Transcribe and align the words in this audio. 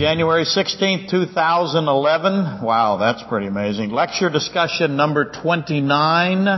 January 0.00 0.46
16, 0.46 1.10
2011. 1.10 2.64
Wow, 2.64 2.96
that's 2.96 3.22
pretty 3.24 3.48
amazing. 3.48 3.90
Lecture 3.90 4.30
discussion 4.30 4.96
number 4.96 5.30
29 5.30 6.48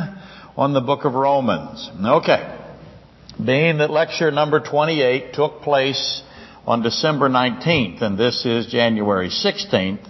on 0.57 0.73
the 0.73 0.81
book 0.81 1.05
of 1.05 1.15
Romans. 1.15 1.91
Okay. 2.01 2.57
Being 3.45 3.79
that 3.79 3.91
lecture 3.91 4.31
number 4.31 4.61
28 4.61 5.35
took 5.35 5.61
place 5.63 6.23
on 6.69 6.83
December 6.83 7.29
19th, 7.29 8.01
and 8.01 8.17
this 8.17 8.47
is 8.47 8.67
January 8.67 9.31
16th, 9.31 10.09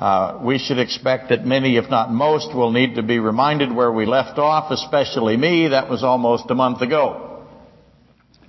uh, 0.00 0.40
we 0.42 0.58
should 0.58 0.80
expect 0.80 1.28
that 1.28 1.46
many, 1.46 1.76
if 1.76 1.88
not 1.88 2.10
most, 2.10 2.52
will 2.56 2.72
need 2.72 2.96
to 2.96 3.04
be 3.04 3.20
reminded 3.20 3.72
where 3.72 3.92
we 3.92 4.04
left 4.04 4.36
off, 4.40 4.72
especially 4.72 5.36
me. 5.36 5.68
That 5.68 5.88
was 5.88 6.02
almost 6.02 6.50
a 6.50 6.56
month 6.56 6.80
ago. 6.80 7.23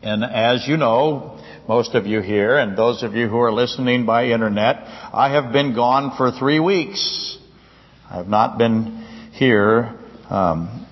And 0.06 0.24
as 0.24 0.68
you 0.68 0.78
know, 0.78 1.42
most 1.68 1.96
of 1.96 2.06
you 2.06 2.22
here, 2.22 2.60
and 2.60 2.78
those 2.78 3.02
of 3.02 3.16
you 3.16 3.28
who 3.28 3.40
are 3.40 3.52
listening 3.52 4.06
by 4.06 4.26
internet, 4.26 4.76
I 5.12 5.32
have 5.34 5.52
been 5.52 5.74
gone 5.74 6.16
for 6.16 6.30
three 6.30 6.60
weeks. 6.60 7.40
I 8.08 8.18
have 8.18 8.28
not 8.28 8.60
been 8.60 9.04
here 9.32 9.98
um, 10.30 10.86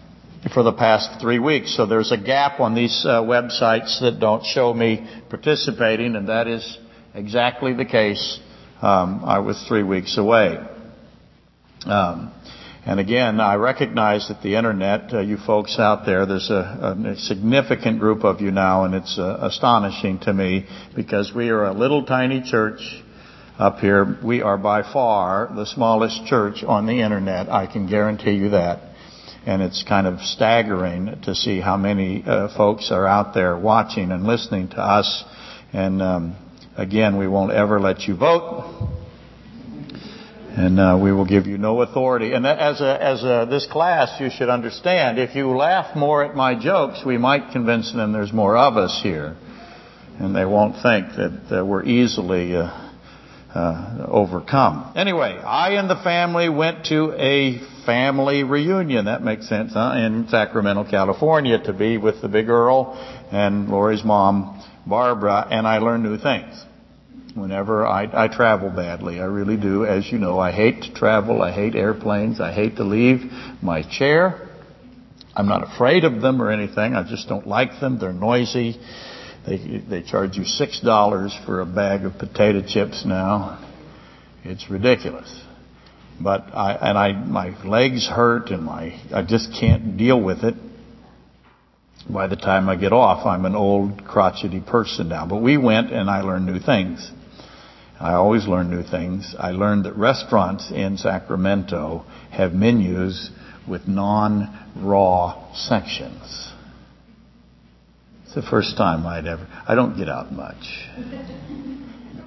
for 0.52 0.63
the 0.63 0.73
past 0.73 1.22
three 1.22 1.38
weeks. 1.38 1.77
So 1.77 1.86
there's 1.86 2.12
a 2.12 2.17
gap 2.17 2.59
on 2.59 2.73
these 2.73 3.05
uh, 3.05 3.22
websites 3.22 4.02
that 4.02 4.20
don't 4.20 4.44
show 4.44 4.73
me 4.73 5.08
participating, 5.30 6.16
and 6.16 6.30
that 6.30 6.48
is 6.48 6.80
exactly 7.14 7.73
the 7.73 7.86
case 7.86 8.39
um, 8.81 9.23
I 9.23 9.38
was 9.39 9.64
three 9.67 9.84
weeks 9.84 10.17
away. 10.17 10.58
Um, 11.86 12.34
and 12.86 13.00
again, 13.00 13.40
I 13.40 13.55
recognize 13.55 14.28
that 14.28 14.42
the 14.42 14.55
internet, 14.55 15.14
uh, 15.14 15.20
you 15.20 15.38
folks 15.38 15.80
out 15.80 16.05
there, 16.05 16.26
there's 16.26 16.50
a, 16.50 16.96
a, 17.06 17.16
significant 17.16 18.00
group 18.00 18.23
of 18.23 18.42
you 18.42 18.52
now, 18.52 18.84
and 18.84 18.94
it's 18.94 19.18
uh, 19.18 19.38
astonishing 19.42 20.20
to 20.20 20.34
me 20.34 20.66
because 20.96 21.34
we 21.34 21.50
are 21.50 21.66
a 21.66 21.73
little 21.73 22.06
tiny 22.06 22.42
church 22.44 22.82
up 23.58 23.80
here. 23.80 24.18
We 24.23 24.42
are 24.42 24.58
by 24.58 24.84
far 24.84 25.52
the 25.56 25.66
smallest 25.66 26.26
church 26.26 26.64
on 26.64 26.86
the 26.86 27.02
internet. 27.02 27.50
I 27.50 27.67
can 27.72 27.88
guarantee 27.88 28.34
you 28.34 28.50
that. 28.50 28.90
And 29.45 29.62
it's 29.62 29.84
kind 29.84 30.08
of 30.08 30.22
staggering 30.22 31.22
to 31.23 31.36
see 31.36 31.59
how 31.59 31.75
many 31.75 32.23
uh, 32.25 32.56
folks 32.56 32.92
are 32.92 33.06
out 33.06 33.34
there 33.34 33.58
watching 33.58 34.12
and 34.12 34.23
listening 34.23 34.70
to 34.70 34.78
us. 34.78 35.23
And 35.73 36.02
um, 36.02 36.38
Again, 36.75 37.20
we 37.20 37.28
won't 37.28 37.52
ever 37.52 37.80
let 37.80 38.08
you 38.08 38.16
vote. 38.16 39.03
And 40.56 40.80
uh, 40.80 41.00
we 41.02 41.12
will 41.12 41.26
give 41.26 41.48
you 41.48 41.58
no 41.58 41.82
authority. 41.82 42.34
And 42.34 42.46
as 42.46 42.80
a, 42.80 43.04
as 43.04 43.23
a, 43.23 43.48
this 43.50 43.66
class, 43.66 44.20
you 44.20 44.30
should 44.30 44.50
understand, 44.50 45.18
if 45.18 45.34
you 45.36 45.50
laugh 45.50 45.96
more 45.96 46.23
at 46.23 46.36
my 46.36 46.54
jokes, 46.54 47.02
we 47.04 47.18
might 47.18 47.52
convince 47.52 47.92
them 47.92 48.12
there's 48.12 48.32
more 48.32 48.56
of 48.56 48.78
us 48.78 49.00
here. 49.02 49.36
And 50.20 50.36
they 50.36 50.46
won't 50.46 50.76
think 50.76 51.08
that 51.16 51.59
uh, 51.59 51.66
we're 51.66 51.84
easily 51.84 52.56
uh, 52.56 52.70
uh, 53.56 54.06
overcome. 54.08 54.94
Anyway, 54.96 55.40
I 55.44 55.72
and 55.80 55.90
the 55.90 56.00
family 56.04 56.50
went 56.50 56.86
to 56.86 57.14
a 57.14 57.59
family 57.88 58.44
reunion. 58.44 59.06
That 59.06 59.24
makes 59.24 59.50
sense, 59.50 59.74
huh? 59.74 59.96
In 59.98 60.28
Sacramento, 60.30 60.88
California, 60.88 61.64
to 61.64 61.74
be 61.74 61.98
with 61.98 62.22
the 62.22 62.28
big 62.28 62.50
Earl 62.50 62.94
and 63.31 63.70
Lori's 63.70 64.04
mom 64.04 64.64
Barbara, 64.86 65.48
and 65.50 65.68
I 65.68 65.80
learned 65.80 66.04
new 66.04 66.18
things. 66.18 66.64
Whenever 67.36 67.86
I, 67.88 68.26
I 68.26 68.28
travel 68.28 68.70
badly, 68.70 69.20
I 69.20 69.26
really 69.26 69.58
do. 69.58 69.86
As 69.86 70.12
you 70.12 70.20
know, 70.20 70.38
I 70.39 70.52
hate 70.52 70.84
to 70.84 70.94
travel. 70.94 71.42
I 71.42 71.52
hate 71.52 71.75
airplanes. 71.75 72.40
I 72.40 72.52
hate 72.52 72.75
to 72.75 72.84
leave 72.84 73.22
my 73.62 73.81
chair. 73.81 74.50
I'm 75.36 75.48
not 75.48 75.64
afraid 75.64 76.03
of 76.03 76.22
them 76.22 76.42
or 76.42 76.52
anything. 76.52 76.95
I 76.95 77.03
just 77.09 77.28
don't 77.28 77.48
like 77.48 77.80
them. 77.80 77.98
They're 78.00 78.14
noisy. 78.14 78.80
They 79.48 79.84
they 79.90 80.03
charge 80.03 80.38
you 80.38 80.45
six 80.45 80.80
dollars 80.80 81.36
for 81.45 81.62
a 81.62 81.66
bag 81.66 82.06
of 82.06 82.20
potato 82.20 82.62
chips 82.62 83.03
now. 83.03 83.59
It's 84.44 84.70
ridiculous. 84.70 85.42
But 86.22 86.56
I 86.56 86.73
and 86.73 86.97
I 86.97 87.14
my 87.14 87.68
legs 87.68 88.08
hurt 88.08 88.52
and 88.52 88.64
my 88.64 89.02
I 89.12 89.23
just 89.23 89.53
can't 89.59 89.97
deal 89.97 90.22
with 90.22 90.44
it 90.44 90.56
by 92.09 92.28
the 92.28 92.36
time 92.36 92.69
I 92.69 92.75
get 92.75 92.91
off, 92.91 93.25
I'm 93.25 93.46
an 93.46 93.56
old, 93.56 94.03
crotchety 94.06 94.59
person 94.59 95.09
now. 95.09 95.25
But 95.25 95.38
we 95.38 95.57
went 95.57 95.91
and 95.91 96.09
I 96.09 96.22
learned 96.22 96.46
new 96.46 96.59
things. 96.59 97.09
I 98.03 98.16
always 98.16 98.46
learn 98.46 98.69
new 98.69 98.84
things. 98.84 99.34
I 99.40 99.52
learned 99.52 99.86
that 99.86 99.96
restaurants 99.96 100.69
in 100.69 100.97
Sacramento 100.97 102.03
have 102.31 102.52
menus 102.52 103.31
with 103.66 103.88
non-raw 103.88 105.56
sections. 105.56 106.52
It's 108.25 108.36
the 108.36 108.42
first 108.42 108.75
time 108.75 109.06
I'd 109.08 109.25
ever, 109.25 109.47
I 109.66 109.75
don't 109.75 109.96
get 109.96 110.09
out 110.09 110.34
much. 110.34 110.90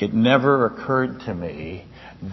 It 0.00 0.14
never 0.14 0.64
occurred 0.64 1.20
to 1.26 1.34
me 1.34 1.84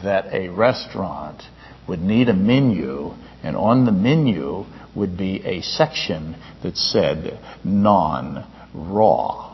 that 0.04 0.34
a 0.34 0.48
restaurant 0.48 1.44
would 1.86 2.00
need 2.00 2.30
a 2.30 2.34
menu 2.34 3.12
and 3.44 3.58
on 3.58 3.84
the 3.84 3.92
menu 3.92 4.64
would 4.96 5.18
be 5.18 5.46
a 5.46 5.62
section 5.64 6.42
that 6.64 6.78
said 6.78 7.38
non-raw. 7.66 9.53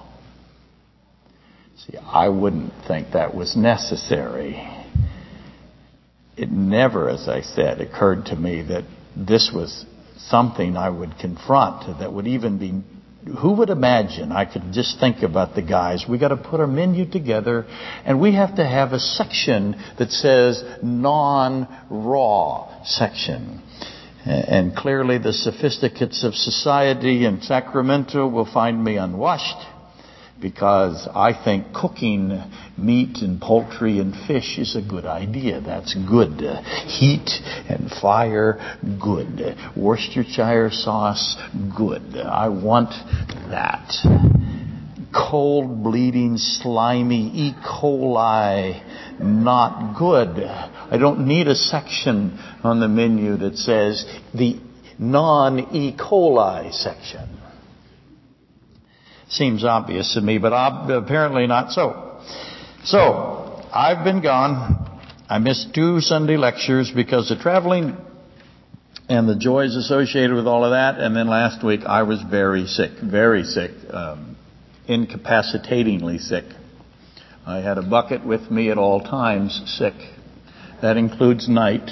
I 2.04 2.30
wouldn't 2.30 2.74
think 2.88 3.14
that 3.14 3.34
was 3.34 3.56
necessary. 3.56 4.56
It 6.38 6.52
never, 6.52 7.10
as 7.10 7.28
I 7.28 7.42
said, 7.42 7.82
occurred 7.82 8.28
to 8.28 8.36
me 8.36 8.62
that 8.64 8.86
this 9.16 9.52
was 9.54 9.86
something 10.18 10.78
I 10.78 10.90
would 10.90 11.18
confront 11.20 12.00
that 12.00 12.14
would 12.14 12.28
even 12.28 12.58
be 12.58 12.82
who 13.38 13.54
would 13.56 13.70
imagine? 13.70 14.32
I 14.32 14.46
could 14.46 14.72
just 14.72 15.00
think 15.00 15.24
about 15.24 15.54
the 15.54 15.62
guys. 15.62 16.06
We 16.08 16.18
got 16.18 16.30
to 16.30 16.38
put 16.38 16.62
our 16.62 16.68
menu 16.68 17.06
together 17.06 17.66
and 18.06 18.22
we 18.22 18.34
have 18.34 18.56
to 18.56 18.66
have 18.66 18.94
a 18.94 19.00
section 19.00 19.76
that 19.98 20.12
says 20.12 20.64
non-raw 20.82 22.84
section. 22.86 23.62
And 24.26 24.76
clearly 24.76 25.18
the 25.18 25.34
sophisticates 25.34 26.24
of 26.24 26.34
society 26.34 27.26
in 27.26 27.42
Sacramento 27.42 28.28
will 28.28 28.52
find 28.52 28.84
me 28.84 28.96
unwashed 28.96 29.58
because 30.42 31.08
I 31.14 31.34
think 31.44 31.74
cooking 31.74 32.42
meat 32.78 33.18
and 33.22 33.42
poultry 33.42 34.00
and 34.00 34.16
fish 34.28 34.58
is 34.58 34.76
a 34.76 34.82
good 34.82 35.06
idea. 35.06 35.62
That's 35.62 35.94
good. 35.94 36.40
Heat 36.88 37.30
and 37.68 37.90
fire, 37.90 38.78
good. 39.02 39.58
Worcestershire 39.76 40.72
sauce, 40.72 41.36
good. 41.76 42.18
I 42.18 42.50
want 42.50 42.92
that. 43.50 43.92
Cold, 45.14 45.84
bleeding, 45.84 46.38
slimy 46.38 47.32
E. 47.34 47.54
coli, 47.66 49.20
not 49.20 49.98
good. 49.98 50.40
I 50.40 50.98
don't 50.98 51.28
need 51.28 51.48
a 51.48 51.56
section 51.56 52.38
on 52.64 52.80
the 52.80 52.88
menu 52.88 53.38
that 53.38 53.58
says 53.58 54.06
the 54.34 54.60
non-E. 55.00 55.98
coli 55.98 56.72
section. 56.74 57.39
Seems 59.30 59.64
obvious 59.64 60.14
to 60.16 60.22
me, 60.22 60.38
but 60.38 60.54
apparently 60.92 61.48
not 61.48 61.72
so. 61.72 62.22
So, 62.84 63.64
I've 63.72 64.04
been 64.04 64.22
gone. 64.22 65.00
I 65.30 65.38
missed 65.38 65.74
two 65.74 66.02
Sunday 66.02 66.38
lectures 66.38 66.92
because 66.92 67.30
of 67.30 67.40
traveling 67.40 67.96
and 69.10 69.28
the 69.28 69.36
joys 69.36 69.76
associated 69.76 70.36
with 70.36 70.48
all 70.48 70.64
of 70.64 70.72
that. 70.72 71.00
And 71.00 71.16
then 71.16 71.28
last 71.28 71.64
week 71.64 71.82
I 71.86 72.04
was 72.04 72.22
very 72.22 72.66
sick, 72.68 72.92
very 73.02 73.44
sick, 73.44 73.72
um, 73.92 74.38
incapacitatingly 74.88 76.20
sick. 76.20 76.46
I 77.46 77.58
had 77.58 77.78
a 77.78 77.82
bucket 77.82 78.26
with 78.26 78.52
me 78.52 78.70
at 78.70 78.78
all 78.78 79.02
times, 79.02 79.62
sick. 79.66 79.96
That 80.82 80.98
includes 80.98 81.50
night. 81.50 81.90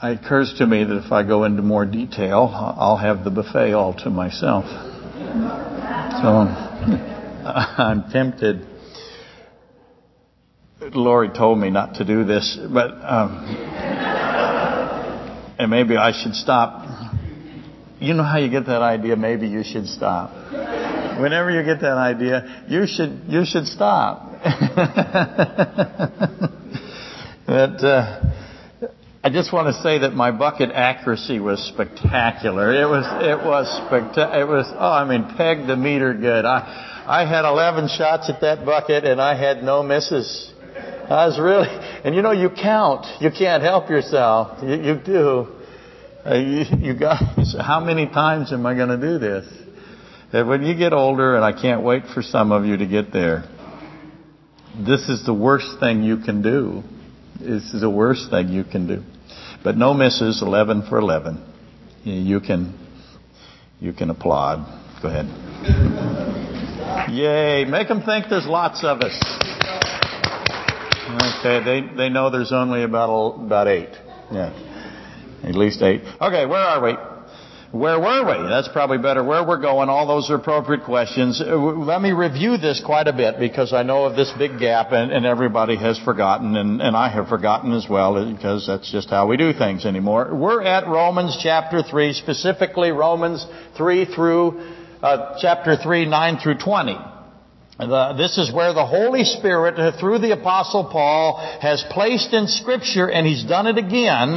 It 0.00 0.20
occurs 0.24 0.54
to 0.58 0.66
me 0.66 0.84
that 0.84 0.96
if 1.04 1.10
I 1.10 1.24
go 1.24 1.42
into 1.42 1.62
more 1.62 1.84
detail, 1.84 2.48
I'll 2.54 2.96
have 2.96 3.24
the 3.24 3.30
buffet 3.30 3.72
all 3.72 3.94
to 4.04 4.10
myself. 4.10 4.64
So 4.64 6.28
I'm 7.44 8.08
tempted. 8.10 8.64
Lori 10.80 11.30
told 11.30 11.58
me 11.58 11.70
not 11.70 11.96
to 11.96 12.04
do 12.04 12.24
this, 12.24 12.56
but 12.72 12.92
um, 13.02 13.44
and 15.58 15.68
maybe 15.68 15.96
I 15.96 16.12
should 16.12 16.34
stop. 16.34 16.86
You 17.98 18.14
know 18.14 18.22
how 18.22 18.38
you 18.38 18.48
get 18.50 18.66
that 18.66 18.82
idea? 18.82 19.16
Maybe 19.16 19.48
you 19.48 19.64
should 19.64 19.88
stop. 19.88 20.30
Whenever 21.20 21.50
you 21.50 21.64
get 21.64 21.80
that 21.80 21.98
idea, 21.98 22.64
you 22.68 22.86
should 22.86 23.22
you 23.26 23.44
should 23.44 23.66
stop. 23.66 24.30
but 27.46 27.84
uh, 27.84 28.20
I 29.22 29.30
just 29.30 29.52
want 29.52 29.74
to 29.74 29.82
say 29.82 29.98
that 29.98 30.12
my 30.14 30.30
bucket 30.30 30.70
accuracy 30.70 31.40
was 31.40 31.60
spectacular. 31.74 32.72
It 32.72 32.86
was 32.86 33.04
it 33.24 33.44
was 33.44 33.66
spectacular. 33.86 34.40
It 34.40 34.48
was 34.48 34.66
oh 34.74 34.92
I 34.92 35.04
mean 35.04 35.36
pegged 35.36 35.68
the 35.68 35.76
meter 35.76 36.14
good. 36.14 36.44
I 36.44 37.04
I 37.06 37.24
had 37.26 37.44
11 37.44 37.88
shots 37.88 38.30
at 38.30 38.40
that 38.42 38.64
bucket 38.64 39.04
and 39.04 39.20
I 39.20 39.34
had 39.34 39.62
no 39.62 39.82
misses. 39.82 40.52
I 41.10 41.26
was 41.26 41.38
really 41.38 41.68
and 42.04 42.14
you 42.14 42.22
know 42.22 42.30
you 42.30 42.48
count. 42.50 43.06
You 43.20 43.30
can't 43.30 43.62
help 43.62 43.90
yourself. 43.90 44.62
You, 44.62 44.74
you 44.74 44.94
do. 45.04 45.48
Uh, 46.24 46.34
you, 46.34 46.64
you 46.78 46.94
guys, 46.94 47.54
how 47.60 47.80
many 47.80 48.06
times 48.06 48.52
am 48.52 48.66
I 48.66 48.74
going 48.74 48.88
to 48.88 48.98
do 48.98 49.18
this? 49.18 49.46
When 50.30 50.62
you 50.62 50.74
get 50.76 50.92
older, 50.92 51.36
and 51.36 51.44
I 51.44 51.52
can't 51.52 51.82
wait 51.82 52.02
for 52.12 52.22
some 52.22 52.52
of 52.52 52.66
you 52.66 52.76
to 52.76 52.86
get 52.86 53.12
there 53.12 53.44
this 54.78 55.08
is 55.08 55.24
the 55.26 55.34
worst 55.34 55.80
thing 55.80 56.02
you 56.02 56.18
can 56.18 56.42
do. 56.42 56.82
This 57.40 57.72
is 57.72 57.80
the 57.80 57.90
worst 57.90 58.30
thing 58.30 58.48
you 58.48 58.64
can 58.64 58.86
do. 58.86 59.02
But 59.62 59.76
no 59.76 59.94
misses, 59.94 60.42
11 60.42 60.86
for 60.88 60.98
11. 60.98 61.40
You 62.04 62.40
can, 62.40 62.78
you 63.80 63.92
can 63.92 64.10
applaud. 64.10 64.66
Go 65.02 65.08
ahead. 65.08 65.26
Yay. 67.10 67.64
Make 67.64 67.88
them 67.88 68.02
think 68.02 68.26
there's 68.28 68.46
lots 68.46 68.82
of 68.84 69.00
us. 69.00 69.14
Okay, 71.38 71.64
they, 71.64 71.96
they 71.96 72.08
know 72.08 72.30
there's 72.30 72.52
only 72.52 72.82
about, 72.82 73.36
about 73.36 73.68
eight. 73.68 73.90
Yeah. 74.32 74.52
At 75.44 75.54
least 75.54 75.80
eight. 75.82 76.02
Okay, 76.20 76.46
where 76.46 76.60
are 76.60 76.82
we? 76.82 77.07
Where 77.70 78.00
were 78.00 78.24
we? 78.24 78.48
That's 78.48 78.68
probably 78.68 78.96
better. 78.96 79.22
Where 79.22 79.46
we're 79.46 79.60
going, 79.60 79.90
all 79.90 80.06
those 80.06 80.30
are 80.30 80.36
appropriate 80.36 80.84
questions. 80.84 81.38
Uh, 81.38 81.54
let 81.54 82.00
me 82.00 82.12
review 82.12 82.56
this 82.56 82.80
quite 82.82 83.08
a 83.08 83.12
bit 83.12 83.38
because 83.38 83.74
I 83.74 83.82
know 83.82 84.04
of 84.04 84.16
this 84.16 84.32
big 84.38 84.58
gap 84.58 84.92
and, 84.92 85.12
and 85.12 85.26
everybody 85.26 85.76
has 85.76 85.98
forgotten 85.98 86.56
and, 86.56 86.80
and 86.80 86.96
I 86.96 87.10
have 87.10 87.28
forgotten 87.28 87.74
as 87.74 87.86
well 87.86 88.32
because 88.32 88.66
that's 88.66 88.90
just 88.90 89.10
how 89.10 89.26
we 89.26 89.36
do 89.36 89.52
things 89.52 89.84
anymore. 89.84 90.34
We're 90.34 90.62
at 90.62 90.86
Romans 90.88 91.38
chapter 91.42 91.82
3, 91.82 92.14
specifically 92.14 92.90
Romans 92.90 93.46
3 93.76 94.14
through 94.14 94.62
uh, 95.02 95.36
chapter 95.38 95.76
3, 95.76 96.06
9 96.06 96.38
through 96.38 96.56
20. 96.56 96.96
The, 97.80 98.14
this 98.16 98.38
is 98.38 98.50
where 98.50 98.72
the 98.72 98.86
Holy 98.86 99.24
Spirit, 99.24 99.78
uh, 99.78 100.00
through 100.00 100.20
the 100.20 100.32
Apostle 100.32 100.88
Paul, 100.90 101.36
has 101.60 101.84
placed 101.90 102.32
in 102.32 102.48
Scripture, 102.48 103.10
and 103.10 103.26
he's 103.26 103.44
done 103.44 103.66
it 103.66 103.76
again, 103.76 104.34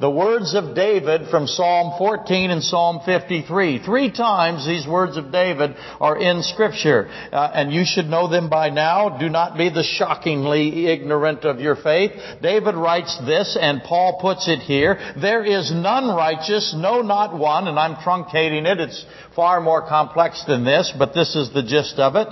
the 0.00 0.10
words 0.10 0.54
of 0.54 0.76
David 0.76 1.28
from 1.28 1.48
Psalm 1.48 1.98
14 1.98 2.50
and 2.50 2.62
Psalm 2.62 3.00
53. 3.04 3.82
Three 3.84 4.12
times 4.12 4.64
these 4.64 4.86
words 4.86 5.16
of 5.16 5.32
David 5.32 5.74
are 6.00 6.16
in 6.16 6.42
Scripture. 6.44 7.08
Uh, 7.32 7.50
and 7.52 7.72
you 7.72 7.84
should 7.84 8.06
know 8.06 8.28
them 8.28 8.48
by 8.48 8.70
now. 8.70 9.18
Do 9.18 9.28
not 9.28 9.58
be 9.58 9.70
the 9.70 9.82
shockingly 9.82 10.86
ignorant 10.86 11.44
of 11.44 11.58
your 11.58 11.74
faith. 11.74 12.12
David 12.40 12.76
writes 12.76 13.18
this, 13.26 13.58
and 13.60 13.82
Paul 13.82 14.18
puts 14.20 14.46
it 14.48 14.60
here. 14.60 15.14
There 15.20 15.44
is 15.44 15.72
none 15.72 16.14
righteous, 16.14 16.74
no 16.76 17.02
not 17.02 17.36
one, 17.36 17.66
and 17.66 17.78
I'm 17.78 17.96
truncating 17.96 18.66
it. 18.66 18.78
It's 18.78 19.04
far 19.34 19.60
more 19.60 19.82
complex 19.88 20.44
than 20.46 20.64
this, 20.64 20.92
but 20.96 21.12
this 21.12 21.34
is 21.34 21.52
the 21.52 21.62
gist 21.62 21.98
of 21.98 22.14
it. 22.14 22.28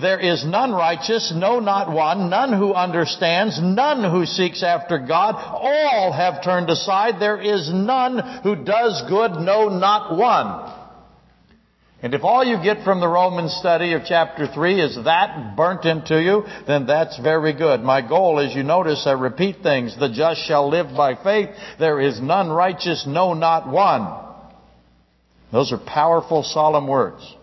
There 0.00 0.18
is 0.18 0.44
none 0.44 0.72
righteous, 0.72 1.32
no 1.34 1.60
not 1.60 1.92
one, 1.92 2.28
none 2.28 2.52
who 2.52 2.74
understands, 2.74 3.60
none 3.62 4.10
who 4.10 4.26
seeks 4.26 4.62
after 4.62 4.98
God. 4.98 5.36
All 5.36 6.12
have 6.12 6.42
turned 6.42 6.68
aside. 6.68 7.20
There 7.20 7.40
is 7.40 7.70
none 7.72 8.40
who 8.42 8.56
does 8.56 9.02
good, 9.08 9.32
no 9.32 9.68
not 9.68 10.16
one. 10.16 10.72
And 12.02 12.12
if 12.12 12.22
all 12.22 12.44
you 12.44 12.62
get 12.62 12.84
from 12.84 13.00
the 13.00 13.08
Roman 13.08 13.48
study 13.48 13.94
of 13.94 14.02
chapter 14.04 14.46
3 14.46 14.78
is 14.78 15.04
that 15.04 15.56
burnt 15.56 15.86
into 15.86 16.20
you, 16.20 16.44
then 16.66 16.86
that's 16.86 17.18
very 17.18 17.54
good. 17.54 17.80
My 17.80 18.06
goal 18.06 18.40
as 18.40 18.54
you 18.54 18.62
notice, 18.62 19.06
I 19.06 19.12
repeat 19.12 19.62
things. 19.62 19.98
The 19.98 20.10
just 20.10 20.46
shall 20.46 20.68
live 20.68 20.94
by 20.94 21.14
faith. 21.14 21.48
There 21.78 22.00
is 22.00 22.20
none 22.20 22.50
righteous, 22.50 23.06
no 23.06 23.32
not 23.32 23.66
one. 23.66 24.22
Those 25.50 25.72
are 25.72 25.78
powerful, 25.78 26.42
solemn 26.42 26.88
words. 26.88 27.33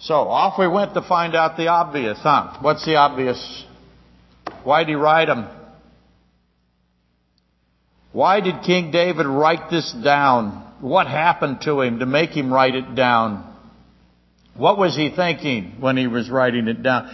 So 0.00 0.14
off 0.14 0.58
we 0.58 0.66
went 0.66 0.94
to 0.94 1.02
find 1.02 1.34
out 1.34 1.58
the 1.58 1.68
obvious, 1.68 2.18
huh? 2.22 2.56
What's 2.62 2.86
the 2.86 2.96
obvious? 2.96 3.64
Why 4.64 4.82
did 4.82 4.88
he 4.88 4.94
write 4.94 5.26
them? 5.26 5.46
Why 8.12 8.40
did 8.40 8.62
King 8.64 8.90
David 8.90 9.26
write 9.26 9.70
this 9.70 9.92
down? 9.92 10.66
What 10.80 11.06
happened 11.06 11.60
to 11.62 11.82
him 11.82 11.98
to 11.98 12.06
make 12.06 12.30
him 12.30 12.52
write 12.52 12.74
it 12.74 12.94
down? 12.94 13.46
What 14.56 14.78
was 14.78 14.96
he 14.96 15.10
thinking 15.14 15.76
when 15.80 15.98
he 15.98 16.06
was 16.06 16.30
writing 16.30 16.66
it 16.66 16.82
down? 16.82 17.10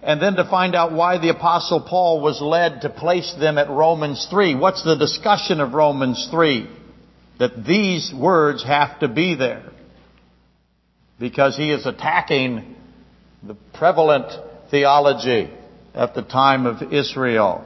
And 0.00 0.22
then 0.22 0.36
to 0.36 0.48
find 0.48 0.76
out 0.76 0.92
why 0.92 1.18
the 1.18 1.30
apostle 1.30 1.80
Paul 1.80 2.22
was 2.22 2.40
led 2.40 2.82
to 2.82 2.90
place 2.90 3.34
them 3.40 3.58
at 3.58 3.68
Romans 3.68 4.28
3. 4.30 4.54
What's 4.54 4.84
the 4.84 4.94
discussion 4.94 5.60
of 5.60 5.74
Romans 5.74 6.28
3? 6.30 6.70
That 7.40 7.64
these 7.66 8.14
words 8.14 8.64
have 8.64 9.00
to 9.00 9.08
be 9.08 9.34
there 9.34 9.64
because 11.20 11.56
he 11.56 11.70
is 11.70 11.86
attacking 11.86 12.74
the 13.42 13.54
prevalent 13.74 14.32
theology 14.70 15.50
at 15.94 16.14
the 16.14 16.22
time 16.22 16.66
of 16.66 16.92
Israel. 16.92 17.64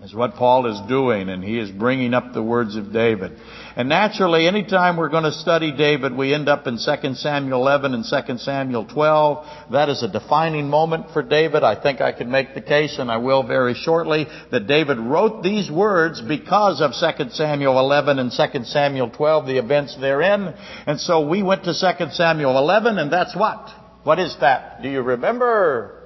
Is 0.00 0.14
what 0.14 0.36
Paul 0.36 0.66
is 0.66 0.80
doing, 0.88 1.28
and 1.28 1.42
he 1.42 1.58
is 1.58 1.72
bringing 1.72 2.14
up 2.14 2.32
the 2.32 2.42
words 2.42 2.76
of 2.76 2.92
David. 2.92 3.32
And 3.74 3.88
naturally, 3.88 4.46
anytime 4.46 4.96
we're 4.96 5.08
going 5.08 5.24
to 5.24 5.32
study 5.32 5.72
David, 5.72 6.16
we 6.16 6.32
end 6.32 6.48
up 6.48 6.68
in 6.68 6.78
2 6.78 7.14
Samuel 7.14 7.60
11 7.60 7.94
and 7.94 8.04
2 8.04 8.38
Samuel 8.38 8.84
12. 8.86 9.72
That 9.72 9.88
is 9.88 10.04
a 10.04 10.08
defining 10.08 10.68
moment 10.68 11.10
for 11.12 11.22
David. 11.24 11.64
I 11.64 11.74
think 11.82 12.00
I 12.00 12.12
can 12.12 12.30
make 12.30 12.54
the 12.54 12.60
case, 12.60 12.96
and 13.00 13.10
I 13.10 13.16
will 13.16 13.42
very 13.42 13.74
shortly, 13.74 14.28
that 14.52 14.68
David 14.68 14.98
wrote 14.98 15.42
these 15.42 15.68
words 15.68 16.20
because 16.20 16.80
of 16.80 16.92
2 16.92 17.30
Samuel 17.30 17.76
11 17.80 18.20
and 18.20 18.30
2 18.30 18.64
Samuel 18.66 19.10
12, 19.10 19.46
the 19.46 19.58
events 19.58 19.96
therein. 20.00 20.54
And 20.86 21.00
so 21.00 21.26
we 21.26 21.42
went 21.42 21.64
to 21.64 21.74
2 21.74 22.10
Samuel 22.12 22.56
11, 22.56 22.98
and 22.98 23.12
that's 23.12 23.34
what? 23.34 23.68
What 24.04 24.20
is 24.20 24.36
that? 24.38 24.80
Do 24.80 24.88
you 24.88 25.02
remember? 25.02 25.97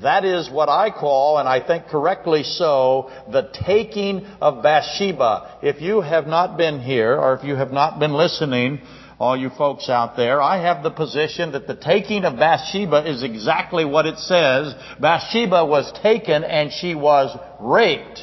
That 0.00 0.24
is 0.24 0.50
what 0.50 0.68
I 0.68 0.90
call, 0.90 1.38
and 1.38 1.48
I 1.48 1.64
think 1.64 1.86
correctly 1.86 2.42
so, 2.44 3.10
the 3.30 3.50
taking 3.66 4.24
of 4.40 4.62
Bathsheba. 4.62 5.58
If 5.62 5.80
you 5.82 6.00
have 6.00 6.26
not 6.26 6.56
been 6.56 6.80
here, 6.80 7.14
or 7.16 7.34
if 7.34 7.44
you 7.44 7.56
have 7.56 7.72
not 7.72 7.98
been 8.00 8.14
listening, 8.14 8.80
all 9.18 9.36
you 9.36 9.50
folks 9.50 9.88
out 9.88 10.16
there, 10.16 10.42
I 10.42 10.60
have 10.60 10.82
the 10.82 10.90
position 10.90 11.52
that 11.52 11.68
the 11.68 11.76
taking 11.76 12.24
of 12.24 12.36
Bathsheba 12.38 13.08
is 13.08 13.22
exactly 13.22 13.84
what 13.84 14.06
it 14.06 14.18
says. 14.18 14.74
Bathsheba 14.98 15.64
was 15.64 15.92
taken 16.02 16.42
and 16.42 16.72
she 16.72 16.96
was 16.96 17.38
raped. 17.60 18.20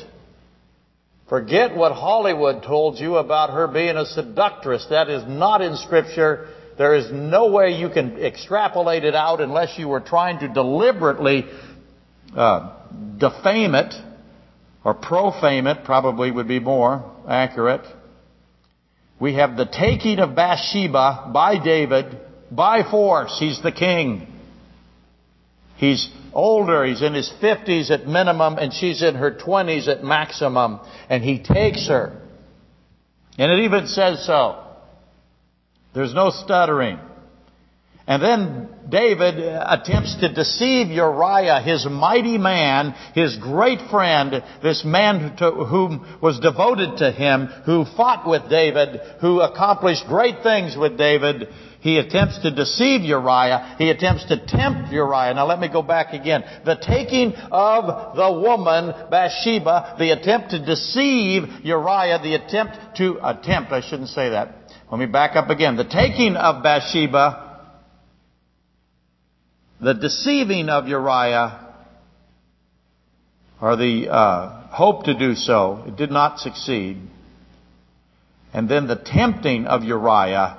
Forget 1.30 1.76
what 1.76 1.94
Hollywood 1.94 2.64
told 2.64 3.00
you 3.00 3.16
about 3.18 3.52
her 3.52 3.68
being 3.68 3.96
a 3.96 4.06
seductress. 4.06 4.88
That 4.90 5.10
is 5.10 5.24
not 5.28 5.62
in 5.62 5.78
Scripture. 5.78 6.50
There 6.80 6.96
is 6.96 7.12
no 7.12 7.48
way 7.52 7.72
you 7.72 7.90
can 7.90 8.18
extrapolate 8.20 9.04
it 9.04 9.14
out 9.14 9.42
unless 9.42 9.78
you 9.78 9.90
were 9.90 10.00
trying 10.00 10.40
to 10.40 10.48
deliberately 10.48 11.44
uh, 12.34 12.74
defame 13.18 13.76
it, 13.76 13.94
or 14.86 14.94
profane 14.94 15.68
it, 15.68 15.84
probably 15.84 16.32
would 16.32 16.48
be 16.48 16.62
more 16.62 17.04
accurate. 17.28 17.86
We 19.20 19.34
have 19.34 19.58
the 19.58 19.66
taking 19.66 20.20
of 20.20 20.36
Bathsheba 20.36 21.32
by 21.34 21.62
David 21.62 22.18
by 22.50 22.90
force. 22.90 23.36
He's 23.38 23.62
the 23.62 23.74
king. 23.74 24.28
He's 25.76 26.10
older, 26.32 26.86
he's 26.86 27.02
in 27.02 27.14
his 27.14 27.30
50s 27.42 27.92
at 27.92 28.08
minimum, 28.08 28.58
and 28.58 28.72
she's 28.74 29.04
in 29.04 29.16
her 29.16 29.32
20s 29.32 29.90
at 29.90 30.02
maximum, 30.02 30.80
and 31.10 31.26
he 31.26 31.44
takes 31.44 31.90
her. 31.90 32.22
And 33.38 33.52
it 33.52 33.66
even 33.66 33.88
says 33.88 34.26
so. 34.26 34.64
There's 35.94 36.14
no 36.14 36.30
stuttering. 36.30 37.00
And 38.10 38.24
then 38.24 38.70
David 38.90 39.36
attempts 39.38 40.16
to 40.16 40.34
deceive 40.34 40.88
Uriah, 40.88 41.62
his 41.62 41.86
mighty 41.86 42.40
man, 42.40 42.96
his 43.14 43.38
great 43.38 43.82
friend, 43.92 44.44
this 44.64 44.84
man 44.84 45.36
to 45.38 45.52
whom 45.52 46.18
was 46.20 46.40
devoted 46.40 46.98
to 46.98 47.12
him, 47.12 47.46
who 47.66 47.86
fought 47.86 48.28
with 48.28 48.50
David, 48.50 49.00
who 49.22 49.42
accomplished 49.42 50.08
great 50.08 50.42
things 50.42 50.76
with 50.76 50.98
David. 50.98 51.50
He 51.82 52.00
attempts 52.00 52.40
to 52.40 52.50
deceive 52.50 53.02
Uriah. 53.02 53.76
He 53.78 53.92
attempts 53.92 54.26
to 54.26 54.44
tempt 54.44 54.92
Uriah. 54.92 55.36
Now 55.36 55.46
let 55.46 55.60
me 55.60 55.68
go 55.68 55.84
back 55.84 56.14
again. 56.14 56.44
The 56.66 56.78
taking 56.82 57.34
of 57.52 58.16
the 58.16 58.32
woman, 58.42 58.92
Bathsheba, 59.12 59.98
the 60.00 60.10
attempt 60.12 60.50
to 60.50 60.66
deceive 60.66 61.44
Uriah, 61.64 62.20
the 62.24 62.34
attempt 62.34 62.98
to 62.98 63.20
attempt, 63.24 63.72
I 63.72 63.82
shouldn't 63.82 64.10
say 64.10 64.30
that. 64.30 64.56
Let 64.92 64.98
me 64.98 65.06
back 65.06 65.36
up 65.36 65.52
again. 65.52 65.76
The 65.76 65.84
taking 65.84 66.36
of 66.36 66.64
Bathsheba, 66.64 67.60
the 69.80 69.94
deceiving 69.94 70.68
of 70.70 70.88
Uriah, 70.88 71.68
or 73.62 73.76
the 73.76 74.10
uh, 74.10 74.68
hope 74.70 75.04
to 75.04 75.14
do 75.14 75.36
so, 75.36 75.84
it 75.86 75.96
did 75.96 76.10
not 76.10 76.40
succeed. 76.40 76.98
And 78.52 78.68
then 78.68 78.88
the 78.88 78.96
tempting 78.96 79.68
of 79.68 79.84
Uriah, 79.84 80.58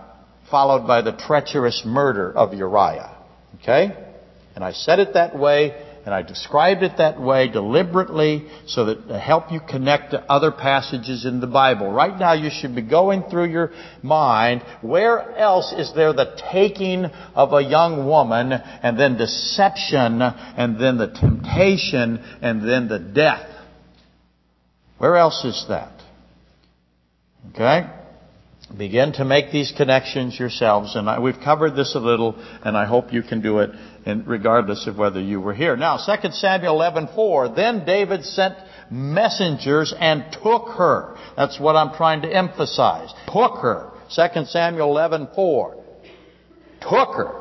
followed 0.49 0.87
by 0.87 1.02
the 1.02 1.12
treacherous 1.12 1.82
murder 1.84 2.30
of 2.32 2.54
Uriah. 2.54 3.16
Okay? 3.56 3.96
And 4.54 4.62
I 4.62 4.70
said 4.72 5.00
it 5.00 5.14
that 5.14 5.37
way 5.37 5.75
and 6.11 6.17
I 6.17 6.23
described 6.23 6.83
it 6.83 6.97
that 6.97 7.21
way 7.21 7.47
deliberately 7.47 8.49
so 8.67 8.87
that 8.87 9.07
to 9.07 9.17
help 9.17 9.52
you 9.52 9.61
connect 9.61 10.11
to 10.11 10.21
other 10.21 10.50
passages 10.50 11.25
in 11.25 11.38
the 11.38 11.47
Bible. 11.47 11.88
Right 11.88 12.19
now 12.19 12.33
you 12.33 12.50
should 12.50 12.75
be 12.75 12.83
going 12.83 13.23
through 13.31 13.52
your 13.52 13.71
mind, 14.02 14.62
where 14.83 15.37
else 15.37 15.73
is 15.73 15.93
there 15.95 16.12
the 16.12 16.37
taking 16.50 17.05
of 17.05 17.52
a 17.52 17.62
young 17.62 18.09
woman 18.09 18.50
and 18.50 18.99
then 18.99 19.19
deception 19.19 20.21
and 20.21 20.81
then 20.81 20.99
the 20.99 21.12
temptation 21.12 22.19
and 22.43 22.69
then 22.69 22.88
the 22.88 22.99
death? 22.99 23.49
Where 24.99 25.17
else 25.17 25.45
is 25.45 25.64
that? 25.69 25.93
Okay? 27.50 27.88
Begin 28.76 29.12
to 29.14 29.24
make 29.24 29.50
these 29.50 29.72
connections 29.76 30.38
yourselves, 30.38 30.94
and 30.94 31.10
I, 31.10 31.18
we've 31.18 31.40
covered 31.42 31.74
this 31.74 31.96
a 31.96 31.98
little, 31.98 32.36
and 32.62 32.76
I 32.76 32.84
hope 32.84 33.12
you 33.12 33.22
can 33.22 33.40
do 33.40 33.58
it 33.58 33.70
in, 34.06 34.24
regardless 34.24 34.86
of 34.86 34.96
whether 34.96 35.20
you 35.20 35.40
were 35.40 35.54
here. 35.54 35.76
Now, 35.76 35.96
2 35.96 36.30
Samuel 36.30 36.78
11:4. 36.78 37.56
Then 37.56 37.84
David 37.84 38.24
sent 38.24 38.54
messengers 38.88 39.92
and 39.98 40.24
took 40.32 40.68
her. 40.78 41.16
That's 41.36 41.58
what 41.58 41.74
I'm 41.74 41.94
trying 41.94 42.22
to 42.22 42.32
emphasize. 42.32 43.12
Took 43.26 43.56
her. 43.58 43.90
2 44.14 44.46
Samuel 44.46 44.94
11:4. 44.94 45.74
Took 46.80 47.14
her. 47.16 47.40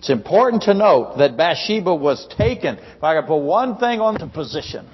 It's 0.00 0.10
important 0.10 0.62
to 0.64 0.74
note 0.74 1.18
that 1.18 1.36
Bathsheba 1.36 1.94
was 1.94 2.26
taken. 2.36 2.76
If 2.76 3.04
I 3.04 3.14
could 3.14 3.28
put 3.28 3.36
one 3.36 3.76
thing 3.76 4.00
on 4.00 4.14
the 4.14 4.26
position, 4.26 4.88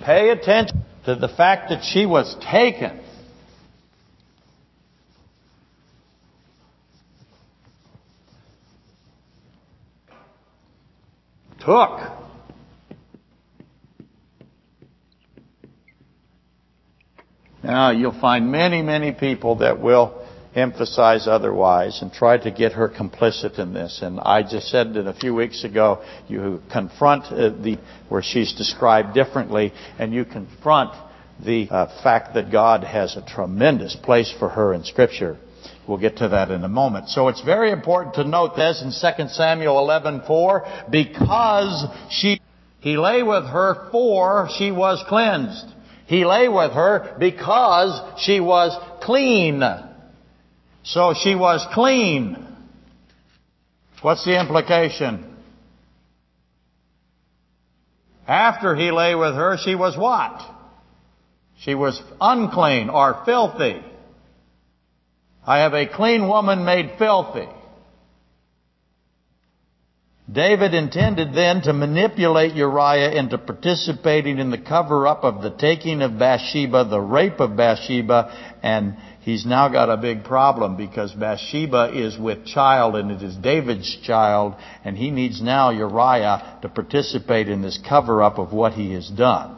pay 0.00 0.30
attention 0.30 0.84
to 1.14 1.20
the 1.20 1.28
fact 1.28 1.70
that 1.70 1.82
she 1.82 2.06
was 2.06 2.36
taken. 2.50 3.00
Took. 11.60 12.00
Now 17.62 17.90
you'll 17.90 18.18
find 18.18 18.50
many, 18.50 18.82
many 18.82 19.12
people 19.12 19.56
that 19.56 19.80
will 19.80 20.19
emphasize 20.54 21.26
otherwise 21.28 22.02
and 22.02 22.12
try 22.12 22.36
to 22.38 22.50
get 22.50 22.72
her 22.72 22.88
complicit 22.88 23.58
in 23.58 23.72
this. 23.72 24.00
And 24.02 24.18
I 24.20 24.42
just 24.42 24.68
said 24.68 24.94
that 24.94 25.06
a 25.06 25.14
few 25.14 25.34
weeks 25.34 25.64
ago, 25.64 26.02
you 26.28 26.60
confront 26.70 27.24
uh, 27.26 27.50
the, 27.50 27.78
where 28.08 28.22
she's 28.22 28.52
described 28.54 29.14
differently, 29.14 29.72
and 29.98 30.12
you 30.12 30.24
confront 30.24 30.92
the 31.44 31.68
uh, 31.70 32.02
fact 32.02 32.34
that 32.34 32.50
God 32.50 32.84
has 32.84 33.16
a 33.16 33.22
tremendous 33.22 33.96
place 33.96 34.32
for 34.38 34.48
her 34.48 34.74
in 34.74 34.84
Scripture. 34.84 35.38
We'll 35.86 35.98
get 35.98 36.18
to 36.18 36.28
that 36.28 36.50
in 36.50 36.62
a 36.62 36.68
moment. 36.68 37.08
So 37.08 37.28
it's 37.28 37.42
very 37.42 37.70
important 37.72 38.14
to 38.16 38.24
note 38.24 38.56
this 38.56 38.82
in 38.82 38.90
2 38.90 39.28
Samuel 39.28 39.76
11:4 39.76 40.90
because 40.90 41.86
she 42.10 42.40
he 42.80 42.96
lay 42.96 43.22
with 43.22 43.44
her 43.44 43.88
for 43.90 44.48
she 44.56 44.70
was 44.70 45.02
cleansed. 45.08 45.66
He 46.06 46.24
lay 46.24 46.48
with 46.48 46.72
her 46.72 47.16
because 47.18 48.00
she 48.20 48.40
was 48.40 48.76
clean. 49.02 49.62
So 50.82 51.14
she 51.14 51.34
was 51.34 51.66
clean. 51.72 52.46
What's 54.02 54.24
the 54.24 54.38
implication? 54.38 55.26
After 58.26 58.74
he 58.76 58.90
lay 58.90 59.14
with 59.14 59.34
her, 59.34 59.58
she 59.62 59.74
was 59.74 59.96
what? 59.96 60.40
She 61.58 61.74
was 61.74 62.00
unclean 62.20 62.88
or 62.88 63.22
filthy. 63.24 63.82
I 65.46 65.58
have 65.58 65.74
a 65.74 65.86
clean 65.86 66.28
woman 66.28 66.64
made 66.64 66.92
filthy. 66.98 67.48
David 70.30 70.74
intended 70.74 71.32
then 71.32 71.62
to 71.62 71.72
manipulate 71.72 72.54
Uriah 72.54 73.10
into 73.12 73.38
participating 73.38 74.38
in 74.38 74.50
the 74.50 74.58
cover 74.58 75.06
up 75.06 75.24
of 75.24 75.42
the 75.42 75.50
taking 75.50 76.02
of 76.02 76.18
Bathsheba, 76.18 76.84
the 76.84 77.00
rape 77.00 77.40
of 77.40 77.56
Bathsheba, 77.56 78.58
and 78.62 78.96
he's 79.22 79.44
now 79.44 79.68
got 79.68 79.90
a 79.90 79.96
big 79.96 80.22
problem 80.22 80.76
because 80.76 81.12
Bathsheba 81.12 81.92
is 81.94 82.18
with 82.18 82.44
child 82.44 82.96
and 82.96 83.10
it 83.10 83.22
is 83.22 83.34
David's 83.36 83.96
child 84.04 84.54
and 84.84 84.96
he 84.96 85.10
needs 85.10 85.42
now 85.42 85.70
Uriah 85.70 86.58
to 86.62 86.68
participate 86.68 87.48
in 87.48 87.62
this 87.62 87.78
cover 87.88 88.22
up 88.22 88.38
of 88.38 88.52
what 88.52 88.74
he 88.74 88.92
has 88.92 89.08
done. 89.08 89.56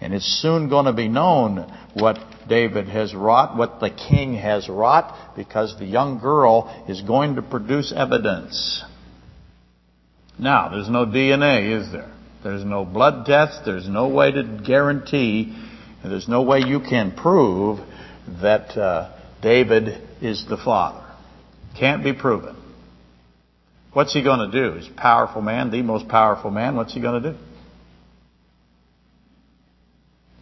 And 0.00 0.12
it's 0.12 0.40
soon 0.42 0.68
going 0.70 0.86
to 0.86 0.92
be 0.92 1.08
known 1.08 1.72
what 1.92 2.18
David 2.48 2.88
has 2.88 3.14
wrought, 3.14 3.56
what 3.56 3.78
the 3.78 3.90
king 3.90 4.34
has 4.34 4.68
wrought, 4.68 5.36
because 5.36 5.78
the 5.78 5.86
young 5.86 6.18
girl 6.18 6.84
is 6.88 7.00
going 7.02 7.36
to 7.36 7.42
produce 7.42 7.92
evidence. 7.94 8.82
Now, 10.38 10.68
there's 10.68 10.88
no 10.88 11.06
DNA, 11.06 11.80
is 11.80 11.92
there? 11.92 12.12
There's 12.42 12.64
no 12.64 12.84
blood 12.84 13.24
test. 13.24 13.62
There's 13.64 13.88
no 13.88 14.08
way 14.08 14.32
to 14.32 14.60
guarantee, 14.66 15.54
and 16.02 16.12
there's 16.12 16.28
no 16.28 16.42
way 16.42 16.60
you 16.60 16.80
can 16.80 17.12
prove 17.12 17.78
that 18.42 18.76
uh, 18.76 19.16
David 19.42 20.02
is 20.20 20.44
the 20.48 20.56
father. 20.56 21.04
Can't 21.78 22.04
be 22.04 22.12
proven. 22.12 22.56
What's 23.92 24.12
he 24.12 24.22
going 24.22 24.50
to 24.50 24.70
do? 24.70 24.76
He's 24.76 24.90
a 24.90 24.94
powerful 24.94 25.40
man, 25.40 25.70
the 25.70 25.82
most 25.82 26.08
powerful 26.08 26.50
man. 26.50 26.76
What's 26.76 26.92
he 26.92 27.00
going 27.00 27.22
to 27.22 27.32
do? 27.32 27.38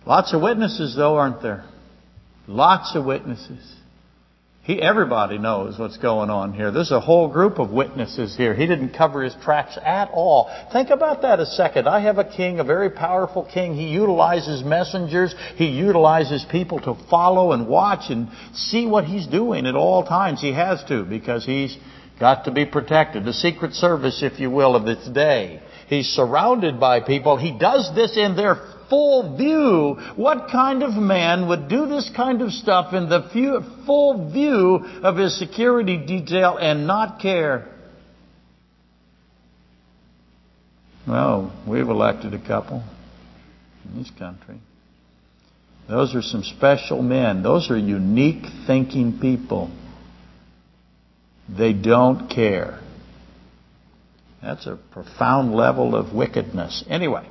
Lots 0.06 0.32
of 0.32 0.42
witnesses, 0.42 0.96
though, 0.96 1.16
aren't 1.16 1.42
there? 1.42 1.64
Lots 2.48 2.96
of 2.96 3.04
witnesses. 3.04 3.76
He, 4.64 4.80
everybody 4.80 5.38
knows 5.38 5.76
what's 5.76 5.96
going 5.96 6.30
on 6.30 6.52
here. 6.52 6.70
There's 6.70 6.92
a 6.92 7.00
whole 7.00 7.26
group 7.26 7.58
of 7.58 7.70
witnesses 7.70 8.36
here. 8.36 8.54
He 8.54 8.68
didn't 8.68 8.90
cover 8.90 9.24
his 9.24 9.34
tracks 9.42 9.76
at 9.84 10.08
all. 10.12 10.48
Think 10.72 10.90
about 10.90 11.22
that 11.22 11.40
a 11.40 11.46
second. 11.46 11.88
I 11.88 11.98
have 12.02 12.18
a 12.18 12.24
king, 12.24 12.60
a 12.60 12.64
very 12.64 12.88
powerful 12.88 13.44
king. 13.52 13.74
He 13.74 13.88
utilizes 13.88 14.62
messengers. 14.62 15.34
He 15.56 15.66
utilizes 15.66 16.46
people 16.48 16.78
to 16.82 16.96
follow 17.10 17.50
and 17.50 17.66
watch 17.66 18.08
and 18.08 18.28
see 18.54 18.86
what 18.86 19.04
he's 19.04 19.26
doing 19.26 19.66
at 19.66 19.74
all 19.74 20.04
times. 20.04 20.40
He 20.40 20.52
has 20.52 20.80
to 20.84 21.02
because 21.02 21.44
he's 21.44 21.76
got 22.20 22.44
to 22.44 22.52
be 22.52 22.64
protected. 22.64 23.24
The 23.24 23.32
Secret 23.32 23.72
Service, 23.72 24.22
if 24.22 24.38
you 24.38 24.48
will, 24.48 24.76
of 24.76 24.84
this 24.84 25.08
day. 25.08 25.60
He's 25.88 26.06
surrounded 26.06 26.78
by 26.78 27.00
people. 27.00 27.36
He 27.36 27.50
does 27.58 27.92
this 27.96 28.16
in 28.16 28.36
their 28.36 28.54
full 28.92 29.38
view. 29.38 29.94
What 30.16 30.50
kind 30.50 30.82
of 30.82 30.92
man 30.92 31.48
would 31.48 31.66
do 31.68 31.86
this 31.86 32.10
kind 32.14 32.42
of 32.42 32.52
stuff 32.52 32.92
in 32.92 33.08
the 33.08 33.26
few, 33.32 33.62
full 33.86 34.30
view 34.30 34.84
of 35.02 35.16
his 35.16 35.38
security 35.38 35.96
detail 35.96 36.58
and 36.58 36.86
not 36.86 37.18
care? 37.18 37.68
Well, 41.08 41.58
we've 41.66 41.88
elected 41.88 42.34
a 42.34 42.46
couple 42.46 42.84
in 43.86 43.96
this 43.96 44.10
country. 44.18 44.60
Those 45.88 46.14
are 46.14 46.22
some 46.22 46.42
special 46.42 47.00
men. 47.00 47.42
Those 47.42 47.70
are 47.70 47.78
unique 47.78 48.44
thinking 48.66 49.20
people. 49.20 49.70
They 51.48 51.72
don't 51.72 52.28
care. 52.28 52.78
That's 54.42 54.66
a 54.66 54.78
profound 54.92 55.54
level 55.54 55.96
of 55.96 56.12
wickedness. 56.12 56.84
Anyway, 56.88 57.26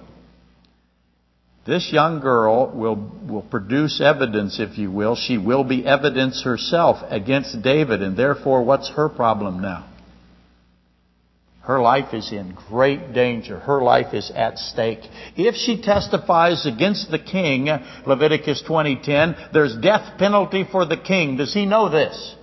this 1.65 1.91
young 1.93 2.21
girl 2.21 2.71
will, 2.73 2.95
will 3.27 3.43
produce 3.43 4.01
evidence, 4.01 4.59
if 4.59 4.77
you 4.77 4.89
will. 4.91 5.15
She 5.15 5.37
will 5.37 5.63
be 5.63 5.85
evidence 5.85 6.43
herself 6.43 6.97
against 7.09 7.61
David, 7.61 8.01
and 8.01 8.17
therefore, 8.17 8.63
what's 8.63 8.89
her 8.89 9.09
problem 9.09 9.61
now? 9.61 9.87
Her 11.61 11.79
life 11.79 12.15
is 12.15 12.31
in 12.31 12.55
great 12.69 13.13
danger. 13.13 13.59
Her 13.59 13.83
life 13.83 14.15
is 14.15 14.31
at 14.31 14.57
stake. 14.57 15.01
If 15.37 15.53
she 15.55 15.83
testifies 15.83 16.65
against 16.65 17.11
the 17.11 17.19
king, 17.19 17.69
Leviticus 18.07 18.63
20:10, 18.63 19.53
there's 19.53 19.75
death 19.75 20.17
penalty 20.17 20.63
for 20.63 20.85
the 20.85 20.97
king. 20.97 21.37
Does 21.37 21.53
he 21.53 21.67
know 21.67 21.89
this? 21.89 22.35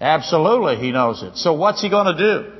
Absolutely, 0.00 0.76
he 0.76 0.92
knows 0.92 1.22
it. 1.24 1.36
So 1.36 1.54
what's 1.54 1.82
he 1.82 1.90
going 1.90 2.16
to 2.16 2.16
do? 2.16 2.59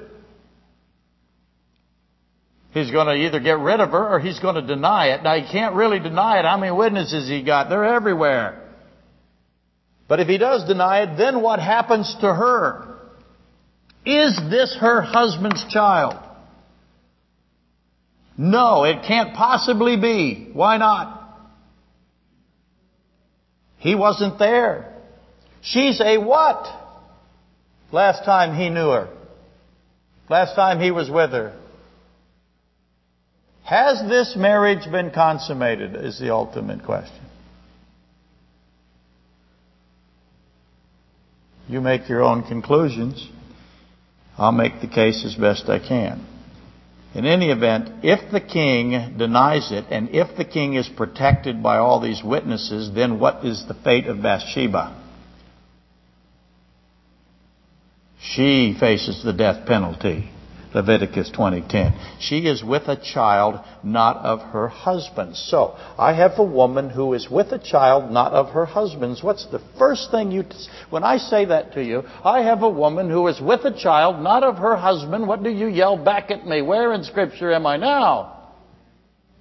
He's 2.72 2.90
going 2.90 3.06
to 3.08 3.14
either 3.14 3.40
get 3.40 3.58
rid 3.58 3.80
of 3.80 3.90
her 3.90 4.14
or 4.14 4.20
he's 4.20 4.38
going 4.38 4.54
to 4.54 4.62
deny 4.62 5.08
it. 5.08 5.22
Now, 5.22 5.34
he 5.34 5.50
can't 5.50 5.74
really 5.74 5.98
deny 5.98 6.38
it. 6.38 6.44
How 6.44 6.56
many 6.56 6.72
witnesses 6.72 7.28
he 7.28 7.42
got? 7.42 7.68
They're 7.68 7.84
everywhere. 7.84 8.62
But 10.08 10.20
if 10.20 10.28
he 10.28 10.38
does 10.38 10.66
deny 10.66 11.02
it, 11.02 11.16
then 11.16 11.42
what 11.42 11.58
happens 11.60 12.14
to 12.20 12.26
her? 12.26 12.96
Is 14.06 14.36
this 14.50 14.76
her 14.80 15.02
husband's 15.02 15.64
child? 15.68 16.14
No, 18.36 18.84
it 18.84 19.04
can't 19.06 19.34
possibly 19.34 19.96
be. 19.96 20.50
Why 20.52 20.78
not? 20.78 21.20
He 23.78 23.94
wasn't 23.94 24.38
there. 24.38 24.94
She's 25.62 26.00
a 26.00 26.18
what? 26.18 26.66
Last 27.92 28.24
time 28.24 28.56
he 28.56 28.70
knew 28.70 28.88
her. 28.90 29.08
Last 30.28 30.54
time 30.54 30.80
he 30.80 30.90
was 30.90 31.10
with 31.10 31.30
her. 31.32 31.56
Has 33.70 34.00
this 34.08 34.34
marriage 34.36 34.90
been 34.90 35.12
consummated? 35.12 35.94
Is 35.94 36.18
the 36.18 36.34
ultimate 36.34 36.82
question. 36.82 37.24
You 41.68 41.80
make 41.80 42.08
your 42.08 42.20
own 42.20 42.42
conclusions. 42.42 43.24
I'll 44.36 44.50
make 44.50 44.80
the 44.80 44.88
case 44.88 45.24
as 45.24 45.36
best 45.36 45.68
I 45.68 45.78
can. 45.78 46.26
In 47.14 47.26
any 47.26 47.52
event, 47.52 48.02
if 48.02 48.32
the 48.32 48.40
king 48.40 49.14
denies 49.16 49.70
it, 49.70 49.84
and 49.88 50.08
if 50.08 50.36
the 50.36 50.44
king 50.44 50.74
is 50.74 50.88
protected 50.88 51.62
by 51.62 51.78
all 51.78 52.00
these 52.00 52.24
witnesses, 52.24 52.90
then 52.92 53.20
what 53.20 53.44
is 53.44 53.68
the 53.68 53.74
fate 53.74 54.06
of 54.08 54.20
Bathsheba? 54.20 55.00
She 58.20 58.76
faces 58.80 59.22
the 59.22 59.32
death 59.32 59.64
penalty. 59.64 60.28
Leviticus 60.72 61.30
20:10. 61.30 61.92
She 62.20 62.46
is 62.46 62.62
with 62.62 62.86
a 62.88 62.96
child 62.96 63.58
not 63.82 64.18
of 64.18 64.40
her 64.40 64.68
husband. 64.68 65.36
So, 65.36 65.74
I 65.98 66.12
have 66.12 66.38
a 66.38 66.44
woman 66.44 66.90
who 66.90 67.14
is 67.14 67.28
with 67.28 67.50
a 67.52 67.58
child 67.58 68.10
not 68.10 68.32
of 68.32 68.50
her 68.50 68.66
husband's. 68.66 69.22
What's 69.22 69.46
the 69.46 69.60
first 69.78 70.10
thing 70.10 70.30
you 70.30 70.44
when 70.90 71.02
I 71.02 71.16
say 71.16 71.46
that 71.46 71.72
to 71.74 71.82
you, 71.82 72.04
I 72.24 72.42
have 72.42 72.62
a 72.62 72.68
woman 72.68 73.10
who 73.10 73.26
is 73.26 73.40
with 73.40 73.64
a 73.64 73.76
child 73.76 74.20
not 74.22 74.44
of 74.44 74.58
her 74.58 74.76
husband, 74.76 75.26
what 75.26 75.42
do 75.42 75.50
you 75.50 75.66
yell 75.66 75.96
back 75.96 76.30
at 76.30 76.46
me? 76.46 76.62
Where 76.62 76.92
in 76.92 77.02
scripture 77.04 77.52
am 77.52 77.66
I 77.66 77.76
now? 77.76 78.36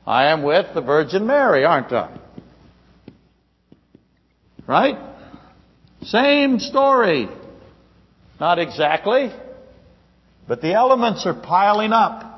I 0.05 0.31
am 0.31 0.41
with 0.41 0.73
the 0.73 0.81
Virgin 0.81 1.27
Mary, 1.27 1.63
aren't 1.65 1.91
I? 1.91 2.09
Right? 4.65 4.97
Same 6.03 6.59
story. 6.59 7.27
Not 8.39 8.57
exactly. 8.57 9.31
But 10.49 10.61
the 10.61 10.73
elements 10.73 11.27
are 11.27 11.35
piling 11.35 11.93
up. 11.93 12.28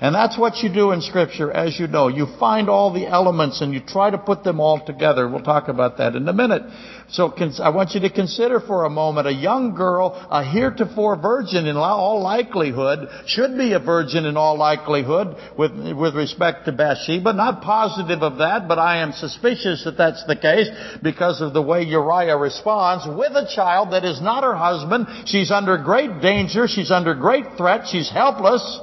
And 0.00 0.14
that's 0.14 0.38
what 0.38 0.62
you 0.62 0.72
do 0.72 0.92
in 0.92 1.02
Scripture, 1.02 1.52
as 1.52 1.78
you 1.78 1.86
know. 1.86 2.08
You 2.08 2.26
find 2.38 2.70
all 2.70 2.90
the 2.90 3.06
elements 3.06 3.60
and 3.60 3.74
you 3.74 3.80
try 3.80 4.08
to 4.08 4.16
put 4.16 4.42
them 4.42 4.58
all 4.58 4.84
together. 4.84 5.28
We'll 5.28 5.42
talk 5.42 5.68
about 5.68 5.98
that 5.98 6.16
in 6.16 6.26
a 6.26 6.32
minute. 6.32 6.62
So 7.10 7.34
I 7.62 7.68
want 7.68 7.90
you 7.92 8.00
to 8.00 8.10
consider 8.10 8.60
for 8.60 8.86
a 8.86 8.90
moment 8.90 9.26
a 9.26 9.32
young 9.32 9.74
girl, 9.74 10.14
a 10.30 10.42
heretofore 10.42 11.16
virgin 11.16 11.66
in 11.66 11.76
all 11.76 12.22
likelihood, 12.22 13.08
should 13.26 13.58
be 13.58 13.74
a 13.74 13.78
virgin 13.78 14.24
in 14.24 14.38
all 14.38 14.56
likelihood 14.56 15.36
with, 15.58 15.72
with 15.72 16.14
respect 16.14 16.64
to 16.64 16.72
Bathsheba. 16.72 17.34
Not 17.34 17.60
positive 17.60 18.22
of 18.22 18.38
that, 18.38 18.68
but 18.68 18.78
I 18.78 19.02
am 19.02 19.12
suspicious 19.12 19.84
that 19.84 19.98
that's 19.98 20.24
the 20.24 20.36
case 20.36 20.70
because 21.02 21.42
of 21.42 21.52
the 21.52 21.62
way 21.62 21.82
Uriah 21.82 22.38
responds 22.38 23.06
with 23.06 23.32
a 23.32 23.50
child 23.54 23.92
that 23.92 24.06
is 24.06 24.22
not 24.22 24.44
her 24.44 24.56
husband. 24.56 25.28
She's 25.28 25.50
under 25.50 25.76
great 25.76 26.22
danger. 26.22 26.66
She's 26.68 26.90
under 26.90 27.14
great 27.14 27.58
threat. 27.58 27.86
She's 27.86 28.08
helpless. 28.08 28.80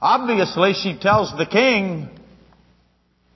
Obviously, 0.00 0.72
she 0.72 0.96
tells 0.98 1.36
the 1.36 1.46
king, 1.46 2.08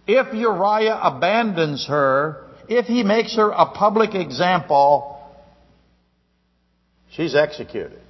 if 0.06 0.32
Uriah 0.34 0.98
abandons 1.02 1.86
her, 1.88 2.44
if 2.68 2.86
he 2.86 3.02
makes 3.02 3.36
her 3.36 3.50
a 3.50 3.66
public 3.66 4.14
example, 4.14 5.18
she's 7.10 7.34
executed. 7.34 8.00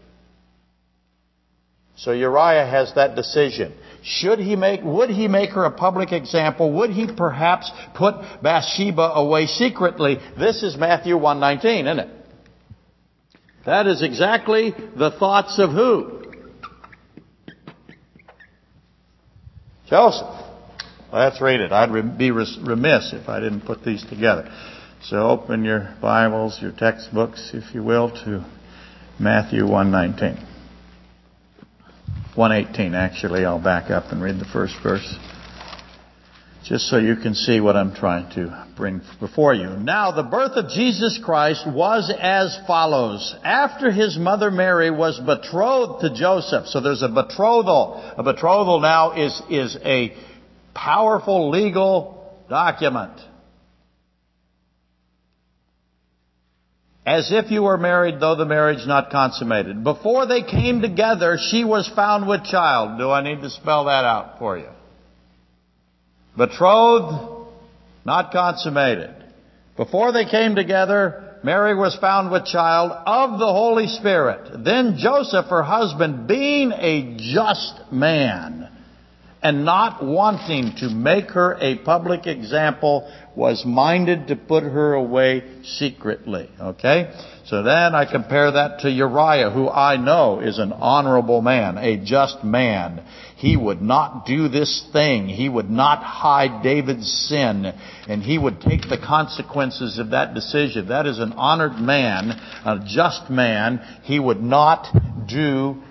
So 1.97 2.13
Uriah 2.13 2.67
has 2.67 2.93
that 2.95 3.15
decision. 3.15 3.73
Should 4.03 4.39
he 4.39 4.57
make, 4.57 4.83
would 4.83 5.11
he 5.11 5.29
make 5.29 5.51
her 5.51 5.65
a 5.65 5.71
public 5.71 6.13
example? 6.13 6.73
Would 6.75 6.91
he 6.91 7.07
perhaps 7.07 7.71
put 7.95 8.17
Bathsheba 8.43 9.13
away 9.15 9.47
secretly? 9.47 10.19
This 10.37 10.63
is 10.63 10.77
Matthew 10.77 11.17
119, 11.17 11.87
isn't 11.87 11.99
it? 12.01 12.09
That 13.65 13.87
is 13.87 14.03
exactly 14.03 14.75
the 14.97 15.11
thoughts 15.13 15.59
of 15.59 15.71
who? 15.71 16.24
Joseph. 19.89 20.29
Let's 21.13 21.41
read 21.41 21.61
it. 21.61 21.71
I'd 21.71 22.19
be 22.19 22.31
remiss 22.31 23.13
if 23.13 23.29
I 23.29 23.41
didn't 23.41 23.63
put 23.63 23.85
these 23.85 24.05
together. 24.05 24.51
So 25.03 25.29
open 25.29 25.65
your 25.65 25.95
Bibles, 26.01 26.59
your 26.61 26.73
textbooks, 26.73 27.51
if 27.53 27.75
you 27.75 27.83
will, 27.83 28.11
to 28.25 28.45
Matthew 29.21 29.67
119. 29.67 30.45
118, 32.35 32.95
actually. 32.95 33.45
I'll 33.45 33.63
back 33.63 33.91
up 33.91 34.11
and 34.11 34.23
read 34.23 34.41
the 34.41 34.47
first 34.47 34.75
verse 34.83 35.17
just 36.65 36.89
so 36.89 36.97
you 36.97 37.17
can 37.17 37.35
see 37.35 37.61
what 37.61 37.77
I'm 37.77 37.95
trying 37.95 38.31
to 38.37 38.67
bring 38.75 39.03
before 39.21 39.53
you. 39.53 39.69
Now, 39.69 40.13
the 40.13 40.23
birth 40.23 40.53
of 40.53 40.71
Jesus 40.71 41.21
Christ 41.23 41.67
was 41.67 42.13
as 42.19 42.59
follows. 42.67 43.35
After 43.45 43.91
his 43.91 44.17
mother 44.17 44.51
Mary 44.51 44.91
was 44.91 45.21
betrothed 45.21 46.01
to 46.01 46.15
Joseph, 46.15 46.67
so 46.67 46.81
there's 46.81 47.03
a 47.03 47.09
betrothal. 47.09 48.15
A 48.17 48.23
betrothal 48.23 48.81
now 48.81 49.13
is, 49.13 49.43
is 49.51 49.77
a 49.85 50.17
powerful 50.75 51.51
legal 51.51 52.35
document. 52.49 53.21
As 57.07 57.31
if 57.31 57.51
you 57.51 57.63
were 57.63 57.77
married, 57.77 58.21
though 58.21 58.37
the 58.37 58.47
marriage 58.47 58.87
not 58.87 59.11
consummated. 59.11 59.85
Before 59.85 60.27
they 60.27 60.43
came 60.43 60.81
together, 60.81 61.37
she 61.51 61.63
was 61.63 61.87
found 61.95 62.27
with 62.27 62.45
child. 62.45 62.99
Do 62.99 63.11
I 63.11 63.23
need 63.23 63.43
to 63.43 63.51
spell 63.51 63.85
that 63.85 64.07
out 64.07 64.39
for 64.39 64.57
you? 64.57 64.69
Betrothed, 66.37 67.49
not 68.05 68.33
consummated. 68.33 69.15
Before 69.77 70.13
they 70.13 70.25
came 70.25 70.55
together, 70.55 71.39
Mary 71.43 71.75
was 71.75 71.97
found 71.97 72.31
with 72.31 72.47
child 72.47 72.93
of 72.93 73.39
the 73.39 73.47
Holy 73.47 73.87
Spirit. 73.87 74.65
Then 74.65 74.97
Joseph, 74.99 75.47
her 75.47 75.63
husband, 75.63 76.27
being 76.27 76.73
a 76.73 77.17
just 77.19 77.93
man 77.93 78.74
and 79.45 79.67
not 79.67 80.03
wanting 80.03 80.75
to 80.79 80.89
make 80.89 81.31
her 81.33 81.59
a 81.61 81.77
public 81.77 82.27
example, 82.27 83.13
was 83.37 83.63
minded 83.67 84.29
to 84.29 84.37
put 84.37 84.63
her 84.63 84.95
away 84.95 85.45
secretly. 85.65 86.49
Okay? 86.59 87.13
So 87.45 87.63
then 87.63 87.95
I 87.95 88.11
compare 88.11 88.53
that 88.53 88.81
to 88.81 88.91
Uriah, 88.91 89.51
who 89.51 89.69
I 89.69 89.99
know 89.99 90.41
is 90.41 90.59
an 90.59 90.73
honorable 90.73 91.43
man, 91.43 91.77
a 91.77 92.03
just 92.03 92.43
man. 92.43 93.05
He 93.37 93.55
would 93.55 93.83
not 93.83 94.25
do 94.25 94.49
this 94.49 94.83
thing. 94.95 95.29
He 95.29 95.51
would 95.51 95.69
not 95.69 96.03
hide 96.03 96.63
David's 96.63 97.13
sin, 97.29 97.67
and 98.09 98.23
he 98.23 98.39
would 98.39 98.63
take 98.63 98.89
the 98.89 98.97
consequences 98.97 99.99
of 99.99 100.11
that 100.11 100.33
decision. 100.33 100.89
That 100.89 101.07
is 101.07 101.19
an 101.19 101.35
honored 101.35 101.79
man, 101.79 102.31
a 102.65 102.83
just 102.87 103.29
man. 103.29 103.81
He 104.05 104.19
would 104.19 104.43
not 104.43 104.87
do, 105.29 105.83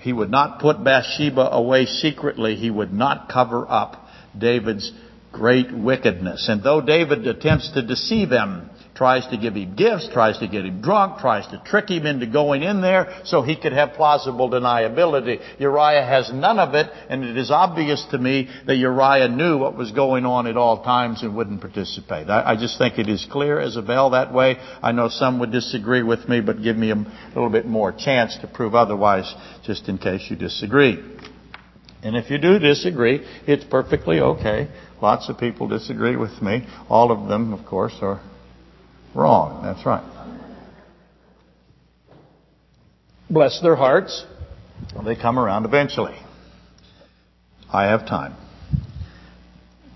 he 0.00 0.12
would 0.12 0.30
not 0.30 0.60
put 0.60 0.82
Bathsheba 0.82 1.48
away 1.52 1.86
secretly. 1.86 2.56
He 2.56 2.70
would 2.70 2.92
not 2.92 3.28
cover 3.28 3.66
up 3.68 4.06
David's 4.36 4.92
great 5.32 5.72
wickedness. 5.72 6.48
And 6.48 6.62
though 6.62 6.80
David 6.80 7.26
attempts 7.26 7.72
to 7.72 7.82
deceive 7.82 8.30
him, 8.30 8.70
tries 8.96 9.26
to 9.28 9.36
give 9.36 9.54
him 9.54 9.76
gifts, 9.76 10.08
tries 10.12 10.38
to 10.38 10.48
get 10.48 10.64
him 10.64 10.80
drunk, 10.80 11.20
tries 11.20 11.46
to 11.48 11.62
trick 11.64 11.90
him 11.90 12.06
into 12.06 12.26
going 12.26 12.62
in 12.62 12.80
there 12.80 13.20
so 13.24 13.42
he 13.42 13.54
could 13.54 13.72
have 13.72 13.92
plausible 13.92 14.50
deniability. 14.50 15.40
Uriah 15.60 16.04
has 16.04 16.32
none 16.32 16.58
of 16.58 16.74
it, 16.74 16.90
and 17.10 17.22
it 17.22 17.36
is 17.36 17.50
obvious 17.50 18.04
to 18.10 18.18
me 18.18 18.48
that 18.66 18.76
Uriah 18.76 19.28
knew 19.28 19.58
what 19.58 19.76
was 19.76 19.92
going 19.92 20.24
on 20.24 20.46
at 20.46 20.56
all 20.56 20.82
times 20.82 21.22
and 21.22 21.36
wouldn't 21.36 21.60
participate. 21.60 22.28
I, 22.28 22.52
I 22.52 22.56
just 22.56 22.78
think 22.78 22.98
it 22.98 23.08
is 23.08 23.26
clear 23.30 23.60
as 23.60 23.76
a 23.76 23.82
bell 23.82 24.10
that 24.10 24.32
way. 24.32 24.56
I 24.82 24.92
know 24.92 25.08
some 25.08 25.38
would 25.40 25.52
disagree 25.52 26.02
with 26.02 26.28
me, 26.28 26.40
but 26.40 26.62
give 26.62 26.76
me 26.76 26.90
a 26.90 26.96
little 27.34 27.50
bit 27.50 27.66
more 27.66 27.92
chance 27.92 28.38
to 28.40 28.46
prove 28.48 28.74
otherwise, 28.74 29.32
just 29.64 29.88
in 29.88 29.98
case 29.98 30.26
you 30.30 30.36
disagree. 30.36 31.02
And 32.02 32.16
if 32.16 32.30
you 32.30 32.38
do 32.38 32.58
disagree, 32.58 33.26
it's 33.46 33.64
perfectly 33.64 34.20
okay. 34.20 34.68
Lots 35.02 35.28
of 35.28 35.38
people 35.38 35.68
disagree 35.68 36.16
with 36.16 36.40
me. 36.40 36.66
All 36.88 37.10
of 37.10 37.28
them, 37.28 37.52
of 37.52 37.66
course, 37.66 37.94
are 38.00 38.20
Wrong. 39.16 39.62
That's 39.62 39.84
right. 39.86 40.04
Bless 43.30 43.60
their 43.62 43.74
hearts. 43.74 44.26
They 45.04 45.16
come 45.16 45.38
around 45.38 45.64
eventually. 45.64 46.14
I 47.72 47.84
have 47.84 48.06
time. 48.06 48.36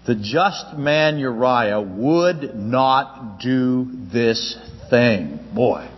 The 0.07 0.15
just 0.15 0.79
man 0.79 1.19
Uriah 1.19 1.83
would 1.83 2.55
not 2.55 3.41
do 3.41 3.91
this 4.11 4.57
thing. 4.89 5.39
Boy. 5.55 5.89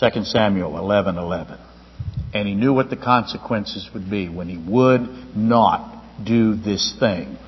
2 0.00 0.24
Samuel 0.24 0.76
11 0.76 1.18
11. 1.18 1.56
And 2.34 2.48
he 2.48 2.54
knew 2.54 2.72
what 2.72 2.90
the 2.90 2.96
consequences 2.96 3.88
would 3.94 4.10
be 4.10 4.28
when 4.28 4.48
he 4.48 4.58
would 4.58 5.36
not 5.36 6.02
do 6.24 6.56
this 6.56 6.96
thing. 6.98 7.38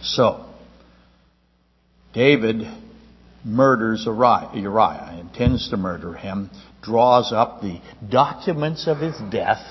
So, 0.00 0.46
David 2.14 2.66
murders 3.48 4.04
Uriah, 4.54 5.18
intends 5.20 5.70
to 5.70 5.76
murder 5.76 6.14
him, 6.14 6.50
draws 6.82 7.32
up 7.32 7.60
the 7.60 7.80
documents 8.08 8.86
of 8.86 8.98
his 8.98 9.16
death, 9.30 9.64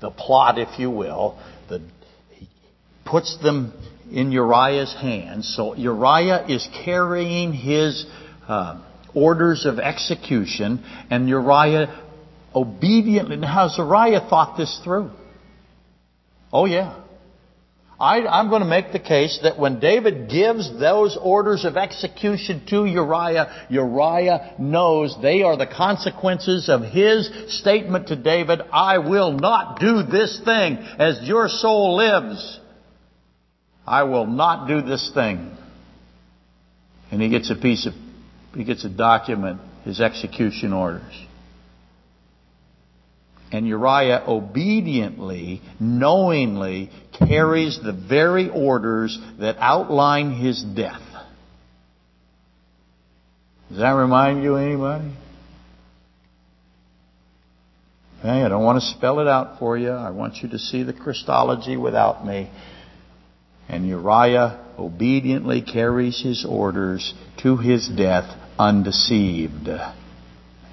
the 0.00 0.10
plot, 0.10 0.58
if 0.58 0.78
you 0.78 0.90
will, 0.90 1.38
the, 1.68 1.82
he 2.30 2.48
puts 3.04 3.36
them 3.42 3.72
in 4.10 4.30
Uriah's 4.32 4.94
hands. 4.94 5.52
So 5.54 5.74
Uriah 5.74 6.46
is 6.48 6.66
carrying 6.84 7.52
his 7.52 8.06
uh, 8.46 8.82
orders 9.14 9.66
of 9.66 9.78
execution, 9.78 10.84
and 11.10 11.28
Uriah 11.28 12.02
obediently. 12.54 13.36
Now, 13.36 13.68
has 13.68 13.76
Uriah 13.78 14.20
thought 14.20 14.56
this 14.56 14.80
through? 14.84 15.10
Oh, 16.52 16.66
yeah. 16.66 17.02
I, 17.98 18.40
am 18.40 18.50
going 18.50 18.60
to 18.60 18.68
make 18.68 18.92
the 18.92 18.98
case 18.98 19.40
that 19.42 19.58
when 19.58 19.80
David 19.80 20.28
gives 20.28 20.78
those 20.78 21.16
orders 21.18 21.64
of 21.64 21.78
execution 21.78 22.66
to 22.66 22.84
Uriah, 22.84 23.66
Uriah 23.70 24.54
knows 24.58 25.16
they 25.22 25.42
are 25.42 25.56
the 25.56 25.66
consequences 25.66 26.68
of 26.68 26.82
his 26.82 27.30
statement 27.48 28.08
to 28.08 28.16
David, 28.16 28.60
I 28.70 28.98
will 28.98 29.32
not 29.32 29.80
do 29.80 30.02
this 30.02 30.38
thing 30.44 30.76
as 30.98 31.22
your 31.22 31.48
soul 31.48 31.96
lives. 31.96 32.60
I 33.86 34.02
will 34.02 34.26
not 34.26 34.68
do 34.68 34.82
this 34.82 35.10
thing. 35.14 35.56
And 37.10 37.22
he 37.22 37.30
gets 37.30 37.50
a 37.50 37.54
piece 37.54 37.86
of, 37.86 37.94
he 38.54 38.64
gets 38.64 38.84
a 38.84 38.90
document, 38.90 39.60
his 39.84 40.02
execution 40.02 40.74
orders. 40.74 41.14
And 43.52 43.66
Uriah 43.66 44.24
obediently, 44.26 45.62
knowingly 45.78 46.90
carries 47.18 47.78
the 47.82 47.92
very 47.92 48.48
orders 48.48 49.18
that 49.38 49.56
outline 49.58 50.32
his 50.32 50.62
death. 50.62 51.02
Does 53.68 53.78
that 53.78 53.90
remind 53.90 54.42
you 54.42 54.56
anybody? 54.56 55.12
Okay, 58.20 58.42
I 58.42 58.48
don't 58.48 58.64
want 58.64 58.80
to 58.80 58.86
spell 58.86 59.20
it 59.20 59.28
out 59.28 59.58
for 59.58 59.76
you. 59.76 59.90
I 59.90 60.10
want 60.10 60.36
you 60.42 60.48
to 60.50 60.58
see 60.58 60.82
the 60.82 60.92
Christology 60.92 61.76
without 61.76 62.26
me. 62.26 62.50
And 63.68 63.86
Uriah 63.86 64.64
obediently 64.78 65.62
carries 65.62 66.22
his 66.22 66.44
orders 66.48 67.12
to 67.42 67.56
his 67.56 67.88
death 67.88 68.36
undeceived. 68.58 69.68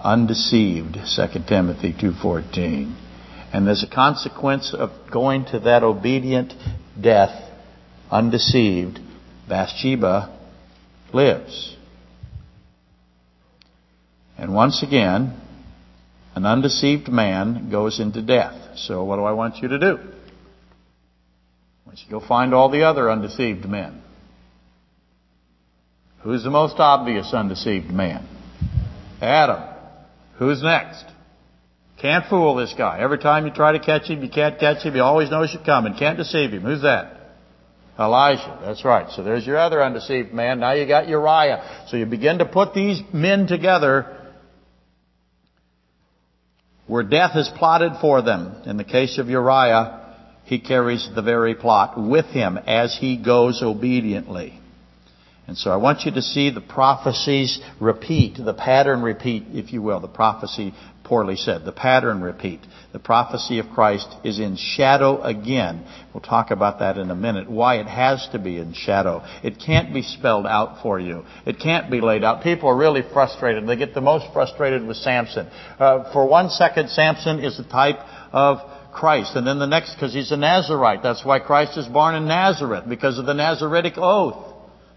Undeceived, 0.03 0.97
2 1.15 1.39
Timothy 1.47 1.93
2.14. 1.93 3.02
And 3.53 3.69
as 3.69 3.83
a 3.83 3.87
consequence 3.87 4.73
of 4.73 4.89
going 5.11 5.45
to 5.51 5.59
that 5.59 5.83
obedient 5.83 6.53
death, 6.99 7.51
undeceived, 8.09 8.99
Bathsheba 9.47 10.35
lives. 11.13 11.77
And 14.39 14.55
once 14.55 14.81
again, 14.81 15.39
an 16.35 16.47
undeceived 16.47 17.07
man 17.09 17.69
goes 17.69 17.99
into 17.99 18.23
death. 18.23 18.75
So 18.75 19.03
what 19.03 19.17
do 19.17 19.23
I 19.23 19.33
want 19.33 19.57
you 19.57 19.67
to 19.67 19.77
do? 19.77 19.97
I 19.99 21.85
want 21.85 21.99
you 21.99 22.05
to 22.05 22.11
go 22.11 22.19
find 22.19 22.55
all 22.55 22.71
the 22.71 22.83
other 22.83 23.11
undeceived 23.11 23.65
men. 23.65 24.01
Who's 26.21 26.43
the 26.43 26.49
most 26.49 26.79
obvious 26.79 27.31
undeceived 27.33 27.91
man? 27.91 28.27
Adam. 29.21 29.61
Who's 30.39 30.63
next? 30.63 31.05
Can't 32.03 32.25
fool 32.25 32.55
this 32.55 32.73
guy. 32.77 32.99
Every 32.99 33.17
time 33.17 33.45
you 33.45 33.53
try 33.53 33.71
to 33.71 33.79
catch 33.79 34.09
him, 34.09 34.21
you 34.21 34.29
can't 34.29 34.59
catch 34.59 34.83
him. 34.83 34.93
He 34.93 34.99
always 34.99 35.31
knows 35.31 35.53
you're 35.53 35.63
coming. 35.63 35.93
Can't 35.93 36.17
deceive 36.17 36.51
him. 36.51 36.63
Who's 36.63 36.81
that? 36.81 37.15
Elijah. 37.97 38.59
That's 38.61 38.83
right. 38.83 39.09
So 39.11 39.23
there's 39.23 39.47
your 39.47 39.57
other 39.57 39.81
undeceived 39.81 40.33
man. 40.33 40.59
Now 40.59 40.73
you 40.73 40.85
got 40.85 41.07
Uriah. 41.07 41.85
So 41.87 41.95
you 41.95 42.05
begin 42.05 42.39
to 42.39 42.45
put 42.45 42.73
these 42.73 42.99
men 43.13 43.47
together 43.47 44.17
where 46.87 47.03
death 47.03 47.37
is 47.37 47.49
plotted 47.57 47.93
for 48.01 48.21
them. 48.21 48.63
In 48.65 48.75
the 48.75 48.83
case 48.83 49.17
of 49.17 49.29
Uriah, 49.29 50.17
he 50.43 50.59
carries 50.59 51.07
the 51.15 51.21
very 51.21 51.55
plot 51.55 51.93
with 51.97 52.25
him 52.25 52.57
as 52.57 52.97
he 52.99 53.15
goes 53.15 53.61
obediently. 53.63 54.59
And 55.47 55.57
so 55.57 55.71
I 55.71 55.77
want 55.77 56.01
you 56.03 56.11
to 56.11 56.21
see 56.21 56.49
the 56.49 56.61
prophecies 56.61 57.59
repeat, 57.79 58.37
the 58.43 58.53
pattern 58.53 59.01
repeat, 59.01 59.45
if 59.51 59.73
you 59.73 59.81
will. 59.81 59.99
The 59.99 60.07
prophecy, 60.07 60.73
poorly 61.13 61.35
said, 61.35 61.63
the 61.63 61.71
pattern 61.71 62.23
repeat. 62.23 62.59
The 62.91 62.97
prophecy 62.97 63.59
of 63.59 63.67
Christ 63.69 64.07
is 64.23 64.39
in 64.39 64.57
shadow 64.57 65.21
again. 65.21 65.85
We'll 66.11 66.21
talk 66.21 66.49
about 66.49 66.79
that 66.79 66.97
in 66.97 67.11
a 67.11 67.15
minute. 67.15 67.47
Why 67.47 67.75
it 67.75 67.85
has 67.85 68.27
to 68.31 68.39
be 68.39 68.57
in 68.57 68.73
shadow. 68.73 69.23
It 69.43 69.61
can't 69.63 69.93
be 69.93 70.01
spelled 70.01 70.47
out 70.47 70.81
for 70.81 70.99
you. 70.99 71.23
It 71.45 71.59
can't 71.59 71.91
be 71.91 72.01
laid 72.01 72.23
out. 72.23 72.41
People 72.41 72.67
are 72.69 72.75
really 72.75 73.03
frustrated. 73.13 73.67
They 73.67 73.75
get 73.75 73.93
the 73.93 74.01
most 74.01 74.25
frustrated 74.33 74.87
with 74.87 74.97
Samson. 74.97 75.45
Uh, 75.77 76.11
for 76.13 76.27
one 76.27 76.49
second, 76.49 76.89
Samson 76.89 77.41
is 77.41 77.59
a 77.59 77.63
type 77.63 77.99
of 78.31 78.57
Christ. 78.91 79.35
And 79.35 79.45
then 79.45 79.59
the 79.59 79.67
next, 79.67 79.93
because 79.93 80.15
he's 80.15 80.31
a 80.31 80.37
Nazarite. 80.37 81.03
That's 81.03 81.23
why 81.23 81.37
Christ 81.37 81.77
is 81.77 81.85
born 81.85 82.15
in 82.15 82.27
Nazareth, 82.27 82.85
because 82.89 83.19
of 83.19 83.27
the 83.27 83.33
Nazaritic 83.33 83.99
oath. 83.99 84.52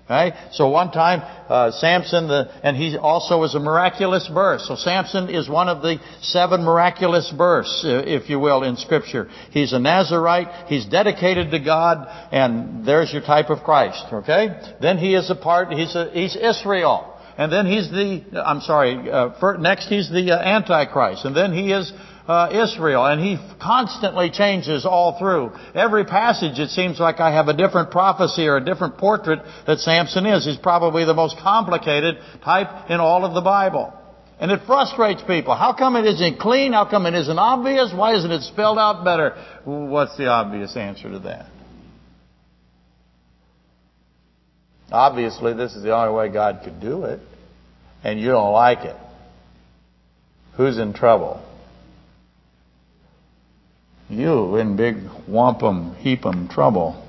Right? 0.08 0.34
So 0.52 0.68
one 0.68 0.92
time, 0.92 1.20
uh, 1.48 1.72
Samson, 1.72 2.28
the, 2.28 2.48
and 2.62 2.76
he 2.76 2.96
also 2.96 3.40
was 3.40 3.56
a 3.56 3.58
miraculous 3.58 4.28
birth. 4.32 4.60
So 4.60 4.76
Samson 4.76 5.28
is 5.28 5.48
one 5.48 5.68
of 5.68 5.82
the 5.82 5.98
seven 6.20 6.62
miraculous 6.62 7.32
births, 7.36 7.82
if 7.84 8.30
you 8.30 8.38
will, 8.38 8.62
in 8.62 8.76
Scripture. 8.76 9.28
He's 9.50 9.72
a 9.72 9.80
Nazarite. 9.80 10.68
He's 10.68 10.86
dedicated 10.86 11.50
to 11.50 11.58
God, 11.58 12.06
and 12.30 12.86
there's 12.86 13.12
your 13.12 13.22
type 13.22 13.50
of 13.50 13.64
Christ. 13.64 14.04
Okay? 14.12 14.76
Then 14.80 14.98
he 14.98 15.16
is 15.16 15.28
a 15.28 15.34
part. 15.34 15.72
He's 15.72 15.96
a, 15.96 16.08
he's 16.12 16.36
Israel. 16.36 17.12
And 17.36 17.52
then 17.52 17.66
he's 17.66 17.90
the, 17.90 18.22
I'm 18.46 18.60
sorry, 18.60 19.10
uh, 19.10 19.38
for, 19.40 19.58
next 19.58 19.88
he's 19.88 20.08
the 20.08 20.30
uh, 20.30 20.38
Antichrist. 20.38 21.24
And 21.24 21.36
then 21.36 21.52
he 21.52 21.72
is 21.72 21.92
uh, 22.28 22.48
Israel, 22.52 23.06
and 23.06 23.20
he 23.20 23.38
constantly 23.60 24.30
changes 24.30 24.84
all 24.84 25.18
through. 25.18 25.52
Every 25.74 26.04
passage, 26.04 26.58
it 26.58 26.70
seems 26.70 26.98
like 26.98 27.20
I 27.20 27.32
have 27.32 27.48
a 27.48 27.54
different 27.54 27.90
prophecy 27.90 28.46
or 28.46 28.56
a 28.56 28.64
different 28.64 28.98
portrait 28.98 29.40
that 29.66 29.78
Samson 29.78 30.26
is. 30.26 30.44
He's 30.44 30.56
probably 30.56 31.04
the 31.04 31.14
most 31.14 31.36
complicated 31.38 32.16
type 32.42 32.90
in 32.90 33.00
all 33.00 33.24
of 33.24 33.34
the 33.34 33.40
Bible. 33.40 33.92
And 34.38 34.50
it 34.50 34.60
frustrates 34.66 35.22
people. 35.22 35.54
How 35.54 35.72
come 35.72 35.96
it 35.96 36.04
isn't 36.04 36.38
clean? 36.38 36.72
How 36.72 36.84
come 36.84 37.06
it 37.06 37.14
isn't 37.14 37.38
obvious? 37.38 37.92
Why 37.94 38.16
isn't 38.16 38.30
it 38.30 38.42
spelled 38.42 38.78
out 38.78 39.04
better? 39.04 39.34
What's 39.64 40.16
the 40.16 40.26
obvious 40.26 40.76
answer 40.76 41.10
to 41.10 41.20
that? 41.20 41.46
Obviously, 44.92 45.54
this 45.54 45.74
is 45.74 45.82
the 45.82 45.94
only 45.94 46.14
way 46.14 46.28
God 46.28 46.60
could 46.64 46.80
do 46.80 47.04
it, 47.04 47.20
and 48.04 48.20
you 48.20 48.28
don't 48.28 48.52
like 48.52 48.80
it. 48.80 48.96
Who's 50.56 50.78
in 50.78 50.92
trouble? 50.92 51.42
You 54.08 54.56
in 54.56 54.76
big 54.76 54.96
wampum 55.28 55.96
heapum 55.96 56.50
trouble. 56.50 57.02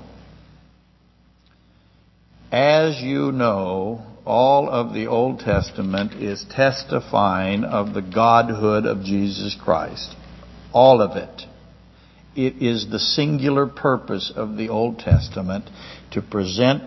As 2.50 3.00
you 3.00 3.30
know, 3.32 4.02
all 4.24 4.68
of 4.68 4.94
the 4.94 5.06
Old 5.06 5.40
Testament 5.40 6.14
is 6.14 6.44
testifying 6.50 7.64
of 7.64 7.94
the 7.94 8.02
Godhood 8.02 8.84
of 8.84 9.04
Jesus 9.04 9.56
Christ. 9.62 10.14
All 10.72 11.00
of 11.00 11.16
it. 11.16 11.42
It 12.36 12.62
is 12.62 12.90
the 12.90 12.98
singular 12.98 13.66
purpose 13.66 14.32
of 14.34 14.56
the 14.56 14.68
Old 14.68 14.98
Testament 14.98 15.64
to 16.12 16.22
present 16.22 16.82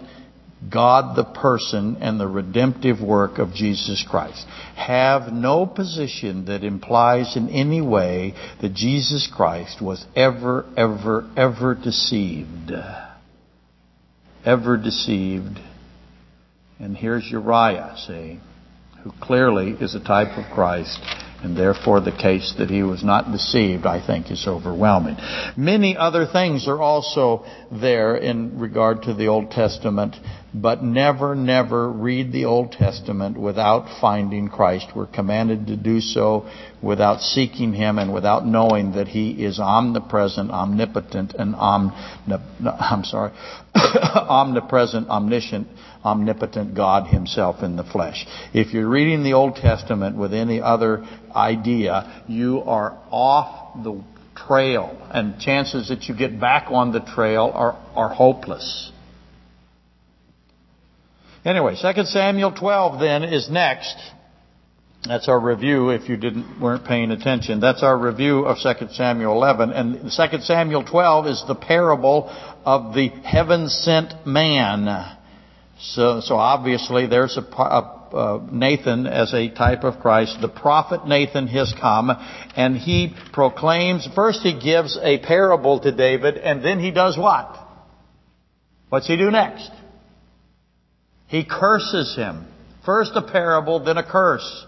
God 0.69 1.15
the 1.15 1.23
person 1.23 1.97
and 2.01 2.19
the 2.19 2.27
redemptive 2.27 3.01
work 3.01 3.39
of 3.39 3.53
Jesus 3.53 4.05
Christ. 4.07 4.45
Have 4.75 5.33
no 5.33 5.65
position 5.65 6.45
that 6.45 6.63
implies 6.63 7.35
in 7.35 7.49
any 7.49 7.81
way 7.81 8.35
that 8.61 8.73
Jesus 8.73 9.27
Christ 9.33 9.81
was 9.81 10.05
ever, 10.15 10.65
ever, 10.77 11.29
ever 11.35 11.73
deceived. 11.73 12.71
Ever 14.45 14.77
deceived. 14.77 15.59
And 16.79 16.95
here's 16.95 17.29
Uriah, 17.29 17.95
see, 17.97 18.39
who 19.03 19.11
clearly 19.19 19.71
is 19.71 19.95
a 19.95 20.03
type 20.03 20.37
of 20.37 20.51
Christ 20.53 20.99
and 21.43 21.57
therefore 21.57 22.01
the 22.01 22.11
case 22.11 22.53
that 22.57 22.69
he 22.69 22.83
was 22.83 23.03
not 23.03 23.31
deceived, 23.31 23.85
I 23.85 24.05
think, 24.05 24.29
is 24.29 24.45
overwhelming. 24.47 25.17
Many 25.57 25.97
other 25.97 26.27
things 26.31 26.67
are 26.67 26.81
also 26.81 27.45
there 27.71 28.15
in 28.15 28.59
regard 28.59 29.03
to 29.03 29.13
the 29.13 29.27
Old 29.27 29.51
Testament, 29.51 30.15
but 30.53 30.83
never, 30.83 31.35
never 31.35 31.89
read 31.89 32.31
the 32.31 32.45
Old 32.45 32.73
Testament 32.73 33.39
without 33.39 33.99
finding 34.01 34.49
Christ. 34.49 34.87
We're 34.95 35.07
commanded 35.07 35.67
to 35.67 35.77
do 35.77 36.01
so 36.01 36.49
without 36.81 37.21
seeking 37.21 37.73
Him 37.73 37.97
and 37.97 38.13
without 38.13 38.45
knowing 38.45 38.93
that 38.93 39.07
He 39.07 39.43
is 39.43 39.59
omnipresent, 39.59 40.51
omnipotent, 40.51 41.33
and 41.33 41.55
om, 41.55 41.91
I'm 42.63 43.03
sorry, 43.05 43.31
omnipresent, 43.75 45.09
omniscient, 45.09 45.67
omnipotent 46.03 46.75
God 46.75 47.07
Himself 47.07 47.63
in 47.63 47.77
the 47.77 47.83
flesh. 47.83 48.25
If 48.53 48.73
you're 48.73 48.89
reading 48.89 49.23
the 49.23 49.33
Old 49.33 49.55
Testament 49.55 50.17
with 50.17 50.33
any 50.33 50.61
other 50.61 51.05
idea, 51.33 52.23
you 52.27 52.61
are 52.63 52.97
off 53.09 53.83
the 53.83 54.03
trail, 54.35 54.97
and 55.11 55.39
chances 55.39 55.89
that 55.89 56.03
you 56.03 56.15
get 56.15 56.39
back 56.39 56.67
on 56.69 56.91
the 56.91 56.99
trail 56.99 57.51
are, 57.53 57.73
are 57.95 58.13
hopeless. 58.13 58.90
Anyway, 61.43 61.75
2 61.75 62.03
Samuel 62.05 62.51
12 62.51 62.99
then 62.99 63.23
is 63.23 63.49
next. 63.49 63.95
That's 65.07 65.27
our 65.27 65.39
review 65.39 65.89
if 65.89 66.07
you 66.07 66.15
didn't 66.15 66.61
weren't 66.61 66.85
paying 66.85 67.09
attention. 67.09 67.59
That's 67.59 67.81
our 67.81 67.97
review 67.97 68.45
of 68.45 68.57
2 68.61 68.89
Samuel 68.91 69.33
11 69.33 69.71
and 69.71 70.11
2 70.11 70.39
Samuel 70.41 70.83
12 70.83 71.27
is 71.27 71.43
the 71.47 71.55
parable 71.55 72.29
of 72.63 72.93
the 72.93 73.07
heaven 73.07 73.67
sent 73.69 74.27
man. 74.27 75.17
So 75.79 76.19
so 76.19 76.35
obviously 76.35 77.07
there's 77.07 77.35
a, 77.35 77.41
a 77.41 78.47
Nathan 78.51 79.07
as 79.07 79.33
a 79.33 79.49
type 79.49 79.83
of 79.83 79.99
Christ. 79.99 80.37
The 80.39 80.49
prophet 80.49 81.07
Nathan 81.07 81.47
has 81.47 81.73
come 81.81 82.11
and 82.55 82.77
he 82.77 83.15
proclaims, 83.33 84.07
first 84.13 84.41
he 84.41 84.59
gives 84.59 84.99
a 85.01 85.17
parable 85.17 85.79
to 85.79 85.91
David 85.91 86.37
and 86.37 86.63
then 86.63 86.79
he 86.79 86.91
does 86.91 87.17
what? 87.17 87.57
What's 88.89 89.07
he 89.07 89.17
do 89.17 89.31
next? 89.31 89.71
He 91.31 91.45
curses 91.45 92.13
him. 92.13 92.45
First 92.85 93.13
a 93.15 93.21
parable, 93.21 93.81
then 93.81 93.95
a 93.95 94.03
curse. 94.03 94.65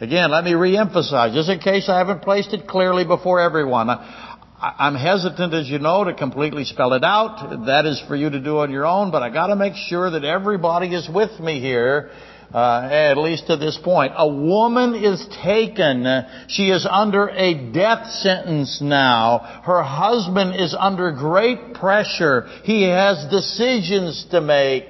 Again, 0.00 0.32
let 0.32 0.42
me 0.42 0.54
reemphasize, 0.54 1.34
just 1.34 1.48
in 1.48 1.60
case 1.60 1.88
I 1.88 1.98
haven't 1.98 2.22
placed 2.22 2.52
it 2.52 2.66
clearly 2.66 3.04
before 3.04 3.38
everyone. 3.38 3.88
I'm 3.88 4.96
hesitant, 4.96 5.54
as 5.54 5.68
you 5.68 5.78
know, 5.78 6.02
to 6.02 6.12
completely 6.14 6.64
spell 6.64 6.94
it 6.94 7.04
out. 7.04 7.64
That 7.66 7.86
is 7.86 8.02
for 8.08 8.16
you 8.16 8.28
to 8.28 8.40
do 8.40 8.58
on 8.58 8.72
your 8.72 8.86
own, 8.86 9.12
but 9.12 9.22
I 9.22 9.30
gotta 9.30 9.54
make 9.54 9.74
sure 9.74 10.10
that 10.10 10.24
everybody 10.24 10.92
is 10.92 11.08
with 11.08 11.38
me 11.38 11.60
here 11.60 12.10
uh, 12.52 12.88
at 12.90 13.16
least 13.16 13.46
to 13.46 13.56
this 13.56 13.78
point. 13.84 14.12
A 14.16 14.26
woman 14.26 14.96
is 14.96 15.24
taken. 15.44 16.24
She 16.48 16.70
is 16.70 16.88
under 16.90 17.28
a 17.28 17.72
death 17.72 18.10
sentence 18.10 18.80
now. 18.82 19.62
Her 19.64 19.84
husband 19.84 20.56
is 20.56 20.74
under 20.76 21.12
great 21.12 21.74
pressure. 21.74 22.48
He 22.64 22.82
has 22.82 23.30
decisions 23.30 24.26
to 24.32 24.40
make. 24.40 24.86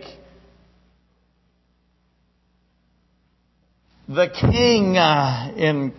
The 4.11 4.27
king, 4.27 4.97
uh, 4.97 5.53
in 5.57 5.93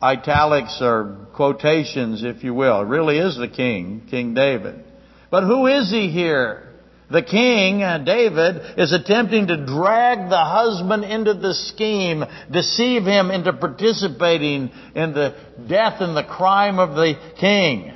italics 0.00 0.78
or 0.80 1.26
quotations, 1.34 2.22
if 2.22 2.44
you 2.44 2.54
will, 2.54 2.84
really 2.84 3.18
is 3.18 3.36
the 3.36 3.48
king, 3.48 4.02
King 4.08 4.34
David. 4.34 4.84
But 5.32 5.42
who 5.42 5.66
is 5.66 5.90
he 5.90 6.10
here? 6.10 6.68
The 7.10 7.22
king, 7.22 7.82
uh, 7.82 7.98
David, 7.98 8.78
is 8.78 8.92
attempting 8.92 9.48
to 9.48 9.66
drag 9.66 10.30
the 10.30 10.38
husband 10.38 11.02
into 11.02 11.34
the 11.34 11.52
scheme, 11.54 12.22
deceive 12.52 13.02
him 13.02 13.32
into 13.32 13.52
participating 13.52 14.70
in 14.94 15.12
the 15.12 15.34
death 15.68 16.00
and 16.00 16.16
the 16.16 16.22
crime 16.22 16.78
of 16.78 16.94
the 16.94 17.14
king. 17.40 17.92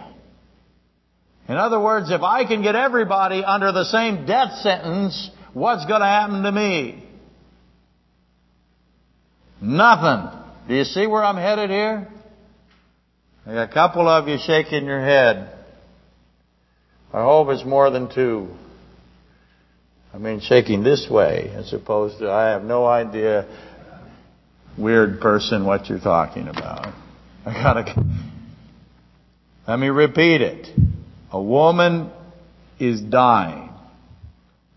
In 1.49 1.57
other 1.57 1.79
words, 1.79 2.11
if 2.11 2.23
I 2.23 2.45
can 2.45 2.63
get 2.63 2.75
everybody 2.75 3.45
under 3.45 3.71
the 3.71 3.85
same 3.85 4.27
death 4.27 4.59
sentence, 4.63 5.31
what's 5.53 5.87
going 5.87 6.01
to 6.01 6.07
happen 6.09 6.43
to 6.43 6.51
me? 6.51 7.04
Nothing. 9.65 10.29
Do 10.69 10.75
you 10.75 10.85
see 10.85 11.07
where 11.07 11.25
I'm 11.25 11.37
headed 11.37 11.71
here? 11.71 12.07
I 13.47 13.55
got 13.55 13.71
a 13.71 13.73
couple 13.73 14.07
of 14.07 14.29
you 14.29 14.37
shaking 14.39 14.85
your 14.85 15.01
head. 15.01 15.51
I 17.15 17.23
hope 17.23 17.49
it's 17.49 17.65
more 17.65 17.89
than 17.89 18.15
two. 18.15 18.49
I 20.13 20.19
mean, 20.19 20.41
shaking 20.41 20.85
this 20.85 21.09
way 21.11 21.51
as 21.55 21.73
opposed 21.73 22.19
to, 22.19 22.31
I 22.31 22.51
have 22.51 22.63
no 22.63 22.85
idea, 22.85 23.47
weird 24.77 25.21
person, 25.23 25.65
what 25.65 25.89
you're 25.89 25.99
talking 25.99 26.49
about. 26.49 26.93
I 27.47 27.53
gotta, 27.53 28.05
let 29.67 29.79
me 29.79 29.89
repeat 29.89 30.43
it. 30.43 30.69
A 31.33 31.43
woman 31.43 32.11
is 32.79 33.01
dying. 33.01 33.71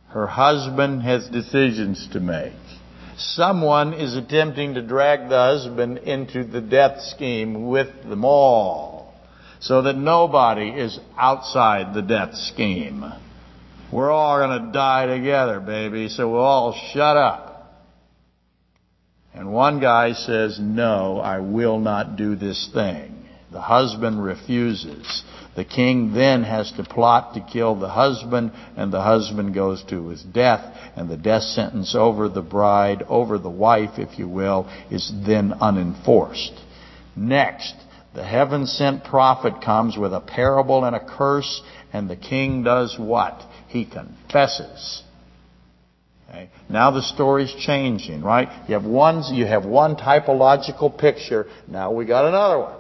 Her 0.09 0.27
husband 0.27 1.03
has 1.03 1.27
decisions 1.27 2.07
to 2.13 2.21
make. 2.21 2.53
Someone 3.17 3.93
is 3.93 4.15
attempting 4.15 4.75
to 4.75 4.81
drag 4.81 5.29
the 5.29 5.37
husband 5.37 5.97
into 5.99 6.43
the 6.43 6.61
death 6.61 7.01
scheme 7.01 7.67
with 7.67 7.87
them 8.07 8.23
all 8.23 9.13
so 9.59 9.81
that 9.81 9.95
nobody 9.95 10.69
is 10.69 10.99
outside 11.17 11.95
the 11.95 12.03
death 12.03 12.35
scheme. 12.35 13.03
We're 13.91 14.11
all 14.11 14.37
going 14.37 14.65
to 14.65 14.71
die 14.71 15.07
together, 15.07 15.59
baby, 15.59 16.09
so 16.09 16.31
we'll 16.31 16.41
all 16.41 16.73
shut 16.93 17.17
up. 17.17 17.47
And 19.33 19.51
one 19.51 19.79
guy 19.79 20.13
says, 20.13 20.59
no, 20.59 21.19
I 21.19 21.39
will 21.39 21.79
not 21.79 22.17
do 22.17 22.35
this 22.35 22.69
thing. 22.73 23.25
The 23.51 23.61
husband 23.61 24.23
refuses. 24.23 25.23
The 25.57 25.65
king 25.65 26.13
then 26.13 26.43
has 26.43 26.71
to 26.73 26.83
plot 26.83 27.33
to 27.33 27.41
kill 27.41 27.73
the 27.73 27.89
husband, 27.89 28.51
and 28.77 28.93
the 28.93 29.01
husband 29.01 29.55
goes 29.55 29.83
to 29.85 30.09
his 30.09 30.21
death, 30.21 30.61
and 30.95 31.09
the 31.09 31.17
death 31.17 31.41
sentence 31.41 31.95
over 31.95 32.29
the 32.29 32.43
bride, 32.43 33.03
over 33.09 33.39
the 33.39 33.49
wife, 33.49 33.97
if 33.97 34.19
you 34.19 34.27
will, 34.27 34.69
is 34.91 35.11
then 35.25 35.51
unenforced. 35.59 36.53
Next, 37.15 37.73
the 38.13 38.23
heaven 38.23 38.67
sent 38.67 39.03
prophet 39.03 39.63
comes 39.65 39.97
with 39.97 40.13
a 40.13 40.21
parable 40.21 40.85
and 40.85 40.95
a 40.95 41.03
curse, 41.03 41.63
and 41.91 42.07
the 42.07 42.15
king 42.15 42.61
does 42.61 42.95
what? 42.99 43.43
He 43.67 43.83
confesses. 43.83 45.01
Okay. 46.29 46.51
Now 46.69 46.91
the 46.91 47.01
story's 47.01 47.55
changing, 47.55 48.21
right? 48.21 48.47
You 48.67 48.75
have 48.75 48.85
one, 48.85 49.23
you 49.33 49.47
have 49.47 49.65
one 49.65 49.95
typological 49.95 50.95
picture. 50.95 51.47
Now 51.67 51.93
we 51.93 52.05
got 52.05 52.25
another 52.25 52.59
one. 52.59 52.77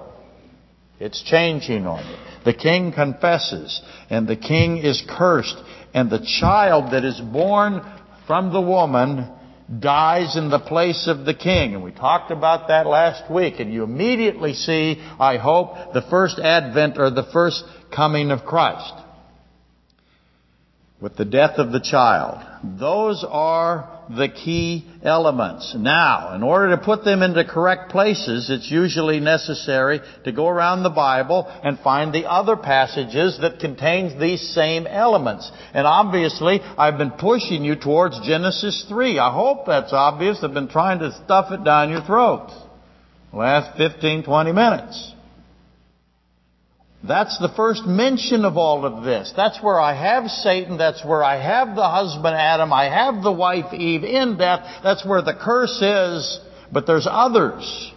It's 0.99 1.23
changing 1.23 1.87
on 1.87 2.05
you. 2.05 2.17
The 2.47 2.53
king 2.53 2.93
confesses, 2.93 3.81
and 4.09 4.25
the 4.25 4.37
king 4.37 4.77
is 4.77 5.03
cursed, 5.05 5.57
and 5.93 6.09
the 6.09 6.25
child 6.39 6.93
that 6.93 7.03
is 7.03 7.19
born 7.19 7.81
from 8.25 8.53
the 8.53 8.61
woman 8.61 9.27
dies 9.81 10.37
in 10.37 10.49
the 10.49 10.59
place 10.59 11.09
of 11.09 11.25
the 11.25 11.33
king. 11.33 11.73
And 11.73 11.83
we 11.83 11.91
talked 11.91 12.31
about 12.31 12.69
that 12.69 12.87
last 12.87 13.29
week, 13.29 13.59
and 13.59 13.73
you 13.73 13.83
immediately 13.83 14.53
see, 14.53 14.97
I 15.19 15.35
hope, 15.35 15.93
the 15.93 16.03
first 16.09 16.39
advent 16.39 16.97
or 16.97 17.09
the 17.09 17.27
first 17.33 17.65
coming 17.93 18.31
of 18.31 18.45
Christ. 18.45 18.93
With 21.01 21.17
the 21.17 21.25
death 21.25 21.57
of 21.57 21.73
the 21.73 21.81
child. 21.81 22.41
Those 22.79 23.25
are 23.27 23.96
the 24.09 24.29
key 24.29 24.85
elements. 25.03 25.75
Now, 25.77 26.33
in 26.35 26.43
order 26.43 26.75
to 26.75 26.81
put 26.81 27.03
them 27.03 27.21
into 27.21 27.43
correct 27.43 27.91
places, 27.91 28.49
it's 28.49 28.69
usually 28.71 29.19
necessary 29.19 30.01
to 30.23 30.31
go 30.31 30.47
around 30.47 30.83
the 30.83 30.89
Bible 30.89 31.47
and 31.63 31.79
find 31.79 32.13
the 32.13 32.29
other 32.29 32.55
passages 32.55 33.37
that 33.41 33.59
contains 33.59 34.19
these 34.19 34.41
same 34.53 34.87
elements. 34.87 35.51
And 35.73 35.85
obviously, 35.85 36.59
I've 36.61 36.97
been 36.97 37.11
pushing 37.11 37.63
you 37.63 37.75
towards 37.75 38.19
Genesis 38.25 38.85
3. 38.87 39.19
I 39.19 39.33
hope 39.33 39.65
that's 39.65 39.93
obvious. 39.93 40.39
I've 40.43 40.53
been 40.53 40.69
trying 40.69 40.99
to 40.99 41.11
stuff 41.25 41.51
it 41.51 41.63
down 41.63 41.89
your 41.89 42.03
throat. 42.03 42.49
Last 43.33 43.77
15, 43.77 44.23
20 44.23 44.51
minutes. 44.51 45.13
That's 47.03 47.37
the 47.37 47.49
first 47.49 47.85
mention 47.85 48.43
of 48.43 48.57
all 48.57 48.85
of 48.85 49.03
this. 49.03 49.31
That's 49.35 49.61
where 49.61 49.79
I 49.79 49.93
have 49.93 50.29
Satan. 50.29 50.77
That's 50.77 51.05
where 51.05 51.23
I 51.23 51.41
have 51.41 51.75
the 51.75 51.87
husband 51.87 52.35
Adam. 52.35 52.73
I 52.73 52.85
have 52.85 53.23
the 53.23 53.31
wife 53.31 53.73
Eve 53.73 54.03
in 54.03 54.37
death. 54.37 54.81
That's 54.83 55.05
where 55.05 55.21
the 55.21 55.35
curse 55.35 55.79
is. 55.81 56.39
But 56.71 56.87
there's 56.87 57.07
others. 57.09 57.93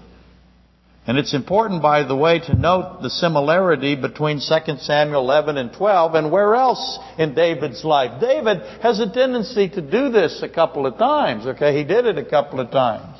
And 1.06 1.18
it's 1.18 1.34
important, 1.34 1.82
by 1.82 2.04
the 2.04 2.14
way, 2.14 2.40
to 2.40 2.54
note 2.54 3.00
the 3.02 3.10
similarity 3.10 3.96
between 3.96 4.38
2 4.38 4.76
Samuel 4.78 5.22
11 5.22 5.56
and 5.56 5.72
12 5.72 6.14
and 6.14 6.30
where 6.30 6.54
else 6.54 6.98
in 7.18 7.34
David's 7.34 7.84
life. 7.84 8.20
David 8.20 8.60
has 8.82 9.00
a 9.00 9.10
tendency 9.10 9.70
to 9.70 9.80
do 9.80 10.10
this 10.10 10.42
a 10.42 10.48
couple 10.48 10.86
of 10.86 10.98
times, 10.98 11.46
okay? 11.46 11.76
He 11.76 11.84
did 11.84 12.04
it 12.04 12.18
a 12.18 12.24
couple 12.24 12.60
of 12.60 12.70
times. 12.70 13.19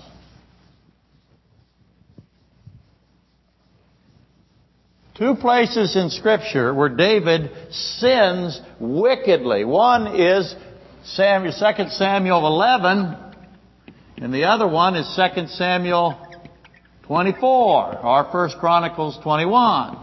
Two 5.21 5.35
places 5.35 5.97
in 5.97 6.09
Scripture 6.09 6.73
where 6.73 6.89
David 6.89 7.51
sins 7.71 8.59
wickedly. 8.81 9.67
One 9.67 10.19
is 10.19 10.55
Samuel, 11.05 11.53
2 11.53 11.91
Samuel 11.91 12.47
11, 12.47 13.17
and 14.17 14.33
the 14.33 14.45
other 14.45 14.67
one 14.67 14.97
is 14.97 15.07
2 15.15 15.47
Samuel 15.49 16.19
24, 17.03 17.99
or 17.99 18.25
1 18.25 18.51
Chronicles 18.61 19.19
21. 19.23 19.99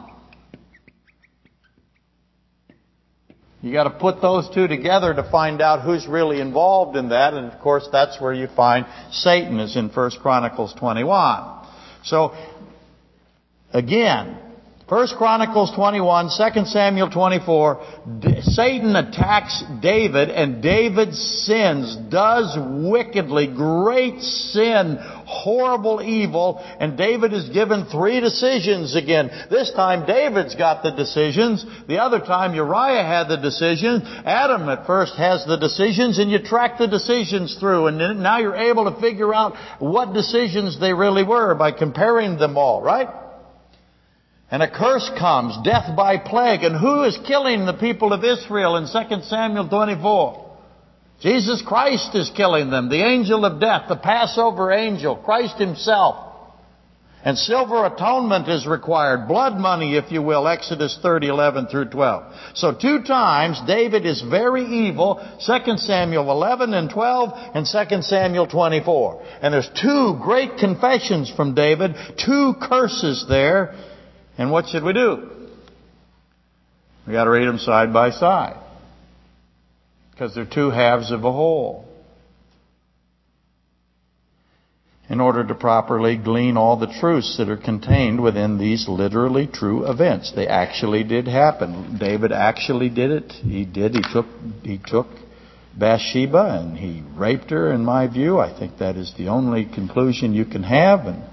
You 3.64 3.74
got 3.74 3.86
to 3.86 3.90
put 3.90 4.22
those 4.22 4.48
two 4.54 4.68
together 4.68 5.16
to 5.16 5.28
find 5.32 5.64
out 5.64 5.82
who's 5.82 6.06
really 6.06 6.40
involved 6.40 6.96
in 6.96 7.10
that, 7.10 7.34
and 7.34 7.52
of 7.52 7.60
course 7.60 7.90
that's 7.92 8.22
where 8.22 8.34
you 8.34 8.48
find 8.56 8.86
Satan 9.10 9.60
is 9.60 9.76
in 9.76 9.90
1 9.90 10.12
Chronicles 10.22 10.76
21. 10.76 11.66
So, 12.04 12.36
again, 13.74 14.44
First 14.88 15.18
Chronicles 15.18 15.74
21, 15.76 16.30
2 16.30 16.66
Samuel 16.66 17.10
24, 17.10 17.82
Satan 18.40 18.96
attacks 18.96 19.62
David 19.82 20.30
and 20.30 20.64
David 20.64 21.14
sins, 21.14 21.98
does 22.10 22.58
wickedly, 22.58 23.48
great 23.48 24.22
sin, 24.22 24.98
horrible 25.26 26.02
evil, 26.02 26.64
and 26.80 26.98
David 26.98 27.34
is 27.34 27.50
given 27.50 27.88
three 27.88 28.22
decisions 28.22 28.96
again. 28.96 29.30
This 29.50 29.74
time 29.74 30.06
David's 30.06 30.56
got 30.56 30.84
the 30.84 30.92
decisions. 30.92 31.66
The 31.90 31.98
other 31.98 32.20
time 32.22 32.56
Uriah 32.56 33.04
had 33.04 33.28
the 33.28 33.36
decision. 33.36 34.04
Adam 34.24 34.70
at 34.70 34.88
first 34.88 35.16
has 35.16 35.44
the 35.46 35.58
decisions 35.58 36.18
and 36.18 36.32
you 36.32 36.40
track 36.40 36.78
the 36.78 36.88
decisions 36.88 37.58
through 37.60 37.88
and 37.88 38.24
now 38.24 38.38
you're 38.38 38.56
able 38.56 38.90
to 38.90 39.02
figure 39.02 39.34
out 39.34 39.54
what 39.80 40.14
decisions 40.14 40.80
they 40.80 40.94
really 40.94 41.24
were 41.24 41.56
by 41.56 41.74
comparing 41.74 42.38
them 42.38 42.56
all, 42.58 42.82
right? 42.82 43.10
And 44.50 44.64
a 44.64 44.72
curse 44.72 45.10
comes, 45.20 45.58
death 45.64 45.96
by 45.96 46.18
plague. 46.18 46.64
And 46.64 46.76
who 46.76 47.04
is 47.04 47.18
killing 47.28 47.66
the 47.66 47.74
people 47.74 48.14
of 48.14 48.24
Israel 48.24 48.78
in 48.78 48.86
2 48.86 49.22
Samuel 49.24 49.68
24? 49.68 50.46
Jesus 51.22 51.62
Christ 51.66 52.16
is 52.16 52.32
killing 52.36 52.70
them. 52.70 52.90
The 52.90 53.04
angel 53.04 53.44
of 53.44 53.60
death, 53.60 53.90
the 53.90 53.96
Passover 53.98 54.72
angel, 54.72 55.16
Christ 55.16 55.58
himself. 55.58 56.28
And 57.26 57.38
silver 57.38 57.86
atonement 57.86 58.48
is 58.48 58.66
required. 58.66 59.28
Blood 59.28 59.58
money, 59.58 59.98
if 59.98 60.12
you 60.14 60.22
will. 60.22 60.48
Exodus 60.48 60.98
30, 61.02 61.28
11 61.28 61.68
through 61.68 61.90
12. 61.90 62.34
So 62.54 62.74
two 62.74 63.04
times 63.04 63.60
David 63.68 64.06
is 64.06 64.22
very 64.22 64.64
evil. 64.88 65.20
2 65.46 65.78
Samuel 65.78 66.32
11 66.32 66.74
and 66.74 66.90
12 66.90 67.30
and 67.56 67.66
2 67.66 68.02
Samuel 68.04 68.48
24. 68.48 69.24
And 69.42 69.54
there's 69.54 69.70
two 69.82 70.18
great 70.22 70.58
confessions 70.58 71.30
from 71.30 71.54
David. 71.54 71.96
Two 72.18 72.54
curses 72.62 73.26
there. 73.28 73.76
And 74.38 74.52
what 74.52 74.68
should 74.68 74.84
we 74.84 74.94
do? 74.94 75.30
We 77.06 77.14
got 77.14 77.24
to 77.24 77.30
read 77.30 77.48
them 77.48 77.58
side 77.58 77.94
by 77.94 78.12
side. 78.12 78.62
Because 80.12 80.36
they're 80.36 80.46
two 80.46 80.70
halves 80.70 81.12
of 81.12 81.24
a 81.24 81.32
whole. 81.32 81.88
in 85.10 85.22
order 85.22 85.46
to 85.46 85.56
properly 85.56 86.18
glean 86.18 86.58
all 86.58 86.78
the 86.78 86.94
truths 87.00 87.38
that 87.38 87.50
are 87.50 87.58
contained 87.58 88.22
within 88.22 88.58
these 88.58 88.88
literally 88.90 89.48
true 89.48 89.90
events. 89.90 90.34
They 90.36 90.48
actually 90.48 91.04
did 91.04 91.28
happen. 91.28 91.98
David 91.98 92.32
actually 92.32 92.90
did 92.90 93.12
it. 93.12 93.32
He 93.32 93.64
did. 93.64 93.96
He 93.96 94.02
took, 94.12 94.26
he 94.64 94.80
took 94.86 95.08
Bathsheba 95.78 96.60
and 96.60 96.78
he 96.78 97.04
raped 97.16 97.52
her 97.52 97.72
in 97.72 97.86
my 97.86 98.08
view. 98.08 98.40
I 98.40 98.58
think 98.58 98.80
that 98.80 98.98
is 98.98 99.14
the 99.18 99.30
only 99.30 99.66
conclusion 99.66 100.34
you 100.34 100.46
can 100.46 100.64
have 100.64 101.06
and 101.06 101.24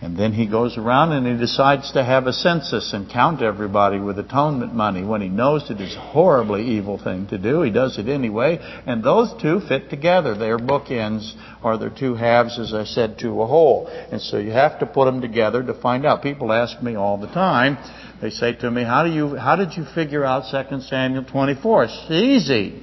and 0.00 0.16
then 0.16 0.32
he 0.32 0.46
goes 0.46 0.78
around 0.78 1.10
and 1.10 1.26
he 1.26 1.36
decides 1.36 1.90
to 1.92 2.04
have 2.04 2.28
a 2.28 2.32
census 2.32 2.92
and 2.92 3.10
count 3.10 3.42
everybody 3.42 3.98
with 3.98 4.16
atonement 4.16 4.72
money 4.72 5.02
when 5.02 5.20
he 5.20 5.28
knows 5.28 5.68
it 5.70 5.80
is 5.80 5.96
a 5.96 6.00
horribly 6.00 6.64
evil 6.64 7.02
thing 7.02 7.26
to 7.28 7.38
do. 7.38 7.62
He 7.62 7.72
does 7.72 7.98
it 7.98 8.06
anyway. 8.08 8.58
And 8.86 9.02
those 9.02 9.34
two 9.42 9.58
fit 9.58 9.90
together. 9.90 10.36
They 10.36 10.50
are 10.50 10.58
bookends 10.58 11.32
or 11.64 11.78
they're 11.78 11.90
two 11.90 12.14
halves, 12.14 12.60
as 12.60 12.72
I 12.72 12.84
said, 12.84 13.18
to 13.20 13.42
a 13.42 13.46
whole. 13.46 13.88
And 13.88 14.22
so 14.22 14.38
you 14.38 14.52
have 14.52 14.78
to 14.78 14.86
put 14.86 15.06
them 15.06 15.20
together 15.20 15.64
to 15.64 15.74
find 15.74 16.06
out. 16.06 16.22
People 16.22 16.52
ask 16.52 16.80
me 16.80 16.94
all 16.94 17.18
the 17.18 17.26
time. 17.26 17.76
They 18.22 18.30
say 18.30 18.52
to 18.52 18.70
me, 18.70 18.84
how 18.84 19.02
do 19.02 19.10
you, 19.10 19.34
how 19.34 19.56
did 19.56 19.76
you 19.76 19.84
figure 19.96 20.24
out 20.24 20.44
2 20.48 20.80
Samuel 20.82 21.24
24? 21.24 21.84
It's 21.84 22.06
easy. 22.08 22.80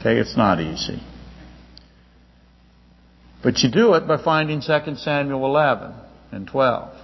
Okay, 0.00 0.18
it's 0.18 0.36
not 0.36 0.58
easy. 0.58 1.00
But 3.44 3.58
you 3.58 3.70
do 3.70 3.94
it 3.94 4.08
by 4.08 4.20
finding 4.20 4.60
2 4.60 4.96
Samuel 4.96 5.44
11 5.46 5.94
and 6.32 6.46
12. 6.46 6.98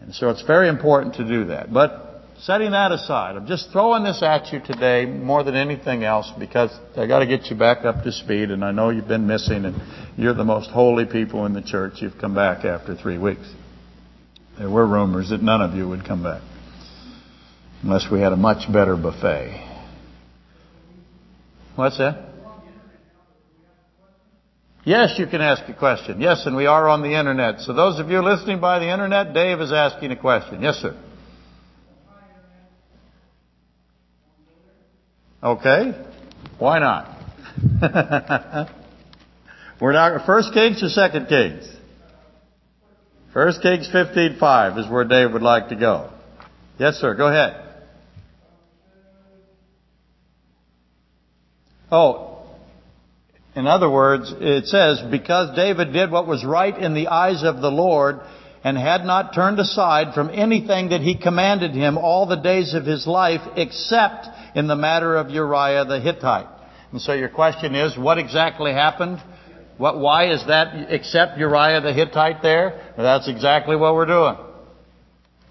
And 0.00 0.14
so 0.14 0.30
it's 0.30 0.42
very 0.42 0.68
important 0.68 1.16
to 1.16 1.26
do 1.26 1.46
that. 1.46 1.72
But 1.72 2.22
setting 2.40 2.70
that 2.70 2.92
aside, 2.92 3.36
I'm 3.36 3.46
just 3.46 3.70
throwing 3.72 4.04
this 4.04 4.22
at 4.22 4.52
you 4.52 4.60
today 4.60 5.06
more 5.06 5.42
than 5.42 5.56
anything 5.56 6.04
else 6.04 6.30
because 6.38 6.70
I 6.96 7.06
got 7.06 7.18
to 7.20 7.26
get 7.26 7.46
you 7.46 7.56
back 7.56 7.84
up 7.84 8.04
to 8.04 8.12
speed 8.12 8.50
and 8.50 8.64
I 8.64 8.70
know 8.70 8.90
you've 8.90 9.08
been 9.08 9.26
missing 9.26 9.64
and 9.64 9.74
you're 10.16 10.34
the 10.34 10.44
most 10.44 10.70
holy 10.70 11.04
people 11.04 11.46
in 11.46 11.52
the 11.52 11.62
church. 11.62 11.94
You've 11.96 12.18
come 12.20 12.34
back 12.34 12.64
after 12.64 12.94
three 12.94 13.18
weeks. 13.18 13.52
There 14.58 14.70
were 14.70 14.86
rumors 14.86 15.30
that 15.30 15.42
none 15.42 15.62
of 15.62 15.74
you 15.74 15.88
would 15.88 16.04
come 16.04 16.22
back 16.22 16.42
unless 17.82 18.06
we 18.10 18.20
had 18.20 18.32
a 18.32 18.36
much 18.36 18.70
better 18.72 18.96
buffet. 18.96 19.64
What's 21.76 21.98
that? 21.98 22.27
Yes, 24.88 25.18
you 25.18 25.26
can 25.26 25.42
ask 25.42 25.68
a 25.68 25.74
question. 25.74 26.18
Yes, 26.18 26.46
and 26.46 26.56
we 26.56 26.64
are 26.64 26.88
on 26.88 27.02
the 27.02 27.12
internet. 27.12 27.60
So 27.60 27.74
those 27.74 28.00
of 28.00 28.08
you 28.08 28.24
listening 28.24 28.58
by 28.58 28.78
the 28.78 28.90
internet, 28.90 29.34
Dave 29.34 29.60
is 29.60 29.70
asking 29.70 30.12
a 30.12 30.16
question. 30.16 30.62
Yes, 30.62 30.76
sir. 30.76 30.98
Okay. 35.42 35.92
Why 36.58 36.78
not? 36.78 37.18
We're 39.78 39.92
not 39.92 40.24
First 40.24 40.54
Kings 40.54 40.82
or 40.82 40.88
Second 40.88 41.26
Kings? 41.26 41.70
First 43.34 43.60
Kings 43.60 43.90
fifteen 43.92 44.38
five 44.40 44.78
is 44.78 44.90
where 44.90 45.04
Dave 45.04 45.34
would 45.34 45.42
like 45.42 45.68
to 45.68 45.76
go. 45.76 46.10
Yes, 46.78 46.94
sir. 46.94 47.14
Go 47.14 47.26
ahead. 47.26 47.62
Oh, 51.92 52.27
in 53.58 53.66
other 53.66 53.90
words, 53.90 54.32
it 54.38 54.66
says, 54.66 55.02
because 55.10 55.56
David 55.56 55.92
did 55.92 56.12
what 56.12 56.28
was 56.28 56.44
right 56.44 56.78
in 56.78 56.94
the 56.94 57.08
eyes 57.08 57.42
of 57.42 57.60
the 57.60 57.70
Lord 57.72 58.20
and 58.62 58.78
had 58.78 59.04
not 59.04 59.34
turned 59.34 59.58
aside 59.58 60.14
from 60.14 60.30
anything 60.30 60.90
that 60.90 61.00
he 61.00 61.16
commanded 61.16 61.72
him 61.72 61.98
all 61.98 62.26
the 62.26 62.36
days 62.36 62.74
of 62.74 62.86
his 62.86 63.04
life 63.04 63.40
except 63.56 64.28
in 64.54 64.68
the 64.68 64.76
matter 64.76 65.16
of 65.16 65.30
Uriah 65.30 65.84
the 65.86 65.98
Hittite. 65.98 66.46
And 66.92 67.00
so 67.00 67.14
your 67.14 67.28
question 67.30 67.74
is, 67.74 67.98
what 67.98 68.18
exactly 68.18 68.72
happened? 68.72 69.20
What, 69.76 69.98
why 69.98 70.32
is 70.32 70.46
that 70.46 70.92
except 70.92 71.36
Uriah 71.36 71.80
the 71.80 71.92
Hittite 71.92 72.42
there? 72.42 72.92
Well, 72.96 73.04
that's 73.04 73.28
exactly 73.28 73.74
what 73.74 73.94
we're 73.94 74.06
doing. 74.06 74.36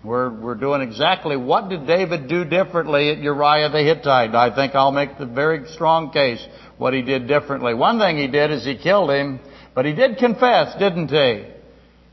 We're, 0.04 0.30
we're 0.30 0.56
doing 0.56 0.82
exactly 0.82 1.36
what 1.36 1.70
did 1.70 1.88
David 1.88 2.28
do 2.28 2.46
differently 2.46 3.10
at 3.10 3.18
Uriah 3.18 3.70
the 3.70 3.82
Hittite? 3.84 4.36
I 4.36 4.54
think 4.56 4.76
I'll 4.76 4.92
make 4.92 5.18
the 5.18 5.26
very 5.26 5.68
strong 5.70 6.12
case 6.12 6.46
what 6.78 6.94
he 6.94 7.02
did 7.02 7.28
differently. 7.28 7.74
One 7.74 8.00
thing 8.00 8.18
he 8.18 8.28
did 8.28 8.52
is 8.52 8.64
he 8.64 8.78
killed 8.78 9.10
him, 9.10 9.40
but 9.74 9.86
he 9.86 9.94
did 9.94 10.18
confess, 10.18 10.78
didn't 10.78 11.10
he? 11.10 11.46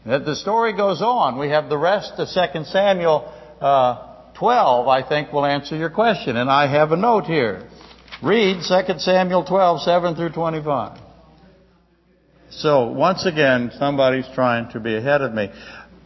That 0.07 0.25
the 0.25 0.37
story 0.37 0.75
goes 0.75 1.03
on. 1.03 1.39
We 1.39 1.51
have 1.51 1.69
the 1.69 1.79
rest 1.79 2.13
of 2.19 2.29
2 2.29 2.65
Samuel 2.65 3.33
uh, 3.61 4.33
12, 4.35 4.89
I 4.89 5.07
think, 5.09 5.33
will 5.33 5.47
answer 5.47 5.77
your 5.77 5.91
question. 5.91 6.37
And 6.37 6.51
I 6.51 6.67
have 6.67 6.93
a 6.93 6.97
note 6.97 7.25
here. 7.25 7.69
Read 8.23 8.63
2 8.67 8.99
Samuel 8.99 9.45
12, 9.45 9.83
7 9.83 10.15
through 10.17 10.31
25. 10.31 10.99
So, 12.51 12.91
once 12.93 13.27
again, 13.27 13.73
somebody's 13.79 14.29
trying 14.35 14.71
to 14.73 14.81
be 14.81 14.95
ahead 14.97 15.23
of 15.23 15.33
me. 15.33 15.51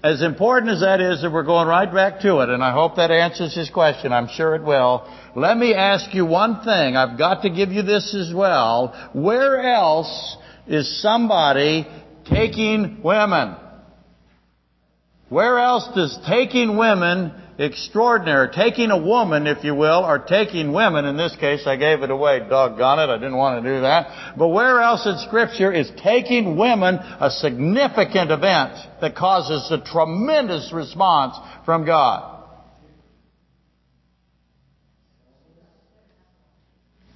As 0.03 0.23
important 0.23 0.71
as 0.71 0.81
that 0.81 1.01
is 1.01 1.23
that 1.23 1.33
we're 1.33 1.43
going 1.43 1.67
right 1.67 1.93
back 1.93 2.21
to 2.21 2.39
it, 2.39 2.51
and 2.51 2.63
I 2.63 2.73
hope 2.73 2.97
that 2.97 3.11
answers 3.11 3.55
his 3.55 3.69
question. 3.69 4.13
I'm 4.13 4.29
sure 4.29 4.55
it 4.55 4.63
will. 4.63 5.09
Let 5.35 5.57
me 5.57 5.75
ask 5.75 6.15
you 6.15 6.25
one 6.25 6.63
thing. 6.63 6.97
I've 6.97 7.19
got 7.19 7.43
to 7.43 7.51
give 7.51 7.73
you 7.73 7.83
this 7.83 8.15
as 8.15 8.33
well. 8.33 9.11
Where 9.13 9.61
else 9.61 10.37
is 10.69 11.03
somebody 11.03 11.85
taking 12.31 13.03
women? 13.03 13.57
Where 15.31 15.59
else 15.59 15.89
does 15.97 16.17
taking 16.29 16.77
women 16.77 17.33
extraordinary. 17.59 18.49
Taking 18.53 18.91
a 18.91 18.97
woman, 18.97 19.47
if 19.47 19.65
you 19.65 19.75
will, 19.75 20.05
or 20.05 20.21
taking 20.21 20.73
women, 20.73 21.05
in 21.05 21.17
this 21.17 21.35
case 21.37 21.67
I 21.67 21.77
gave 21.77 22.03
it 22.03 22.11
away, 22.11 22.39
doggone 22.39 23.01
it, 23.01 23.13
I 23.13 23.17
didn't 23.17 23.37
want 23.37 23.63
to 23.63 23.75
do 23.75 23.81
that. 23.81 24.37
But 24.39 24.49
where 24.49 24.81
else 24.81 25.05
in 25.07 25.19
scripture 25.27 25.73
is 25.73 25.91
taking 26.03 26.57
women 26.57 26.95
a 26.95 27.31
significant 27.31 28.31
event 28.31 28.75
that 29.01 29.17
causes 29.17 29.71
a 29.71 29.79
tremendous 29.85 30.73
response 30.73 31.37
from 31.65 31.85
God? 31.85 32.37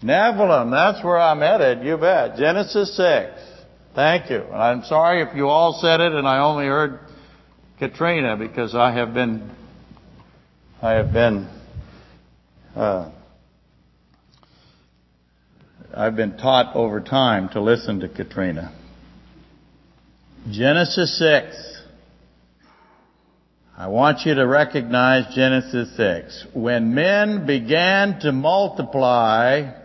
Nephilim, 0.03 0.73
that's 0.73 1.05
where 1.05 1.19
I'm 1.19 1.39
headed, 1.39 1.87
you 1.87 1.97
bet. 1.97 2.37
Genesis 2.37 2.97
6. 2.97 3.31
Thank 3.95 4.31
you. 4.31 4.43
I'm 4.43 4.83
sorry 4.85 5.23
if 5.23 5.37
you 5.37 5.47
all 5.47 5.79
said 5.81 6.01
it 6.01 6.13
and 6.13 6.27
I 6.27 6.41
only 6.41 6.67
heard 6.67 6.99
Katrina 7.79 8.37
because 8.37 8.75
I 8.75 8.93
have 8.93 9.15
been 9.15 9.49
I 10.85 10.95
have 10.95 11.13
been 11.13 11.49
uh, 12.75 13.13
I've 15.95 16.17
been 16.17 16.37
taught 16.37 16.75
over 16.75 17.01
time 17.01 17.51
to 17.51 17.61
listen 17.61 18.01
to 18.01 18.09
Katrina. 18.09 18.75
Genesis 20.51 21.17
6. 21.21 21.83
I 23.79 23.87
want 23.87 24.27
you 24.27 24.35
to 24.35 24.45
recognize 24.45 25.33
Genesis 25.37 25.97
6. 25.97 26.47
When 26.53 26.97
men 26.97 27.47
began 27.47 28.19
to 28.23 28.33
multiply, 28.33 29.81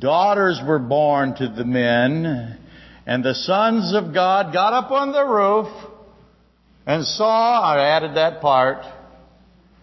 daughters 0.00 0.60
were 0.66 0.80
born 0.80 1.36
to 1.36 1.48
the 1.48 1.64
men, 1.64 2.58
and 3.06 3.24
the 3.24 3.36
sons 3.36 3.94
of 3.94 4.12
God 4.12 4.52
got 4.52 4.72
up 4.72 4.90
on 4.90 5.12
the 5.12 5.24
roof 5.24 5.68
and 6.86 7.04
saw, 7.04 7.62
I 7.62 7.96
added 7.96 8.16
that 8.16 8.40
part, 8.40 8.97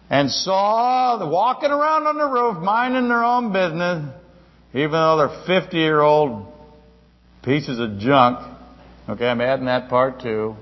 and 0.09 0.29
saw 0.29 1.17
the 1.17 1.27
walking 1.27 1.71
around 1.71 2.07
on 2.07 2.17
the 2.17 2.27
roof, 2.27 2.57
minding 2.63 3.07
their 3.07 3.23
own 3.23 3.51
business, 3.51 4.13
even 4.73 4.91
though 4.91 5.17
they're 5.17 5.61
50 5.61 5.77
year 5.77 6.01
old 6.01 6.51
pieces 7.43 7.79
of 7.79 7.97
junk. 7.99 8.39
Okay, 9.09 9.27
I'm 9.27 9.41
adding 9.41 9.65
that 9.65 9.89
part 9.89 10.21
too. 10.21 10.55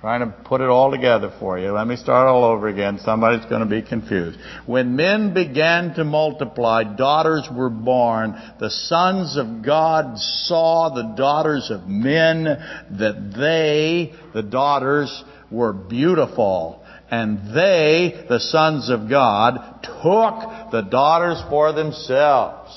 Trying 0.00 0.20
to 0.20 0.34
put 0.44 0.62
it 0.62 0.68
all 0.68 0.90
together 0.90 1.30
for 1.38 1.58
you. 1.58 1.72
Let 1.72 1.86
me 1.86 1.96
start 1.96 2.26
all 2.26 2.42
over 2.42 2.68
again. 2.68 2.98
Somebody's 3.04 3.44
going 3.50 3.60
to 3.60 3.66
be 3.66 3.82
confused. 3.82 4.38
When 4.64 4.96
men 4.96 5.34
began 5.34 5.92
to 5.96 6.04
multiply, 6.04 6.84
daughters 6.84 7.46
were 7.54 7.68
born. 7.68 8.34
The 8.60 8.70
sons 8.70 9.36
of 9.36 9.62
God 9.62 10.16
saw 10.16 10.88
the 10.88 11.14
daughters 11.18 11.70
of 11.70 11.86
men 11.86 12.44
that 12.44 13.34
they, 13.36 14.14
the 14.32 14.42
daughters, 14.42 15.22
were 15.50 15.74
beautiful 15.74 16.79
and 17.10 17.54
they, 17.54 18.24
the 18.28 18.38
sons 18.38 18.88
of 18.88 19.08
God, 19.08 19.82
took 19.82 20.70
the 20.70 20.86
daughters 20.88 21.42
for 21.50 21.72
themselves. 21.72 22.70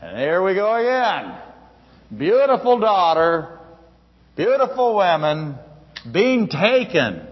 And 0.00 0.18
here 0.18 0.42
we 0.42 0.54
go 0.54 0.74
again. 0.74 1.38
Beautiful 2.16 2.78
daughter, 2.78 3.58
beautiful 4.36 4.96
women, 4.96 5.56
being 6.10 6.48
taken. 6.48 7.26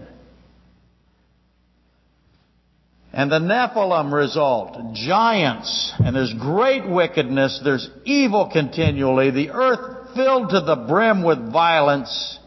And 3.11 3.31
the 3.31 3.39
Nephilim 3.39 4.11
result, 4.11 4.95
giants, 4.95 5.93
and 5.99 6.15
there's 6.15 6.33
great 6.33 6.87
wickedness, 6.87 7.61
there's 7.63 7.87
evil 8.05 8.49
continually, 8.51 9.29
the 9.29 9.51
earth 9.51 10.15
filled 10.15 10.49
to 10.49 10.61
the 10.61 10.75
brim 10.87 11.23
with 11.23 11.51
violence. 11.51 12.39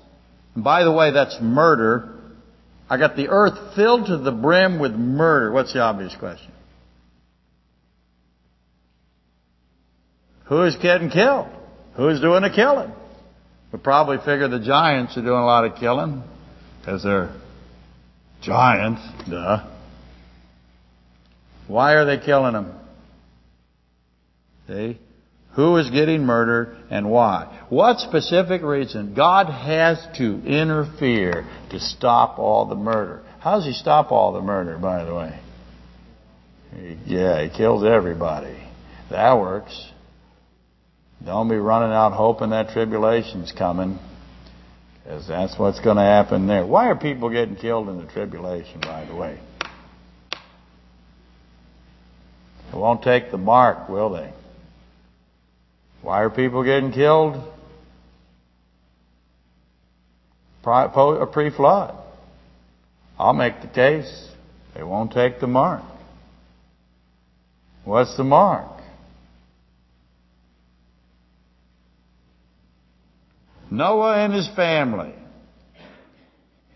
And 0.54 0.64
by 0.64 0.84
the 0.84 0.92
way, 0.92 1.12
that's 1.12 1.38
murder. 1.40 2.15
I 2.88 2.98
got 2.98 3.16
the 3.16 3.28
earth 3.28 3.74
filled 3.74 4.06
to 4.06 4.18
the 4.18 4.32
brim 4.32 4.78
with 4.78 4.92
murder. 4.92 5.50
What's 5.52 5.72
the 5.72 5.80
obvious 5.80 6.14
question? 6.16 6.52
Who 10.44 10.62
is 10.62 10.76
getting 10.76 11.10
killed? 11.10 11.48
Who's 11.96 12.20
doing 12.20 12.42
the 12.42 12.50
killing? 12.50 12.92
We 13.72 13.80
probably 13.80 14.18
figure 14.18 14.48
the 14.48 14.60
giants 14.60 15.16
are 15.16 15.22
doing 15.22 15.40
a 15.40 15.44
lot 15.44 15.64
of 15.64 15.76
killing 15.76 16.22
because 16.80 17.02
they're 17.02 17.34
giants, 18.42 19.02
duh. 19.28 19.66
Why 21.66 21.94
are 21.94 22.04
they 22.04 22.24
killing 22.24 22.52
them? 22.52 22.72
See? 24.68 24.98
Who 25.56 25.78
is 25.78 25.88
getting 25.88 26.24
murdered 26.24 26.76
and 26.90 27.10
why? 27.10 27.64
What 27.70 27.98
specific 27.98 28.60
reason? 28.62 29.14
God 29.14 29.46
has 29.46 30.06
to 30.18 30.42
interfere 30.44 31.48
to 31.70 31.80
stop 31.80 32.38
all 32.38 32.66
the 32.66 32.74
murder. 32.74 33.22
How 33.40 33.56
does 33.56 33.64
he 33.64 33.72
stop 33.72 34.12
all 34.12 34.34
the 34.34 34.42
murder, 34.42 34.76
by 34.76 35.04
the 35.04 35.14
way? 35.14 35.40
Yeah, 37.06 37.42
he 37.42 37.56
kills 37.56 37.84
everybody. 37.84 38.62
That 39.10 39.38
works. 39.38 39.90
Don't 41.24 41.48
be 41.48 41.56
running 41.56 41.92
out 41.92 42.12
hoping 42.12 42.50
that 42.50 42.68
tribulation's 42.74 43.50
coming. 43.50 43.98
Because 45.02 45.26
that's 45.26 45.58
what's 45.58 45.80
going 45.80 45.96
to 45.96 46.02
happen 46.02 46.46
there. 46.48 46.66
Why 46.66 46.88
are 46.88 46.96
people 46.96 47.30
getting 47.30 47.56
killed 47.56 47.88
in 47.88 47.96
the 47.96 48.12
tribulation, 48.12 48.80
by 48.80 49.06
the 49.06 49.14
way? 49.14 49.40
They 52.72 52.78
won't 52.78 53.02
take 53.02 53.30
the 53.30 53.38
mark, 53.38 53.88
will 53.88 54.10
they? 54.10 54.34
Why 56.06 56.22
are 56.22 56.30
people 56.30 56.62
getting 56.62 56.92
killed? 56.92 57.34
A 60.64 61.26
pre-flood. 61.32 61.96
I'll 63.18 63.32
make 63.32 63.60
the 63.60 63.66
case. 63.66 64.28
They 64.76 64.84
won't 64.84 65.10
take 65.10 65.40
the 65.40 65.48
mark. 65.48 65.82
What's 67.84 68.16
the 68.16 68.22
mark? 68.22 68.80
Noah 73.68 74.24
and 74.24 74.32
his 74.32 74.48
family. 74.54 75.12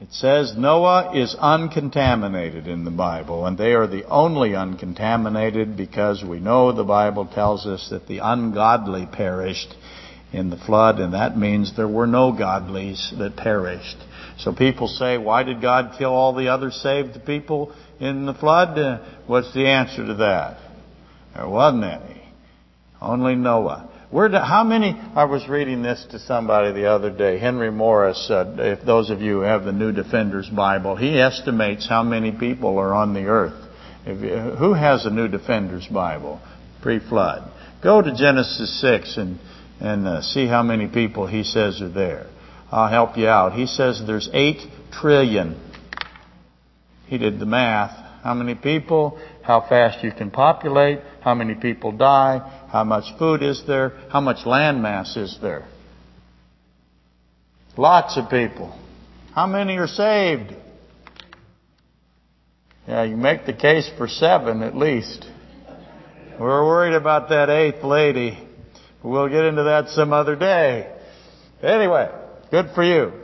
It 0.01 0.13
says 0.13 0.55
Noah 0.57 1.13
is 1.15 1.37
uncontaminated 1.39 2.67
in 2.67 2.87
the 2.87 2.91
Bible, 2.91 3.45
and 3.45 3.59
they 3.59 3.75
are 3.75 3.87
the 3.87 4.07
only 4.07 4.55
uncontaminated 4.55 5.77
because 5.77 6.25
we 6.25 6.41
know 6.41 6.73
the 6.73 6.85
Bible 6.85 7.27
tells 7.27 7.67
us 7.67 7.89
that 7.91 8.09
the 8.09 8.19
ungodly 8.19 9.07
perished 9.13 9.75
in 10.33 10.49
the 10.49 10.57
flood, 10.57 11.01
and 11.01 11.13
that 11.13 11.37
means 11.37 11.77
there 11.77 11.87
were 11.87 12.07
no 12.07 12.33
godlies 12.33 13.13
that 13.19 13.37
perished. 13.37 13.99
So 14.39 14.55
people 14.55 14.89
say, 14.89 15.19
why 15.19 15.43
did 15.43 15.61
God 15.61 15.97
kill 15.99 16.15
all 16.15 16.35
the 16.35 16.49
other 16.49 16.71
saved 16.71 17.27
people 17.27 17.75
in 17.99 18.25
the 18.25 18.33
flood? 18.33 18.79
Uh, 18.79 19.01
what's 19.27 19.53
the 19.53 19.67
answer 19.67 20.07
to 20.07 20.15
that? 20.15 20.61
There 21.35 21.47
wasn't 21.49 21.85
any. 21.85 22.23
Only 23.03 23.35
Noah. 23.35 23.90
How 24.13 24.65
many? 24.65 25.01
I 25.15 25.25
was 25.25 25.49
reading 25.49 25.83
this 25.83 26.05
to 26.11 26.19
somebody 26.19 26.73
the 26.73 26.87
other 26.91 27.11
day. 27.11 27.39
Henry 27.39 27.71
Morris, 27.71 28.29
uh, 28.29 28.57
if 28.59 28.85
those 28.85 29.09
of 29.09 29.21
you 29.21 29.41
have 29.41 29.65
the 29.65 29.73
New 29.73 29.93
Defenders 29.93 30.49
Bible, 30.49 30.97
he 30.97 31.21
estimates 31.21 31.89
how 31.89 32.03
many 32.03 32.33
people 32.33 32.79
are 32.79 32.93
on 32.93 33.15
the 33.15 33.27
earth. 33.27 33.69
If, 34.05 34.59
who 34.59 34.75
has 34.75 35.07
a 35.07 35.11
New 35.11 35.29
Defenders 35.29 35.87
Bible 35.87 36.41
pre-flood? 36.83 37.53
Go 37.85 38.03
to 38.03 38.13
Genesis 38.15 38.81
six 38.81 39.17
and 39.17 39.39
and 39.81 40.07
uh, 40.07 40.23
see 40.23 40.47
how 40.47 40.63
many 40.63 40.89
people 40.89 41.27
he 41.27 41.45
says 41.45 41.81
are 41.81 41.89
there. 41.89 42.27
I'll 42.71 42.91
help 42.91 43.17
you 43.17 43.29
out. 43.29 43.53
He 43.53 43.67
says 43.67 44.03
there's 44.07 44.29
eight 44.33 44.61
trillion. 44.93 45.59
He 47.07 47.17
did 47.17 47.39
the 47.39 47.47
math. 47.47 47.97
How 48.23 48.35
many 48.35 48.55
people? 48.55 49.19
How 49.43 49.67
fast 49.69 50.05
you 50.05 50.13
can 50.13 50.31
populate? 50.31 51.01
How 51.23 51.35
many 51.35 51.55
people 51.55 51.93
die? 51.93 52.67
How 52.71 52.85
much 52.85 53.05
food 53.19 53.43
is 53.43 53.63
there? 53.67 53.91
How 54.11 54.21
much 54.21 54.47
land 54.47 54.83
mass 54.83 55.17
is 55.17 55.39
there? 55.41 55.67
Lots 57.77 58.17
of 58.17 58.29
people. 58.29 58.77
How 59.35 59.47
many 59.47 59.77
are 59.79 59.87
saved? 59.87 60.55
Yeah, 62.87 63.05
you 63.05 63.17
make 63.17 63.47
the 63.47 63.53
case 63.53 63.91
for 63.97 64.09
seven 64.09 64.63
at 64.63 64.77
least. 64.77 65.27
We're 66.39 66.65
worried 66.65 66.95
about 66.95 67.29
that 67.29 67.49
eighth 67.49 67.85
lady. 67.85 68.39
We'll 69.03 69.29
get 69.29 69.45
into 69.45 69.63
that 69.65 69.89
some 69.91 70.13
other 70.13 70.37
day. 70.37 70.93
Anyway, 71.63 72.11
good 72.51 72.71
for 72.75 72.83
you. 72.83 73.20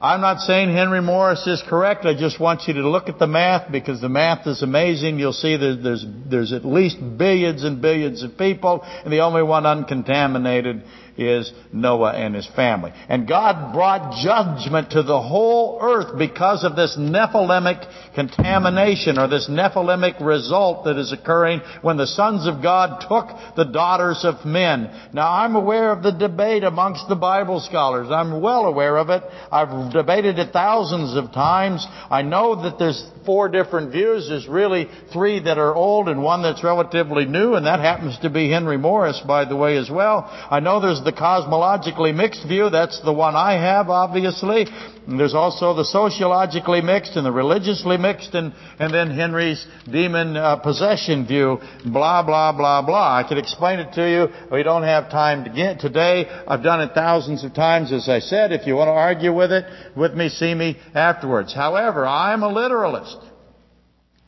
I'm 0.00 0.20
not 0.20 0.40
saying 0.40 0.72
Henry 0.72 1.00
Morris 1.00 1.46
is 1.46 1.62
correct. 1.66 2.04
I 2.04 2.14
just 2.14 2.38
want 2.38 2.68
you 2.68 2.74
to 2.74 2.88
look 2.88 3.08
at 3.08 3.18
the 3.18 3.26
math 3.26 3.72
because 3.72 3.98
the 4.00 4.10
math 4.10 4.46
is 4.46 4.62
amazing. 4.62 5.18
You'll 5.18 5.32
see 5.32 5.56
that 5.56 5.80
there's, 5.82 6.04
there's 6.28 6.52
at 6.52 6.66
least 6.66 6.98
billions 7.16 7.64
and 7.64 7.80
billions 7.80 8.22
of 8.22 8.36
people 8.36 8.82
and 8.82 9.10
the 9.10 9.20
only 9.20 9.42
one 9.42 9.64
uncontaminated 9.64 10.82
is 11.18 11.52
Noah 11.72 12.12
and 12.12 12.34
his 12.34 12.46
family. 12.54 12.92
And 13.08 13.28
God 13.28 13.72
brought 13.72 14.22
judgment 14.22 14.90
to 14.90 15.02
the 15.02 15.20
whole 15.20 15.78
earth 15.80 16.18
because 16.18 16.64
of 16.64 16.76
this 16.76 16.96
Nephilimic 16.98 18.14
contamination 18.14 19.18
or 19.18 19.28
this 19.28 19.48
Nephilimic 19.48 20.24
result 20.24 20.84
that 20.84 20.98
is 20.98 21.12
occurring 21.12 21.60
when 21.82 21.96
the 21.96 22.06
sons 22.06 22.46
of 22.46 22.62
God 22.62 23.04
took 23.08 23.56
the 23.56 23.64
daughters 23.64 24.24
of 24.24 24.44
men. 24.44 24.90
Now 25.12 25.32
I'm 25.32 25.56
aware 25.56 25.90
of 25.90 26.02
the 26.02 26.12
debate 26.12 26.64
amongst 26.64 27.08
the 27.08 27.16
Bible 27.16 27.60
scholars. 27.60 28.08
I'm 28.10 28.40
well 28.40 28.66
aware 28.66 28.96
of 28.98 29.10
it. 29.10 29.22
I've 29.50 29.92
debated 29.92 30.38
it 30.38 30.52
thousands 30.52 31.16
of 31.16 31.32
times. 31.32 31.86
I 32.10 32.22
know 32.22 32.62
that 32.62 32.78
there's 32.78 33.02
four 33.26 33.48
different 33.48 33.92
views. 33.92 34.28
There's 34.28 34.48
really 34.48 34.88
three 35.12 35.40
that 35.40 35.58
are 35.58 35.74
old 35.74 36.08
and 36.08 36.22
one 36.22 36.42
that's 36.42 36.64
relatively 36.64 37.26
new, 37.26 37.54
and 37.54 37.66
that 37.66 37.80
happens 37.80 38.18
to 38.20 38.30
be 38.30 38.50
Henry 38.50 38.78
Morris, 38.78 39.20
by 39.26 39.44
the 39.44 39.56
way, 39.56 39.76
as 39.76 39.90
well. 39.90 40.24
I 40.50 40.60
know 40.60 40.80
there's 40.80 41.02
the 41.04 41.12
cosmologically 41.12 42.14
mixed 42.14 42.46
view. 42.46 42.70
That's 42.70 43.02
the 43.02 43.12
one 43.12 43.34
I 43.34 43.54
have, 43.54 43.90
obviously. 43.90 44.66
And 45.06 45.20
there's 45.20 45.34
also 45.34 45.74
the 45.74 45.84
sociologically 45.84 46.80
mixed 46.80 47.16
and 47.16 47.24
the 47.24 47.30
religiously 47.32 47.96
mixed, 47.96 48.34
and, 48.34 48.52
and 48.78 48.92
then 48.92 49.10
Henry's 49.10 49.64
demon 49.90 50.36
uh, 50.36 50.56
possession 50.56 51.26
view. 51.26 51.58
Blah, 51.84 52.22
blah, 52.24 52.52
blah, 52.52 52.82
blah. 52.82 53.16
I 53.16 53.28
could 53.28 53.38
explain 53.38 53.78
it 53.78 53.92
to 53.94 54.08
you. 54.08 54.28
We 54.50 54.62
don't 54.62 54.82
have 54.82 55.10
time 55.10 55.44
to 55.44 55.50
get 55.50 55.80
today. 55.80 56.26
I've 56.46 56.62
done 56.62 56.80
it 56.80 56.90
thousands 56.94 57.44
of 57.44 57.54
times, 57.54 57.92
as 57.92 58.08
I 58.08 58.18
said. 58.18 58.52
If 58.52 58.66
you 58.66 58.74
want 58.74 58.88
to 58.88 58.92
argue 58.92 59.34
with 59.34 59.52
it, 59.52 59.64
with 59.96 60.14
me, 60.14 60.28
see 60.28 60.54
me 60.54 60.78
afterwards. 60.94 61.54
However, 61.54 62.06
I'm 62.06 62.42
a 62.42 62.48
literalist. 62.48 63.15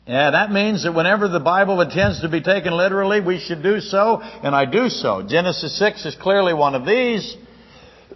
Yeah, 0.07 0.31
that 0.31 0.51
means 0.51 0.83
that 0.83 0.93
whenever 0.93 1.27
the 1.27 1.39
Bible 1.39 1.81
intends 1.81 2.21
to 2.21 2.29
be 2.29 2.41
taken 2.41 2.73
literally, 2.73 3.21
we 3.21 3.39
should 3.39 3.61
do 3.61 3.79
so, 3.79 4.21
and 4.21 4.55
I 4.55 4.65
do 4.65 4.89
so. 4.89 5.21
Genesis 5.27 5.77
6 5.77 6.05
is 6.05 6.15
clearly 6.15 6.53
one 6.53 6.73
of 6.73 6.85
these. 6.85 7.37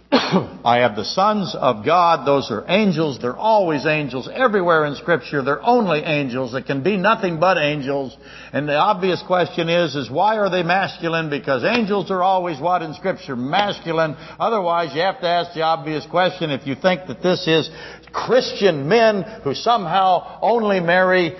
I 0.64 0.78
have 0.78 0.96
the 0.96 1.04
sons 1.04 1.54
of 1.58 1.84
God. 1.84 2.26
Those 2.26 2.50
are 2.50 2.64
angels. 2.68 3.18
They're 3.20 3.36
always 3.36 3.86
angels. 3.86 4.28
Everywhere 4.32 4.84
in 4.86 4.96
Scripture, 4.96 5.42
they're 5.42 5.64
only 5.64 6.00
angels. 6.00 6.52
They 6.52 6.62
can 6.62 6.82
be 6.82 6.96
nothing 6.96 7.40
but 7.40 7.58
angels. 7.58 8.16
And 8.52 8.68
the 8.68 8.76
obvious 8.76 9.22
question 9.26 9.68
is, 9.68 9.96
is 9.96 10.10
why 10.10 10.36
are 10.36 10.50
they 10.50 10.62
masculine? 10.62 11.30
Because 11.30 11.64
angels 11.64 12.10
are 12.10 12.22
always 12.22 12.60
what 12.60 12.82
in 12.82 12.94
Scripture? 12.94 13.34
Masculine. 13.34 14.16
Otherwise, 14.38 14.94
you 14.94 15.00
have 15.00 15.20
to 15.20 15.28
ask 15.28 15.54
the 15.54 15.62
obvious 15.62 16.06
question 16.06 16.50
if 16.50 16.66
you 16.66 16.74
think 16.74 17.06
that 17.08 17.22
this 17.22 17.46
is 17.48 17.68
Christian 18.12 18.88
men 18.88 19.22
who 19.42 19.54
somehow 19.54 20.38
only 20.40 20.80
marry 20.80 21.36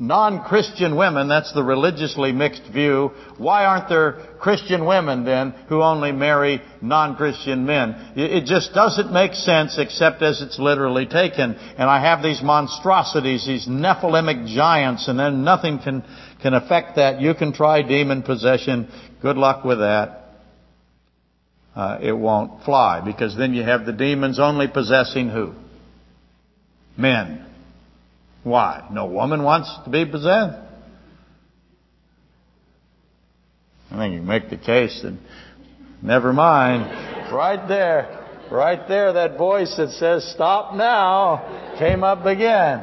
non-Christian 0.00 0.96
women, 0.96 1.28
that's 1.28 1.52
the 1.52 1.62
religiously 1.62 2.32
mixed 2.32 2.64
view. 2.72 3.12
Why 3.36 3.66
aren't 3.66 3.88
there 3.88 4.12
Christian 4.40 4.86
women 4.86 5.24
then 5.24 5.50
who 5.68 5.82
only 5.82 6.10
marry 6.10 6.62
non-Christian 6.80 7.66
men? 7.66 8.12
It 8.16 8.46
just 8.46 8.72
doesn't 8.72 9.12
make 9.12 9.34
sense 9.34 9.76
except 9.78 10.22
as 10.22 10.40
it's 10.40 10.58
literally 10.58 11.04
taken. 11.04 11.54
And 11.54 11.90
I 11.90 12.00
have 12.00 12.22
these 12.22 12.42
monstrosities, 12.42 13.46
these 13.46 13.68
Nephilimic 13.68 14.46
giants, 14.46 15.06
and 15.06 15.18
then 15.18 15.44
nothing 15.44 15.78
can, 15.78 16.02
can 16.40 16.54
affect 16.54 16.96
that. 16.96 17.20
You 17.20 17.34
can 17.34 17.52
try 17.52 17.82
demon 17.82 18.22
possession. 18.22 18.88
Good 19.20 19.36
luck 19.36 19.64
with 19.64 19.80
that. 19.80 20.16
Uh, 21.76 21.98
it 22.02 22.12
won't 22.12 22.64
fly 22.64 23.00
because 23.04 23.36
then 23.36 23.54
you 23.54 23.62
have 23.62 23.84
the 23.84 23.92
demons 23.92 24.40
only 24.40 24.66
possessing 24.66 25.28
who? 25.28 25.52
Men. 26.96 27.46
Why? 28.42 28.88
No 28.90 29.06
woman 29.06 29.42
wants 29.42 29.70
to 29.84 29.90
be 29.90 30.04
possessed. 30.04 30.58
I 33.90 33.96
think 33.96 34.14
you 34.14 34.22
make 34.22 34.50
the 34.50 34.56
case 34.56 35.00
that, 35.02 35.18
never 36.00 36.32
mind. 36.32 36.82
Right 37.32 37.66
there. 37.68 38.16
Right 38.50 38.86
there, 38.88 39.12
that 39.12 39.36
voice 39.38 39.74
that 39.76 39.90
says, 39.90 40.24
stop 40.32 40.74
now, 40.74 41.76
came 41.78 42.02
up 42.02 42.26
again. 42.26 42.82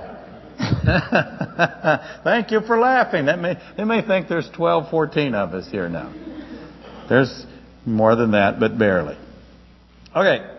Thank 2.23 2.51
you 2.51 2.61
for 2.61 2.79
laughing. 2.79 3.25
That 3.25 3.39
may, 3.39 3.55
they 3.75 3.83
may 3.83 4.05
think 4.05 4.29
there's 4.29 4.49
12, 4.55 4.89
14 4.89 5.35
of 5.35 5.53
us 5.53 5.69
here 5.69 5.89
now. 5.89 6.13
There's 7.09 7.45
more 7.85 8.15
than 8.15 8.31
that, 8.31 8.59
but 8.59 8.77
barely. 8.77 9.17
Okay. 10.15 10.56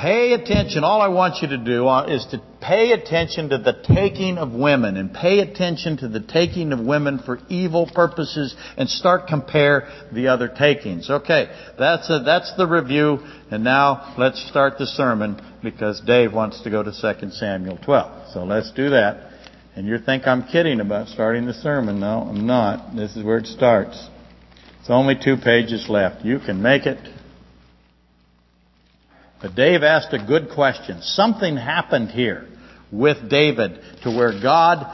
Pay 0.00 0.32
attention. 0.32 0.82
All 0.82 1.02
I 1.02 1.08
want 1.08 1.42
you 1.42 1.48
to 1.48 1.58
do 1.58 1.86
uh, 1.86 2.06
is 2.06 2.24
to 2.30 2.40
pay 2.58 2.92
attention 2.92 3.50
to 3.50 3.58
the 3.58 3.74
taking 3.82 4.38
of 4.38 4.50
women 4.50 4.96
and 4.96 5.12
pay 5.12 5.40
attention 5.40 5.98
to 5.98 6.08
the 6.08 6.20
taking 6.20 6.72
of 6.72 6.80
women 6.80 7.18
for 7.18 7.38
evil 7.50 7.86
purposes 7.94 8.56
and 8.78 8.88
start 8.88 9.26
compare 9.26 9.90
the 10.10 10.28
other 10.28 10.48
takings. 10.48 11.10
Okay, 11.10 11.54
that's 11.78 12.08
a, 12.08 12.20
that's 12.24 12.56
the 12.56 12.66
review. 12.66 13.18
And 13.50 13.62
now 13.62 14.14
let's 14.16 14.42
start 14.48 14.78
the 14.78 14.86
sermon 14.86 15.38
because 15.62 16.00
Dave 16.00 16.32
wants 16.32 16.62
to 16.62 16.70
go 16.70 16.82
to 16.82 16.92
2 16.92 17.30
Samuel 17.32 17.76
12. 17.84 18.32
So 18.32 18.44
let's 18.44 18.72
do 18.72 18.88
that. 18.90 19.30
And 19.76 19.86
you 19.86 19.98
think 19.98 20.26
I'm 20.26 20.44
kidding 20.44 20.80
about 20.80 21.08
starting 21.08 21.44
the 21.44 21.52
sermon. 21.52 22.00
No, 22.00 22.22
I'm 22.22 22.46
not. 22.46 22.96
This 22.96 23.16
is 23.16 23.22
where 23.22 23.36
it 23.36 23.46
starts. 23.46 24.08
It's 24.80 24.88
only 24.88 25.14
two 25.22 25.36
pages 25.36 25.90
left. 25.90 26.24
You 26.24 26.38
can 26.38 26.62
make 26.62 26.86
it. 26.86 27.19
But 29.40 29.54
Dave 29.54 29.82
asked 29.82 30.12
a 30.12 30.24
good 30.24 30.50
question. 30.54 31.00
Something 31.02 31.56
happened 31.56 32.10
here 32.10 32.46
with 32.92 33.30
David 33.30 33.80
to 34.02 34.10
where 34.10 34.40
God 34.40 34.86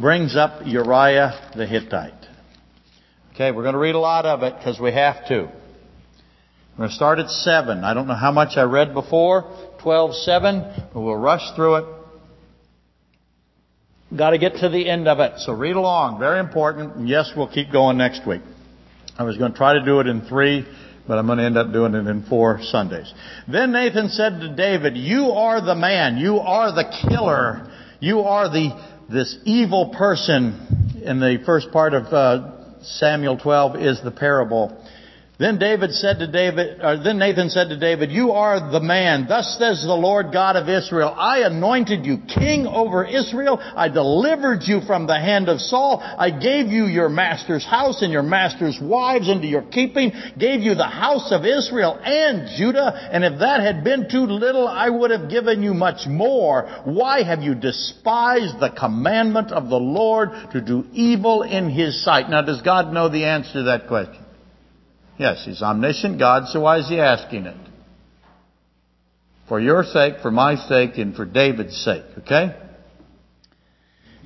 brings 0.00 0.36
up 0.36 0.66
Uriah 0.66 1.52
the 1.56 1.66
Hittite. 1.66 2.12
Okay, 3.34 3.52
we're 3.52 3.62
going 3.62 3.74
to 3.74 3.78
read 3.78 3.94
a 3.94 4.00
lot 4.00 4.26
of 4.26 4.42
it 4.42 4.54
because 4.58 4.78
we 4.78 4.92
have 4.92 5.26
to. 5.28 5.44
We're 5.44 6.76
going 6.76 6.90
to 6.90 6.94
start 6.94 7.18
at 7.20 7.30
7. 7.30 7.84
I 7.84 7.94
don't 7.94 8.06
know 8.06 8.14
how 8.14 8.32
much 8.32 8.56
I 8.56 8.62
read 8.62 8.92
before, 8.92 9.44
12, 9.82 10.14
7, 10.16 10.88
but 10.92 11.00
we'll 11.00 11.16
rush 11.16 11.42
through 11.56 11.76
it. 11.76 11.84
Got 14.16 14.30
to 14.30 14.38
get 14.38 14.54
to 14.56 14.68
the 14.68 14.88
end 14.88 15.06
of 15.06 15.20
it, 15.20 15.38
so 15.38 15.52
read 15.52 15.76
along. 15.76 16.18
Very 16.18 16.40
important. 16.40 16.96
And 16.96 17.08
yes, 17.08 17.30
we'll 17.36 17.48
keep 17.48 17.70
going 17.72 17.96
next 17.98 18.26
week. 18.26 18.42
I 19.18 19.22
was 19.24 19.36
going 19.36 19.52
to 19.52 19.58
try 19.58 19.74
to 19.74 19.84
do 19.84 20.00
it 20.00 20.06
in 20.06 20.22
three 20.22 20.66
but 21.08 21.18
I'm 21.18 21.26
going 21.26 21.38
to 21.38 21.44
end 21.44 21.56
up 21.56 21.72
doing 21.72 21.94
it 21.94 22.06
in 22.06 22.22
four 22.24 22.60
Sundays. 22.62 23.12
Then 23.50 23.72
Nathan 23.72 24.10
said 24.10 24.40
to 24.40 24.54
David, 24.54 24.96
you 24.96 25.30
are 25.30 25.64
the 25.64 25.74
man, 25.74 26.18
you 26.18 26.38
are 26.38 26.70
the 26.70 26.84
killer, 27.08 27.72
you 27.98 28.20
are 28.20 28.50
the, 28.50 28.78
this 29.10 29.38
evil 29.44 29.94
person. 29.96 31.00
In 31.02 31.18
the 31.18 31.42
first 31.46 31.72
part 31.72 31.94
of 31.94 32.04
uh, 32.12 32.82
Samuel 32.82 33.38
12 33.38 33.76
is 33.76 34.02
the 34.02 34.10
parable 34.10 34.84
then 35.38 35.56
David 35.56 35.92
said 35.92 36.18
to 36.18 36.26
David, 36.26 36.80
or 36.82 36.96
then 36.96 37.18
Nathan 37.18 37.48
said 37.48 37.68
to 37.68 37.78
David, 37.78 38.10
you 38.10 38.32
are 38.32 38.72
the 38.72 38.80
man. 38.80 39.26
Thus 39.28 39.56
says 39.56 39.84
the 39.84 39.94
Lord 39.94 40.32
God 40.32 40.56
of 40.56 40.68
Israel, 40.68 41.14
I 41.16 41.42
anointed 41.42 42.04
you 42.04 42.18
king 42.26 42.66
over 42.66 43.04
Israel. 43.04 43.60
I 43.60 43.88
delivered 43.88 44.64
you 44.64 44.80
from 44.80 45.06
the 45.06 45.14
hand 45.14 45.48
of 45.48 45.60
Saul. 45.60 46.02
I 46.02 46.30
gave 46.30 46.66
you 46.66 46.86
your 46.86 47.08
master's 47.08 47.64
house 47.64 48.02
and 48.02 48.12
your 48.12 48.24
master's 48.24 48.80
wives 48.82 49.28
into 49.28 49.46
your 49.46 49.62
keeping, 49.62 50.10
gave 50.36 50.62
you 50.62 50.74
the 50.74 50.82
house 50.82 51.30
of 51.30 51.46
Israel 51.46 51.96
and 52.02 52.48
Judah. 52.58 52.92
And 53.12 53.22
if 53.22 53.38
that 53.38 53.60
had 53.60 53.84
been 53.84 54.10
too 54.10 54.26
little, 54.26 54.66
I 54.66 54.90
would 54.90 55.12
have 55.12 55.30
given 55.30 55.62
you 55.62 55.72
much 55.72 56.08
more. 56.08 56.82
Why 56.84 57.22
have 57.22 57.44
you 57.44 57.54
despised 57.54 58.58
the 58.58 58.70
commandment 58.76 59.52
of 59.52 59.68
the 59.68 59.76
Lord 59.76 60.30
to 60.50 60.60
do 60.60 60.84
evil 60.92 61.44
in 61.44 61.70
his 61.70 62.02
sight? 62.04 62.28
Now 62.28 62.42
does 62.42 62.60
God 62.62 62.92
know 62.92 63.08
the 63.08 63.26
answer 63.26 63.52
to 63.52 63.62
that 63.64 63.86
question? 63.86 64.24
Yes, 65.18 65.44
He's 65.44 65.62
omniscient 65.62 66.18
God, 66.18 66.48
so 66.48 66.60
why 66.60 66.78
is 66.78 66.88
He 66.88 67.00
asking 67.00 67.46
it? 67.46 67.56
For 69.48 69.58
your 69.58 69.82
sake, 69.82 70.14
for 70.22 70.30
my 70.30 70.56
sake, 70.56 70.98
and 70.98 71.14
for 71.14 71.24
David's 71.24 71.76
sake, 71.76 72.04
okay? 72.18 72.54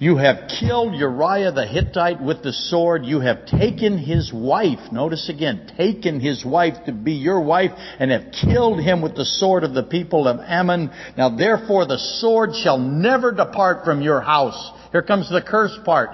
You 0.03 0.17
have 0.17 0.51
killed 0.59 0.95
Uriah 0.95 1.53
the 1.53 1.65
Hittite 1.65 2.21
with 2.21 2.43
the 2.43 2.53
sword. 2.53 3.05
You 3.05 3.21
have 3.21 3.47
taken 3.47 3.99
his 3.99 4.33
wife. 4.33 4.91
Notice 4.91 5.29
again, 5.29 5.71
taken 5.77 6.19
his 6.19 6.45
wife 6.45 6.87
to 6.87 6.93
be 6.93 7.13
your 7.13 7.41
wife 7.41 7.71
and 8.01 8.11
have 8.11 8.33
killed 8.33 8.81
him 8.81 9.01
with 9.01 9.15
the 9.15 9.25
sword 9.25 9.63
of 9.63 9.75
the 9.75 9.85
people 9.85 10.27
of 10.27 10.41
Ammon. 10.41 10.91
Now 11.17 11.37
therefore 11.37 11.87
the 11.87 11.99
sword 11.99 12.51
shall 12.57 12.79
never 12.79 13.31
depart 13.31 13.85
from 13.85 14.03
your 14.03 14.21
house. 14.21 14.73
Here 14.91 15.03
comes 15.03 15.31
the 15.31 15.41
curse 15.41 15.79
part. 15.85 16.11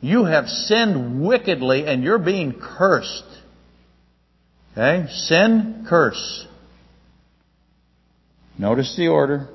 You 0.00 0.24
have 0.24 0.48
sinned 0.48 1.22
wickedly 1.26 1.86
and 1.86 2.04
you're 2.04 2.18
being 2.18 2.60
cursed. 2.60 3.24
Okay? 4.72 5.06
Sin, 5.10 5.86
curse. 5.88 6.46
Notice 8.58 8.94
the 8.96 9.08
order. 9.08 9.48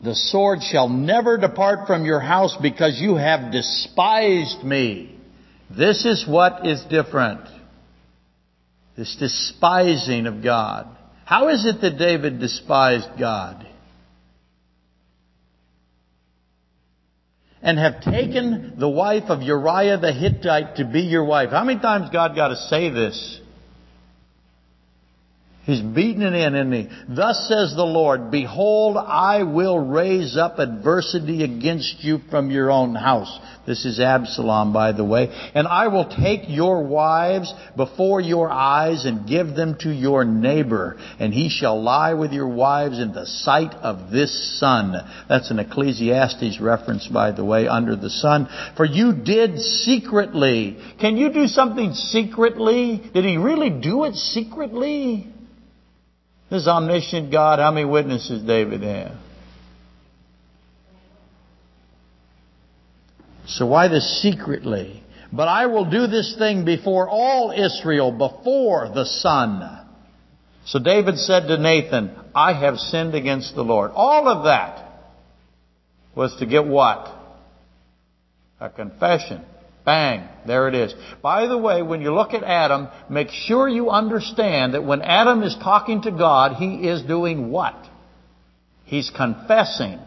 The 0.00 0.14
sword 0.14 0.62
shall 0.62 0.88
never 0.88 1.38
depart 1.38 1.86
from 1.86 2.04
your 2.04 2.20
house 2.20 2.56
because 2.60 3.00
you 3.00 3.16
have 3.16 3.52
despised 3.52 4.62
me. 4.64 5.16
This 5.76 6.04
is 6.04 6.26
what 6.26 6.66
is 6.66 6.82
different. 6.84 7.42
This 8.96 9.16
despising 9.16 10.26
of 10.26 10.42
God. 10.42 10.88
How 11.24 11.48
is 11.48 11.66
it 11.66 11.80
that 11.80 11.98
David 11.98 12.40
despised 12.40 13.18
God? 13.18 13.67
And 17.68 17.78
have 17.78 18.00
taken 18.00 18.76
the 18.78 18.88
wife 18.88 19.24
of 19.24 19.42
Uriah 19.42 19.98
the 19.98 20.10
Hittite 20.10 20.76
to 20.76 20.86
be 20.86 21.02
your 21.02 21.24
wife. 21.24 21.50
How 21.50 21.64
many 21.64 21.78
times 21.78 22.08
God 22.08 22.34
got 22.34 22.48
to 22.48 22.56
say 22.56 22.88
this? 22.88 23.42
He's 25.68 25.82
beaten 25.82 26.22
it 26.22 26.32
in, 26.32 26.54
isn't 26.54 26.72
he? 26.72 26.88
Thus 27.14 27.46
says 27.46 27.76
the 27.76 27.84
Lord, 27.84 28.30
Behold, 28.30 28.96
I 28.96 29.42
will 29.42 29.78
raise 29.78 30.34
up 30.34 30.58
adversity 30.58 31.44
against 31.44 32.02
you 32.02 32.20
from 32.30 32.50
your 32.50 32.70
own 32.70 32.94
house. 32.94 33.38
This 33.66 33.84
is 33.84 34.00
Absalom, 34.00 34.72
by 34.72 34.92
the 34.92 35.04
way. 35.04 35.28
And 35.54 35.68
I 35.68 35.88
will 35.88 36.08
take 36.08 36.48
your 36.48 36.84
wives 36.84 37.52
before 37.76 38.18
your 38.18 38.48
eyes 38.48 39.04
and 39.04 39.28
give 39.28 39.54
them 39.54 39.76
to 39.80 39.90
your 39.90 40.24
neighbor. 40.24 40.96
And 41.18 41.34
he 41.34 41.50
shall 41.50 41.82
lie 41.82 42.14
with 42.14 42.32
your 42.32 42.48
wives 42.48 42.98
in 42.98 43.12
the 43.12 43.26
sight 43.26 43.74
of 43.74 44.10
this 44.10 44.58
sun. 44.58 44.94
That's 45.28 45.50
an 45.50 45.58
Ecclesiastes 45.58 46.62
reference, 46.62 47.06
by 47.08 47.32
the 47.32 47.44
way, 47.44 47.68
under 47.68 47.94
the 47.94 48.08
sun. 48.08 48.48
For 48.74 48.86
you 48.86 49.12
did 49.12 49.60
secretly. 49.60 50.78
Can 50.98 51.18
you 51.18 51.30
do 51.30 51.46
something 51.46 51.92
secretly? 51.92 53.10
Did 53.12 53.26
he 53.26 53.36
really 53.36 53.68
do 53.68 54.04
it 54.04 54.14
secretly? 54.14 55.34
This 56.50 56.66
omniscient 56.66 57.30
God, 57.30 57.58
how 57.58 57.70
many 57.70 57.84
witnesses 57.84 58.42
David 58.42 58.82
have? 58.82 59.16
So 63.46 63.66
why 63.66 63.88
the 63.88 64.00
secretly? 64.00 65.02
But 65.32 65.48
I 65.48 65.66
will 65.66 65.90
do 65.90 66.06
this 66.06 66.36
thing 66.38 66.64
before 66.64 67.08
all 67.08 67.50
Israel, 67.50 68.12
before 68.12 68.90
the 68.94 69.04
sun. 69.04 69.86
So 70.64 70.78
David 70.78 71.18
said 71.18 71.48
to 71.48 71.58
Nathan, 71.58 72.14
I 72.34 72.52
have 72.52 72.78
sinned 72.78 73.14
against 73.14 73.54
the 73.54 73.62
Lord. 73.62 73.90
All 73.94 74.28
of 74.28 74.44
that 74.44 74.86
was 76.14 76.34
to 76.36 76.46
get 76.46 76.66
what? 76.66 77.14
A 78.60 78.70
confession. 78.70 79.44
Bang. 79.88 80.28
There 80.46 80.68
it 80.68 80.74
is. 80.74 80.94
By 81.22 81.46
the 81.46 81.56
way, 81.56 81.80
when 81.80 82.02
you 82.02 82.12
look 82.12 82.34
at 82.34 82.44
Adam, 82.44 82.88
make 83.08 83.30
sure 83.30 83.66
you 83.66 83.88
understand 83.88 84.74
that 84.74 84.84
when 84.84 85.00
Adam 85.00 85.42
is 85.42 85.56
talking 85.62 86.02
to 86.02 86.10
God, 86.10 86.56
he 86.56 86.86
is 86.86 87.00
doing 87.00 87.50
what? 87.50 87.74
He's 88.84 89.08
confessing. 89.08 89.98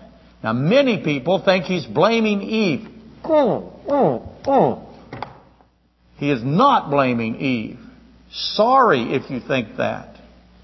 Now 0.43 0.53
many 0.53 1.03
people 1.03 1.41
think 1.43 1.65
he's 1.65 1.87
blaming 1.87 2.43
Eve. 2.43 2.87
Mm, 3.23 3.87
mm, 3.87 4.43
mm. 4.43 4.85
He 6.17 6.29
is 6.29 6.43
not 6.43 6.91
blaming 6.91 7.37
Eve. 7.37 7.79
Sorry 8.31 9.15
if 9.15 9.31
you 9.31 9.39
think 9.39 9.77
that. 9.77 10.15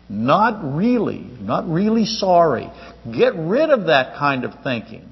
Not 0.07 0.75
really. 0.75 1.27
Not 1.41 1.67
really 1.67 2.05
sorry. 2.05 2.69
Get 3.11 3.33
rid 3.35 3.71
of 3.71 3.87
that 3.87 4.15
kind 4.19 4.43
of 4.43 4.63
thinking. 4.63 5.06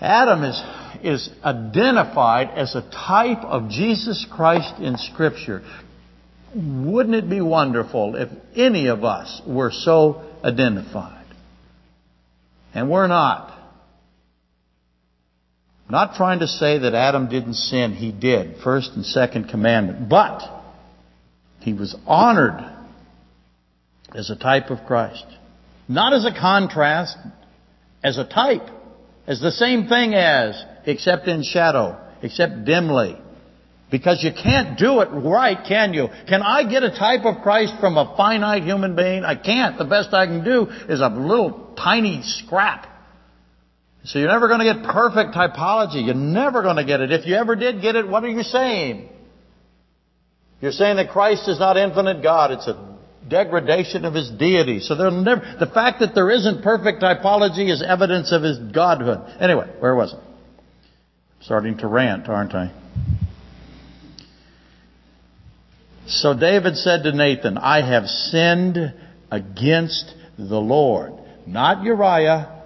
Adam 0.00 0.44
is 0.44 0.60
is 1.02 1.30
identified 1.44 2.50
as 2.50 2.74
a 2.74 2.82
type 2.82 3.44
of 3.44 3.70
Jesus 3.70 4.26
Christ 4.30 4.80
in 4.80 4.96
Scripture. 4.96 5.62
Wouldn't 6.54 7.14
it 7.14 7.28
be 7.28 7.40
wonderful 7.40 8.16
if 8.16 8.28
any 8.56 8.88
of 8.88 9.04
us 9.04 9.40
were 9.46 9.70
so 9.70 10.22
identified? 10.42 11.26
And 12.74 12.90
we're 12.90 13.06
not. 13.06 13.54
Not 15.90 16.16
trying 16.16 16.40
to 16.40 16.48
say 16.48 16.78
that 16.78 16.94
Adam 16.94 17.28
didn't 17.28 17.54
sin. 17.54 17.92
He 17.92 18.12
did. 18.12 18.58
First 18.62 18.92
and 18.94 19.04
second 19.04 19.48
commandment. 19.48 20.08
But 20.08 20.42
he 21.60 21.72
was 21.72 21.96
honored 22.06 22.62
as 24.14 24.30
a 24.30 24.36
type 24.36 24.70
of 24.70 24.86
Christ. 24.86 25.24
Not 25.88 26.12
as 26.12 26.26
a 26.26 26.38
contrast, 26.38 27.16
as 28.02 28.18
a 28.18 28.24
type. 28.24 28.68
As 29.28 29.40
the 29.40 29.52
same 29.52 29.88
thing 29.88 30.14
as 30.14 30.60
except 30.86 31.28
in 31.28 31.42
shadow, 31.42 32.00
except 32.22 32.64
dimly. 32.64 33.16
Because 33.90 34.24
you 34.24 34.32
can't 34.32 34.78
do 34.78 35.00
it 35.00 35.08
right, 35.10 35.58
can 35.66 35.92
you? 35.92 36.08
Can 36.26 36.42
I 36.42 36.68
get 36.68 36.82
a 36.82 36.90
type 36.90 37.24
of 37.24 37.42
Christ 37.42 37.74
from 37.78 37.98
a 37.98 38.14
finite 38.16 38.62
human 38.62 38.96
being? 38.96 39.24
I 39.24 39.34
can't. 39.34 39.76
The 39.76 39.84
best 39.84 40.14
I 40.14 40.26
can 40.26 40.44
do 40.44 40.66
is 40.88 41.00
a 41.00 41.08
little 41.08 41.74
tiny 41.76 42.22
scrap. 42.22 42.86
So 44.04 44.18
you're 44.18 44.28
never 44.28 44.48
going 44.48 44.60
to 44.60 44.74
get 44.74 44.82
perfect 44.84 45.34
typology. 45.34 46.06
You're 46.06 46.14
never 46.14 46.62
going 46.62 46.76
to 46.76 46.84
get 46.84 47.00
it. 47.00 47.12
If 47.12 47.26
you 47.26 47.34
ever 47.34 47.54
did 47.54 47.82
get 47.82 47.96
it, 47.96 48.08
what 48.08 48.24
are 48.24 48.28
you 48.28 48.42
saying? 48.42 49.10
You're 50.62 50.72
saying 50.72 50.96
that 50.96 51.10
Christ 51.10 51.48
is 51.48 51.58
not 51.58 51.76
infinite 51.76 52.22
God. 52.22 52.50
It's 52.52 52.66
a 52.66 52.97
degradation 53.28 54.04
of 54.04 54.14
his 54.14 54.30
deity. 54.30 54.80
So 54.80 54.94
there'll 54.94 55.22
never, 55.22 55.56
the 55.58 55.66
fact 55.66 56.00
that 56.00 56.14
there 56.14 56.30
isn't 56.30 56.62
perfect 56.62 57.02
typology 57.02 57.70
is 57.70 57.82
evidence 57.82 58.32
of 58.32 58.42
his 58.42 58.58
godhood. 58.58 59.20
Anyway, 59.40 59.70
where 59.80 59.94
was 59.94 60.12
it? 60.12 60.20
Starting 61.40 61.78
to 61.78 61.86
rant, 61.86 62.28
aren't 62.28 62.54
I? 62.54 62.72
So 66.06 66.32
David 66.34 66.76
said 66.76 67.02
to 67.04 67.12
Nathan, 67.12 67.58
I 67.58 67.82
have 67.82 68.06
sinned 68.06 68.94
against 69.30 70.14
the 70.38 70.58
Lord. 70.58 71.12
Not 71.46 71.84
Uriah, 71.84 72.62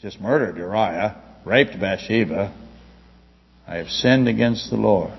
just 0.00 0.20
murdered 0.20 0.56
Uriah, 0.56 1.16
raped 1.44 1.78
Bathsheba. 1.80 2.54
I 3.66 3.76
have 3.76 3.88
sinned 3.88 4.28
against 4.28 4.70
the 4.70 4.76
Lord. 4.76 5.17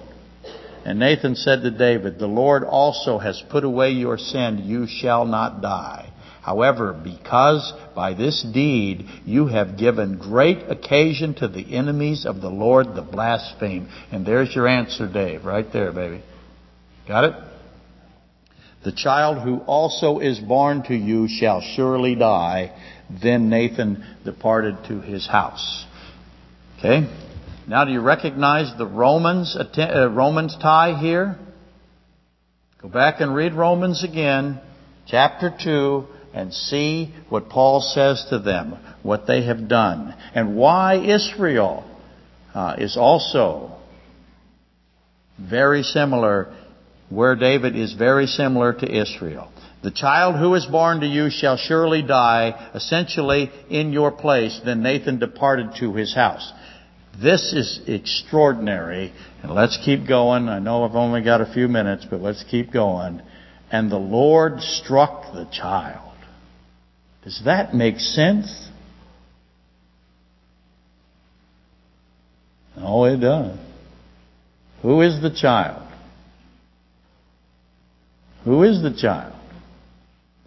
And 0.85 0.99
Nathan 0.99 1.35
said 1.35 1.61
to 1.63 1.71
David, 1.71 2.19
The 2.19 2.27
Lord 2.27 2.63
also 2.63 3.17
has 3.17 3.41
put 3.49 3.63
away 3.63 3.91
your 3.91 4.17
sin. 4.17 4.63
You 4.65 4.87
shall 4.87 5.25
not 5.25 5.61
die. 5.61 6.11
However, 6.41 6.93
because 6.93 7.73
by 7.95 8.13
this 8.13 8.41
deed 8.41 9.05
you 9.25 9.47
have 9.47 9.77
given 9.77 10.17
great 10.17 10.69
occasion 10.69 11.33
to 11.35 11.47
the 11.47 11.75
enemies 11.75 12.25
of 12.25 12.41
the 12.41 12.49
Lord 12.49 12.95
to 12.95 13.01
blaspheme. 13.01 13.89
And 14.11 14.25
there's 14.25 14.55
your 14.55 14.67
answer, 14.67 15.07
Dave, 15.07 15.45
right 15.45 15.71
there, 15.71 15.91
baby. 15.91 16.23
Got 17.07 17.23
it? 17.25 17.33
The 18.83 18.93
child 18.93 19.39
who 19.39 19.59
also 19.59 20.19
is 20.19 20.39
born 20.39 20.83
to 20.83 20.95
you 20.95 21.27
shall 21.27 21.61
surely 21.61 22.15
die. 22.15 22.71
Then 23.21 23.49
Nathan 23.49 24.05
departed 24.23 24.77
to 24.87 25.01
his 25.01 25.27
house. 25.27 25.85
Okay? 26.77 27.07
Now, 27.69 27.85
do 27.85 27.91
you 27.91 28.01
recognize 28.01 28.75
the 28.79 28.87
Romans 28.87 29.55
uh, 29.55 30.09
Romans 30.09 30.57
tie 30.59 30.99
here? 30.99 31.37
Go 32.81 32.89
back 32.89 33.21
and 33.21 33.35
read 33.35 33.53
Romans 33.53 34.03
again, 34.03 34.59
chapter 35.05 35.55
2, 35.63 36.07
and 36.33 36.51
see 36.51 37.13
what 37.29 37.49
Paul 37.49 37.81
says 37.81 38.25
to 38.31 38.39
them, 38.39 38.75
what 39.03 39.27
they 39.27 39.43
have 39.43 39.67
done, 39.67 40.15
and 40.33 40.55
why 40.55 40.95
Israel 40.95 41.85
uh, 42.55 42.77
is 42.79 42.97
also 42.97 43.77
very 45.39 45.83
similar, 45.83 46.51
where 47.09 47.35
David 47.35 47.75
is 47.75 47.93
very 47.93 48.25
similar 48.25 48.73
to 48.73 48.99
Israel. 48.99 49.51
The 49.83 49.91
child 49.91 50.37
who 50.37 50.55
is 50.55 50.65
born 50.65 51.01
to 51.01 51.05
you 51.05 51.29
shall 51.29 51.55
surely 51.55 52.01
die, 52.01 52.71
essentially 52.73 53.51
in 53.69 53.93
your 53.93 54.11
place. 54.11 54.59
Then 54.65 54.81
Nathan 54.81 55.19
departed 55.19 55.75
to 55.81 55.93
his 55.93 56.15
house. 56.15 56.51
This 57.17 57.53
is 57.53 57.81
extraordinary. 57.87 59.13
And 59.41 59.53
let's 59.53 59.77
keep 59.83 60.07
going. 60.07 60.49
I 60.49 60.59
know 60.59 60.83
I've 60.83 60.95
only 60.95 61.23
got 61.23 61.41
a 61.41 61.51
few 61.51 61.67
minutes, 61.67 62.05
but 62.09 62.21
let's 62.21 62.43
keep 62.49 62.71
going. 62.71 63.21
And 63.71 63.91
the 63.91 63.97
Lord 63.97 64.61
struck 64.61 65.33
the 65.33 65.47
child. 65.51 66.15
Does 67.23 67.41
that 67.45 67.73
make 67.73 67.99
sense? 67.99 68.69
Oh, 72.77 73.03
it 73.03 73.17
does. 73.17 73.57
Who 74.81 75.01
is 75.01 75.21
the 75.21 75.29
child? 75.29 75.85
Who 78.45 78.63
is 78.63 78.81
the 78.81 78.95
child? 78.95 79.35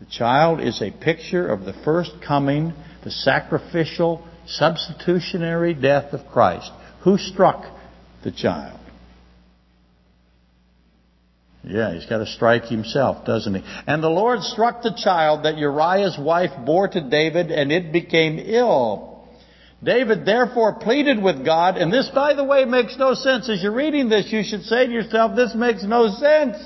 The 0.00 0.06
child 0.06 0.60
is 0.60 0.80
a 0.80 0.90
picture 0.90 1.46
of 1.46 1.64
the 1.64 1.74
first 1.84 2.12
coming, 2.26 2.72
the 3.04 3.10
sacrificial 3.10 4.26
substitutionary 4.46 5.74
death 5.74 6.12
of 6.12 6.26
Christ. 6.32 6.70
Who 7.02 7.18
struck 7.18 7.64
the 8.22 8.32
child? 8.32 8.78
Yeah, 11.64 11.94
he's 11.94 12.06
got 12.06 12.18
to 12.18 12.26
strike 12.26 12.64
himself, 12.64 13.24
doesn't 13.24 13.54
he? 13.54 13.62
And 13.86 14.02
the 14.02 14.08
Lord 14.08 14.42
struck 14.42 14.82
the 14.82 14.94
child 14.96 15.44
that 15.44 15.58
Uriah's 15.58 16.18
wife 16.18 16.50
bore 16.64 16.88
to 16.88 17.08
David, 17.08 17.52
and 17.52 17.70
it 17.70 17.92
became 17.92 18.38
ill. 18.38 19.28
David 19.82 20.24
therefore 20.24 20.74
pleaded 20.74 21.22
with 21.22 21.44
God, 21.44 21.76
and 21.76 21.92
this, 21.92 22.08
by 22.12 22.34
the 22.34 22.44
way, 22.44 22.64
makes 22.64 22.96
no 22.98 23.14
sense. 23.14 23.48
As 23.48 23.62
you're 23.62 23.74
reading 23.74 24.08
this, 24.08 24.32
you 24.32 24.42
should 24.44 24.62
say 24.62 24.86
to 24.86 24.92
yourself, 24.92 25.36
this 25.36 25.54
makes 25.54 25.84
no 25.84 26.08
sense. 26.08 26.56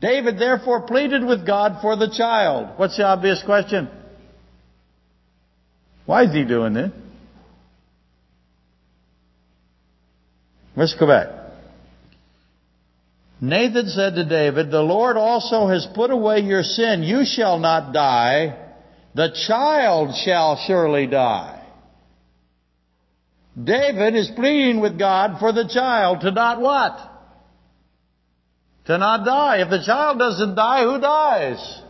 David 0.00 0.38
therefore 0.38 0.82
pleaded 0.82 1.24
with 1.24 1.46
God 1.46 1.80
for 1.82 1.96
the 1.96 2.10
child. 2.10 2.78
What's 2.78 2.96
the 2.96 3.04
obvious 3.04 3.42
question? 3.42 3.90
Why 6.10 6.24
is 6.24 6.32
he 6.32 6.42
doing 6.44 6.72
this? 6.74 6.90
Let's 10.74 10.92
go 10.94 11.06
back. 11.06 11.28
Nathan 13.40 13.86
said 13.86 14.16
to 14.16 14.24
David, 14.28 14.72
The 14.72 14.82
Lord 14.82 15.16
also 15.16 15.68
has 15.68 15.86
put 15.94 16.10
away 16.10 16.40
your 16.40 16.64
sin. 16.64 17.04
You 17.04 17.24
shall 17.24 17.60
not 17.60 17.92
die. 17.92 18.58
The 19.14 19.28
child 19.46 20.16
shall 20.24 20.60
surely 20.66 21.06
die. 21.06 21.64
David 23.62 24.16
is 24.16 24.32
pleading 24.34 24.80
with 24.80 24.98
God 24.98 25.38
for 25.38 25.52
the 25.52 25.68
child 25.72 26.22
to 26.22 26.32
not 26.32 26.60
what? 26.60 26.98
To 28.86 28.98
not 28.98 29.24
die. 29.24 29.62
If 29.62 29.70
the 29.70 29.84
child 29.86 30.18
doesn't 30.18 30.56
die, 30.56 30.82
who 30.82 31.00
dies? 31.00 31.82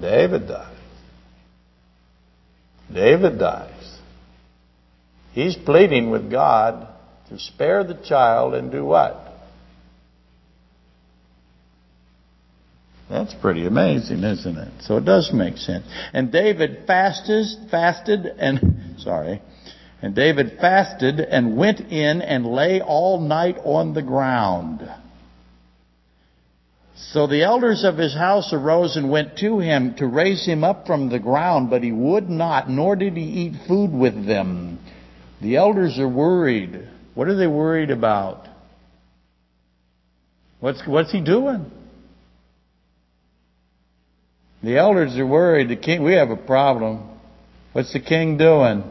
David 0.00 0.46
dies. 0.46 0.75
David 2.96 3.38
dies. 3.38 3.98
He's 5.32 5.54
pleading 5.54 6.10
with 6.10 6.30
God 6.30 6.88
to 7.28 7.38
spare 7.38 7.84
the 7.84 7.94
child 7.94 8.54
and 8.54 8.72
do 8.72 8.86
what? 8.86 9.22
That's 13.10 13.34
pretty 13.34 13.66
amazing, 13.66 14.24
isn't 14.24 14.56
it? 14.56 14.72
So 14.80 14.96
it 14.96 15.04
does 15.04 15.30
make 15.32 15.58
sense. 15.58 15.84
And 16.14 16.32
David 16.32 16.86
fasted, 16.86 17.70
fasted 17.70 18.24
and, 18.38 18.96
sorry, 18.98 19.42
and 20.00 20.14
David 20.14 20.56
fasted 20.58 21.20
and 21.20 21.54
went 21.54 21.80
in 21.80 22.22
and 22.22 22.46
lay 22.46 22.80
all 22.80 23.20
night 23.20 23.58
on 23.62 23.92
the 23.92 24.02
ground. 24.02 24.80
So 26.96 27.26
the 27.26 27.42
elders 27.42 27.84
of 27.84 27.98
his 27.98 28.14
house 28.14 28.52
arose 28.54 28.96
and 28.96 29.10
went 29.10 29.36
to 29.38 29.58
him 29.58 29.94
to 29.96 30.06
raise 30.06 30.46
him 30.46 30.64
up 30.64 30.86
from 30.86 31.10
the 31.10 31.18
ground, 31.18 31.68
but 31.68 31.82
he 31.82 31.92
would 31.92 32.30
not, 32.30 32.70
nor 32.70 32.96
did 32.96 33.16
he 33.16 33.22
eat 33.22 33.66
food 33.68 33.92
with 33.92 34.26
them. 34.26 34.78
The 35.42 35.56
elders 35.56 35.98
are 35.98 36.08
worried. 36.08 36.88
What 37.14 37.28
are 37.28 37.36
they 37.36 37.46
worried 37.46 37.90
about? 37.90 38.48
What's, 40.60 40.82
what's 40.86 41.12
he 41.12 41.20
doing? 41.20 41.70
The 44.62 44.78
elders 44.78 45.16
are 45.18 45.26
worried. 45.26 45.68
The 45.68 45.76
king, 45.76 46.02
we 46.02 46.14
have 46.14 46.30
a 46.30 46.36
problem. 46.36 47.10
What's 47.72 47.92
the 47.92 48.00
king 48.00 48.38
doing? 48.38 48.82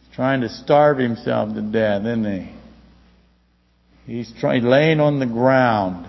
He's 0.00 0.14
trying 0.14 0.42
to 0.42 0.50
starve 0.50 0.98
himself 0.98 1.54
to 1.54 1.62
death, 1.62 2.02
isn't 2.02 2.24
he? 2.24 2.53
He's 4.06 4.32
trying, 4.38 4.64
laying 4.64 5.00
on 5.00 5.18
the 5.18 5.26
ground. 5.26 6.06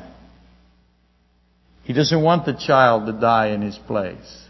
He 1.83 1.93
doesn't 1.93 2.21
want 2.21 2.45
the 2.45 2.53
child 2.53 3.05
to 3.05 3.13
die 3.13 3.47
in 3.47 3.61
his 3.61 3.77
place. 3.77 4.43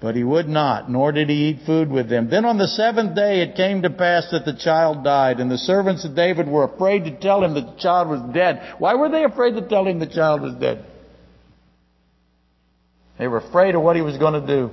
But 0.00 0.16
he 0.16 0.24
would 0.24 0.48
not, 0.48 0.90
nor 0.90 1.12
did 1.12 1.30
he 1.30 1.48
eat 1.48 1.60
food 1.64 1.88
with 1.88 2.10
them. 2.10 2.28
Then 2.28 2.44
on 2.44 2.58
the 2.58 2.68
seventh 2.68 3.14
day 3.14 3.40
it 3.40 3.56
came 3.56 3.80
to 3.82 3.90
pass 3.90 4.30
that 4.32 4.44
the 4.44 4.52
child 4.52 5.02
died, 5.02 5.40
and 5.40 5.50
the 5.50 5.56
servants 5.56 6.04
of 6.04 6.14
David 6.14 6.46
were 6.46 6.64
afraid 6.64 7.04
to 7.04 7.18
tell 7.18 7.42
him 7.42 7.54
that 7.54 7.64
the 7.64 7.80
child 7.80 8.08
was 8.08 8.20
dead. 8.34 8.74
Why 8.78 8.96
were 8.96 9.08
they 9.08 9.24
afraid 9.24 9.52
to 9.52 9.66
tell 9.66 9.86
him 9.86 10.00
the 10.00 10.06
child 10.06 10.42
was 10.42 10.54
dead? 10.56 10.84
They 13.18 13.28
were 13.28 13.38
afraid 13.38 13.74
of 13.74 13.80
what 13.80 13.96
he 13.96 14.02
was 14.02 14.18
going 14.18 14.38
to 14.38 14.46
do. 14.46 14.70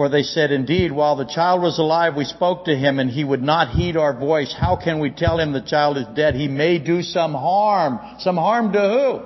For 0.00 0.08
they 0.08 0.22
said, 0.22 0.50
Indeed, 0.50 0.92
while 0.92 1.14
the 1.14 1.26
child 1.26 1.60
was 1.60 1.78
alive, 1.78 2.16
we 2.16 2.24
spoke 2.24 2.64
to 2.64 2.74
him 2.74 2.98
and 2.98 3.10
he 3.10 3.22
would 3.22 3.42
not 3.42 3.68
heed 3.68 3.98
our 3.98 4.18
voice. 4.18 4.50
How 4.58 4.74
can 4.74 4.98
we 4.98 5.10
tell 5.10 5.38
him 5.38 5.52
the 5.52 5.60
child 5.60 5.98
is 5.98 6.06
dead? 6.16 6.34
He 6.34 6.48
may 6.48 6.78
do 6.78 7.02
some 7.02 7.34
harm. 7.34 8.00
Some 8.20 8.38
harm 8.38 8.72
to 8.72 8.80
who? 8.80 9.20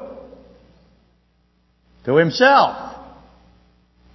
To 2.06 2.16
himself. 2.16 2.96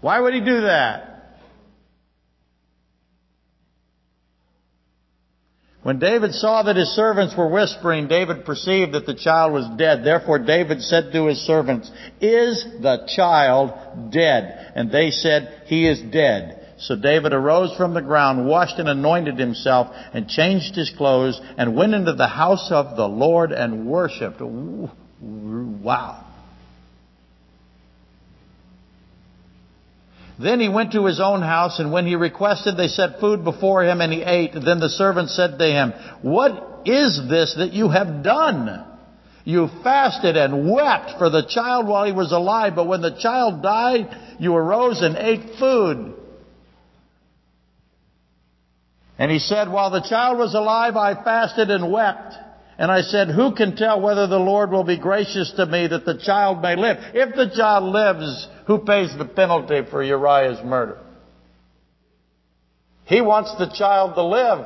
Why 0.01 0.19
would 0.19 0.33
he 0.33 0.41
do 0.41 0.63
that? 0.63 1.08
When 5.81 5.97
David 5.97 6.33
saw 6.33 6.63
that 6.63 6.75
his 6.75 6.89
servants 6.89 7.35
were 7.37 7.47
whispering, 7.47 8.07
David 8.07 8.43
perceived 8.43 8.93
that 8.93 9.05
the 9.05 9.15
child 9.15 9.53
was 9.53 9.65
dead. 9.77 10.03
Therefore 10.03 10.39
David 10.39 10.81
said 10.81 11.13
to 11.13 11.27
his 11.27 11.39
servants, 11.39 11.89
Is 12.19 12.65
the 12.81 13.07
child 13.15 14.11
dead? 14.11 14.73
And 14.75 14.91
they 14.91 15.09
said, 15.11 15.63
He 15.67 15.87
is 15.87 16.01
dead. 16.01 16.75
So 16.79 16.95
David 16.95 17.33
arose 17.33 17.75
from 17.75 17.93
the 17.93 18.01
ground, 18.01 18.45
washed 18.47 18.77
and 18.79 18.89
anointed 18.89 19.37
himself, 19.37 19.87
and 20.13 20.29
changed 20.29 20.75
his 20.75 20.91
clothes, 20.97 21.39
and 21.57 21.75
went 21.75 21.93
into 21.93 22.13
the 22.13 22.27
house 22.27 22.69
of 22.71 22.97
the 22.97 23.07
Lord 23.07 23.51
and 23.51 23.87
worshipped. 23.87 24.41
Wow. 24.41 26.25
Then 30.39 30.61
he 30.61 30.69
went 30.69 30.93
to 30.93 31.05
his 31.05 31.19
own 31.19 31.41
house, 31.41 31.79
and 31.79 31.91
when 31.91 32.07
he 32.07 32.15
requested, 32.15 32.77
they 32.77 32.87
set 32.87 33.19
food 33.19 33.43
before 33.43 33.83
him, 33.83 33.99
and 33.99 34.13
he 34.13 34.23
ate. 34.23 34.53
Then 34.53 34.79
the 34.79 34.89
servant 34.89 35.29
said 35.29 35.59
to 35.59 35.65
him, 35.65 35.93
What 36.21 36.81
is 36.85 37.19
this 37.29 37.55
that 37.57 37.73
you 37.73 37.89
have 37.89 38.23
done? 38.23 38.85
You 39.43 39.69
fasted 39.83 40.37
and 40.37 40.71
wept 40.71 41.17
for 41.17 41.29
the 41.29 41.43
child 41.43 41.87
while 41.87 42.05
he 42.05 42.13
was 42.13 42.31
alive, 42.31 42.73
but 42.75 42.87
when 42.87 43.01
the 43.01 43.17
child 43.19 43.61
died, 43.61 44.07
you 44.39 44.55
arose 44.55 45.01
and 45.01 45.17
ate 45.17 45.57
food. 45.59 46.13
And 49.17 49.29
he 49.29 49.39
said, 49.39 49.69
While 49.69 49.89
the 49.89 50.07
child 50.07 50.37
was 50.37 50.53
alive, 50.53 50.95
I 50.95 51.21
fasted 51.21 51.69
and 51.69 51.91
wept. 51.91 52.35
And 52.79 52.89
I 52.89 53.01
said, 53.01 53.27
Who 53.27 53.53
can 53.53 53.75
tell 53.75 53.99
whether 53.99 54.25
the 54.25 54.39
Lord 54.39 54.71
will 54.71 54.85
be 54.85 54.97
gracious 54.97 55.51
to 55.57 55.65
me 55.65 55.87
that 55.87 56.05
the 56.05 56.17
child 56.17 56.61
may 56.61 56.77
live? 56.77 56.95
If 57.13 57.35
the 57.35 57.53
child 57.53 57.83
lives, 57.83 58.47
who 58.67 58.79
pays 58.79 59.13
the 59.17 59.25
penalty 59.25 59.81
for 59.91 60.01
Uriah's 60.01 60.63
murder? 60.63 60.97
He 63.03 63.19
wants 63.19 63.53
the 63.57 63.67
child 63.67 64.15
to 64.15 64.23
live. 64.23 64.65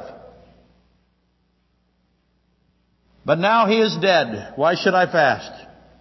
But 3.25 3.39
now 3.39 3.65
he 3.65 3.79
is 3.79 3.97
dead. 3.99 4.53
Why 4.57 4.75
should 4.75 4.93
I 4.93 5.11
fast? 5.11 5.51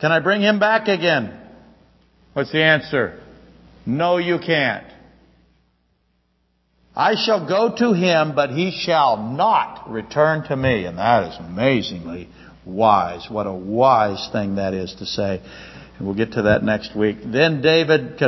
Can 0.02 0.12
I 0.12 0.20
bring 0.20 0.42
him 0.42 0.58
back 0.58 0.88
again? 0.88 1.34
What's 2.34 2.52
the 2.52 2.62
answer? 2.62 3.22
No, 3.86 4.18
you 4.18 4.38
can't. 4.38 4.86
I 6.94 7.14
shall 7.14 7.48
go 7.48 7.74
to 7.74 7.94
him, 7.94 8.34
but 8.34 8.50
he 8.50 8.70
shall 8.70 9.16
not 9.16 9.90
return 9.90 10.44
to 10.48 10.56
me. 10.56 10.84
And 10.84 10.98
that 10.98 11.32
is 11.32 11.38
amazingly 11.38 12.28
wise. 12.66 13.26
What 13.30 13.46
a 13.46 13.52
wise 13.52 14.28
thing 14.30 14.56
that 14.56 14.74
is 14.74 14.94
to 14.98 15.06
say. 15.06 15.40
And 15.96 16.06
we'll 16.06 16.16
get 16.16 16.32
to 16.32 16.42
that 16.42 16.62
next 16.62 16.94
week. 16.94 17.16
Then 17.24 17.62
David 17.62 18.18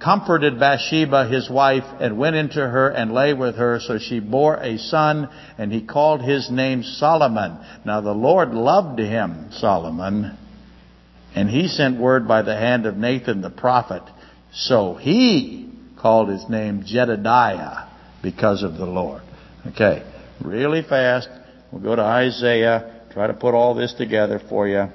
comforted 0.00 0.60
Bathsheba, 0.60 1.28
his 1.28 1.48
wife, 1.48 1.84
and 1.98 2.18
went 2.18 2.36
into 2.36 2.60
her 2.60 2.90
and 2.90 3.14
lay 3.14 3.32
with 3.32 3.56
her. 3.56 3.80
So 3.80 3.98
she 3.98 4.20
bore 4.20 4.56
a 4.56 4.76
son, 4.76 5.30
and 5.56 5.72
he 5.72 5.80
called 5.80 6.20
his 6.20 6.50
name 6.50 6.82
Solomon. 6.82 7.58
Now 7.86 8.02
the 8.02 8.12
Lord 8.12 8.52
loved 8.52 8.98
him, 8.98 9.48
Solomon, 9.52 10.36
and 11.34 11.48
he 11.48 11.68
sent 11.68 11.98
word 11.98 12.28
by 12.28 12.42
the 12.42 12.56
hand 12.56 12.84
of 12.84 12.98
Nathan 12.98 13.40
the 13.40 13.50
prophet. 13.50 14.02
So 14.52 14.94
he 14.94 15.72
called 15.96 16.28
his 16.28 16.46
name 16.50 16.84
Jedidiah 16.84 17.92
because 18.24 18.62
of 18.62 18.78
the 18.78 18.86
Lord. 18.86 19.22
Okay, 19.68 20.02
really 20.42 20.82
fast. 20.82 21.28
We'll 21.70 21.82
go 21.82 21.94
to 21.94 22.02
Isaiah, 22.02 23.02
try 23.12 23.28
to 23.28 23.34
put 23.34 23.54
all 23.54 23.74
this 23.74 23.92
together 23.92 24.40
for 24.48 24.66
you. 24.66 24.86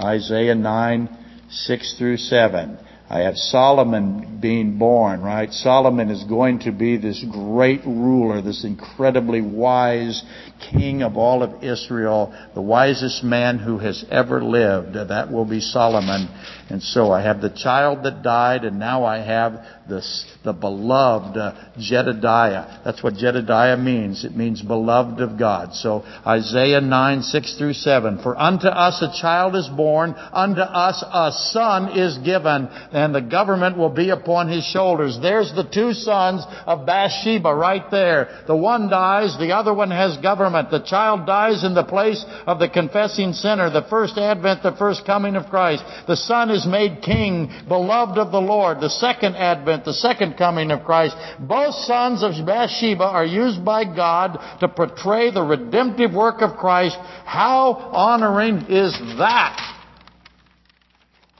Isaiah 0.00 0.54
9, 0.54 1.08
6 1.48 1.98
through 1.98 2.16
7. 2.16 2.78
I 3.08 3.20
have 3.20 3.36
Solomon 3.36 4.38
being 4.40 4.78
born, 4.78 5.20
right? 5.20 5.52
Solomon 5.52 6.08
is 6.08 6.24
going 6.24 6.60
to 6.60 6.72
be 6.72 6.96
this 6.96 7.22
great 7.30 7.84
ruler, 7.84 8.40
this 8.40 8.64
incredibly 8.64 9.42
wise 9.42 10.22
king 10.70 11.02
of 11.02 11.18
all 11.18 11.42
of 11.42 11.62
Israel, 11.62 12.34
the 12.54 12.62
wisest 12.62 13.22
man 13.22 13.58
who 13.58 13.76
has 13.78 14.02
ever 14.10 14.42
lived. 14.42 14.94
That 14.94 15.30
will 15.30 15.44
be 15.44 15.60
Solomon. 15.60 16.26
And 16.70 16.82
so 16.82 17.12
I 17.12 17.20
have 17.20 17.42
the 17.42 17.50
child 17.50 18.04
that 18.04 18.22
died, 18.22 18.64
and 18.64 18.78
now 18.78 19.04
I 19.04 19.18
have 19.18 19.62
this, 19.88 20.24
the 20.44 20.52
beloved 20.52 21.36
uh, 21.36 21.54
Jedidiah. 21.78 22.82
That's 22.84 23.02
what 23.02 23.14
Jedidiah 23.14 23.82
means. 23.82 24.24
It 24.24 24.36
means 24.36 24.62
beloved 24.62 25.20
of 25.20 25.38
God. 25.38 25.74
So 25.74 26.04
Isaiah 26.26 26.80
9, 26.80 27.22
6 27.22 27.58
through 27.58 27.74
7. 27.74 28.22
For 28.22 28.38
unto 28.38 28.68
us 28.68 29.02
a 29.02 29.12
child 29.20 29.56
is 29.56 29.68
born, 29.68 30.14
unto 30.16 30.60
us 30.60 31.02
a 31.02 31.32
son 31.32 31.98
is 31.98 32.18
given, 32.18 32.68
and 32.92 33.14
the 33.14 33.20
government 33.20 33.76
will 33.76 33.90
be 33.90 34.10
upon 34.10 34.48
his 34.48 34.64
shoulders. 34.64 35.18
There's 35.20 35.52
the 35.54 35.68
two 35.68 35.92
sons 35.92 36.44
of 36.66 36.86
Bathsheba 36.86 37.54
right 37.54 37.84
there. 37.90 38.44
The 38.46 38.56
one 38.56 38.88
dies, 38.88 39.36
the 39.38 39.52
other 39.52 39.74
one 39.74 39.90
has 39.90 40.16
government. 40.18 40.70
The 40.70 40.84
child 40.84 41.26
dies 41.26 41.64
in 41.64 41.74
the 41.74 41.84
place 41.84 42.24
of 42.46 42.58
the 42.58 42.68
confessing 42.68 43.32
sinner, 43.32 43.70
the 43.70 43.86
first 43.88 44.18
advent, 44.18 44.62
the 44.62 44.76
first 44.76 45.04
coming 45.04 45.36
of 45.36 45.46
Christ. 45.46 45.84
The 46.06 46.16
son 46.16 46.50
is 46.50 46.66
made 46.66 47.02
king, 47.02 47.50
beloved 47.68 48.18
of 48.18 48.32
the 48.32 48.40
Lord. 48.40 48.80
The 48.80 48.90
second 48.90 49.36
advent, 49.36 49.71
the 49.84 49.92
second 49.92 50.36
coming 50.36 50.70
of 50.70 50.84
Christ. 50.84 51.16
Both 51.40 51.74
sons 51.86 52.22
of 52.22 52.32
Bathsheba 52.46 53.04
are 53.04 53.24
used 53.24 53.64
by 53.64 53.84
God 53.84 54.38
to 54.60 54.68
portray 54.68 55.30
the 55.30 55.42
redemptive 55.42 56.12
work 56.12 56.42
of 56.42 56.56
Christ. 56.56 56.96
How 57.24 57.72
honoring 57.72 58.66
is 58.68 58.92
that? 59.18 59.58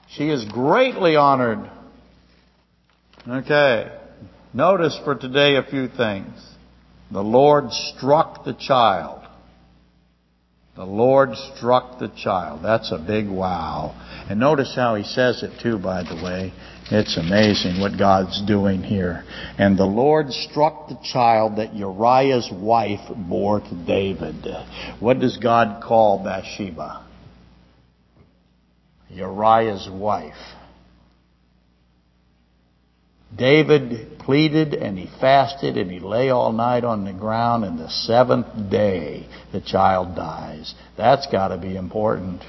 She 0.09 0.29
is 0.29 0.45
greatly 0.45 1.15
honored. 1.15 1.69
Okay. 3.27 3.91
Notice 4.53 4.99
for 5.03 5.15
today 5.15 5.55
a 5.55 5.63
few 5.63 5.87
things. 5.87 6.33
The 7.11 7.23
Lord 7.23 7.71
struck 7.71 8.45
the 8.45 8.53
child. 8.53 9.21
The 10.75 10.85
Lord 10.85 11.35
struck 11.35 11.99
the 11.99 12.09
child. 12.09 12.61
That's 12.63 12.91
a 12.91 12.97
big 12.97 13.29
wow. 13.29 13.95
And 14.29 14.39
notice 14.39 14.73
how 14.75 14.95
he 14.95 15.03
says 15.03 15.43
it 15.43 15.61
too, 15.61 15.77
by 15.77 16.01
the 16.01 16.15
way. 16.15 16.51
It's 16.91 17.17
amazing 17.17 17.79
what 17.79 17.97
God's 17.97 18.41
doing 18.45 18.83
here. 18.83 19.23
And 19.57 19.77
the 19.77 19.85
Lord 19.85 20.31
struck 20.31 20.89
the 20.89 20.99
child 21.03 21.57
that 21.57 21.73
Uriah's 21.73 22.49
wife 22.51 23.09
bore 23.15 23.61
to 23.61 23.85
David. 23.85 24.45
What 24.99 25.19
does 25.19 25.37
God 25.37 25.81
call 25.83 26.23
Bathsheba? 26.23 27.05
Uriah's 29.09 29.87
wife. 29.89 30.33
David 33.35 34.19
pleaded 34.19 34.73
and 34.73 34.97
he 34.97 35.09
fasted 35.19 35.77
and 35.77 35.89
he 35.89 35.99
lay 35.99 36.29
all 36.29 36.51
night 36.51 36.83
on 36.83 37.05
the 37.05 37.13
ground 37.13 37.63
and 37.63 37.79
the 37.79 37.89
seventh 37.89 38.69
day 38.69 39.27
the 39.51 39.61
child 39.61 40.15
dies. 40.15 40.73
That's 40.97 41.27
gotta 41.31 41.57
be 41.57 41.75
important. 41.75 42.43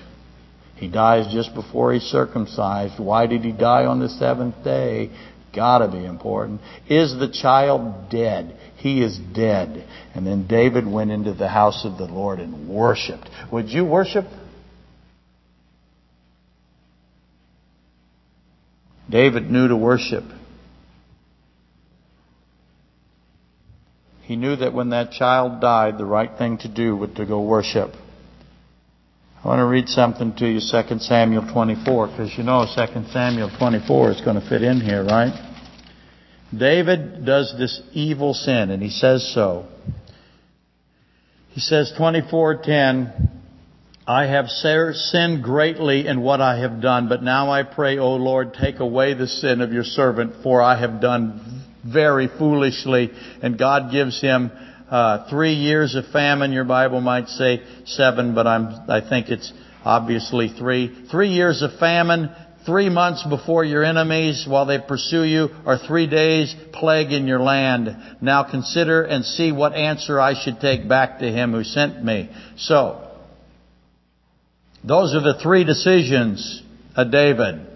He 0.77 0.89
dies 0.89 1.33
just 1.33 1.55
before 1.55 1.93
he's 1.93 2.03
circumcised. 2.03 2.99
Why 2.99 3.27
did 3.27 3.43
he 3.43 3.53
die 3.53 3.87
on 3.87 4.01
the 4.01 4.09
seventh 4.09 4.62
day? 4.64 5.11
Gotta 5.55 5.89
be 5.89 6.05
important. 6.05 6.61
Is 6.89 7.16
the 7.16 7.29
child 7.29 8.11
dead? 8.11 8.59
He 8.77 9.03
is 9.03 9.16
dead. 9.16 9.87
And 10.14 10.27
then 10.27 10.47
David 10.49 10.87
went 10.87 11.12
into 11.12 11.33
the 11.33 11.49
house 11.49 11.85
of 11.85 11.97
the 11.97 12.07
Lord 12.07 12.41
and 12.41 12.68
worshiped. 12.68 13.31
Would 13.53 13.70
you 13.70 13.85
worship? 13.85 14.27
David 19.09 19.51
knew 19.51 19.68
to 19.68 19.77
worship. 19.77 20.25
He 24.22 24.37
knew 24.37 24.57
that 24.57 24.72
when 24.72 24.91
that 24.91 25.12
child 25.12 25.61
died, 25.61 25.99
the 25.99 26.07
right 26.07 26.31
thing 26.37 26.59
to 26.59 26.68
do 26.68 26.97
was 26.97 27.11
to 27.16 27.27
go 27.27 27.43
worship. 27.43 27.93
I 29.45 29.49
want 29.49 29.59
to 29.59 29.67
read 29.67 29.91
something 29.91 30.35
to 30.37 30.47
you, 30.49 30.59
2 30.59 30.99
Samuel 31.01 31.47
24, 31.53 32.07
because 32.07 32.33
you 32.39 32.45
know 32.45 32.65
2 32.65 33.13
Samuel 33.13 33.51
24 33.59 34.13
is 34.13 34.21
going 34.23 34.41
to 34.41 34.49
fit 34.49 34.63
in 34.63 34.81
here, 34.81 35.05
right? 35.05 35.35
David 36.57 37.27
does 37.27 37.55
this 37.59 37.83
evil 37.93 38.33
sin, 38.33 38.71
and 38.71 38.83
he 38.83 38.89
says 38.89 39.35
so. 39.35 39.67
He 41.51 41.61
says 41.61 41.93
24:10, 41.99 43.29
I 44.07 44.25
have 44.25 44.49
sinned 44.49 45.43
greatly 45.45 46.07
in 46.07 46.23
what 46.23 46.41
I 46.41 46.61
have 46.61 46.81
done, 46.81 47.11
but 47.11 47.23
now 47.23 47.51
I 47.51 47.65
pray, 47.65 47.99
O 47.99 48.15
Lord, 48.15 48.55
take 48.55 48.81
away 48.81 49.13
the 49.13 49.27
sin 49.27 49.61
of 49.61 49.75
your 49.75 49.85
servant, 49.85 50.37
for 50.43 50.63
I 50.63 50.81
have 50.81 51.03
done 51.03 51.65
very 51.85 52.29
foolishly, 52.29 53.11
and 53.43 53.59
God 53.59 53.93
gives 53.93 54.23
him 54.23 54.51
uh, 54.95 55.29
three 55.29 55.55
years 55.55 55.97
of 55.97 56.07
famine. 56.13 56.53
Your 56.53 56.63
Bible 56.63 57.01
might 57.01 57.29
say 57.29 57.65
seven, 57.85 58.33
but 58.33 58.47
I'm 58.47 58.89
I 58.89 59.01
think 59.01 59.29
it's 59.29 59.53
obviously 59.85 60.49
three. 60.49 61.09
Three 61.11 61.31
years 61.31 61.63
of 61.63 61.81
famine. 61.81 62.31
Three 62.65 62.89
months 62.89 63.25
before 63.29 63.65
your 63.65 63.83
enemies, 63.83 64.47
while 64.49 64.67
they 64.67 64.79
pursue 64.79 65.25
you, 65.25 65.51
or 65.67 65.79
three 65.79 66.07
days 66.07 66.55
plague 66.73 67.13
in 67.13 67.27
your 67.27 67.41
land. 67.41 67.91
Now 68.23 68.45
consider 68.45 69.03
and 69.03 69.25
see 69.25 69.51
what 69.51 69.75
answer 69.75 70.21
I 70.21 70.41
should 70.41 70.61
take 70.61 70.89
back 70.89 71.19
to 71.19 71.27
him 71.31 71.53
who 71.53 71.65
sent 71.65 72.03
me. 72.03 72.31
So, 72.57 73.11
those 74.85 75.13
are 75.15 75.21
the 75.21 75.41
three 75.43 75.65
decisions 75.65 76.63
of 76.97 77.11
David. 77.11 77.67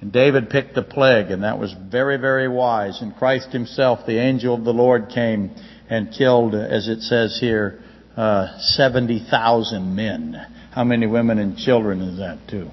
And 0.00 0.12
David 0.12 0.48
picked 0.50 0.74
the 0.74 0.82
plague, 0.82 1.30
and 1.30 1.42
that 1.42 1.58
was 1.58 1.74
very, 1.90 2.18
very 2.18 2.48
wise. 2.48 3.02
And 3.02 3.16
Christ 3.16 3.50
himself, 3.50 4.06
the 4.06 4.20
angel 4.20 4.54
of 4.54 4.64
the 4.64 4.72
Lord, 4.72 5.08
came 5.08 5.50
and 5.90 6.12
killed, 6.12 6.54
as 6.54 6.88
it 6.88 7.00
says 7.00 7.38
here, 7.40 7.80
uh, 8.16 8.58
70,000 8.58 9.94
men. 9.96 10.34
How 10.72 10.84
many 10.84 11.06
women 11.06 11.38
and 11.38 11.56
children 11.56 12.00
is 12.00 12.18
that, 12.18 12.38
too? 12.48 12.70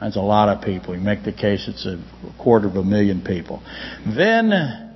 That's 0.00 0.16
a 0.16 0.20
lot 0.20 0.50
of 0.50 0.62
people. 0.62 0.94
You 0.94 1.00
make 1.00 1.24
the 1.24 1.32
case 1.32 1.66
it's 1.68 1.86
a 1.86 2.02
quarter 2.38 2.68
of 2.68 2.76
a 2.76 2.84
million 2.84 3.22
people. 3.22 3.62
Then 4.04 4.94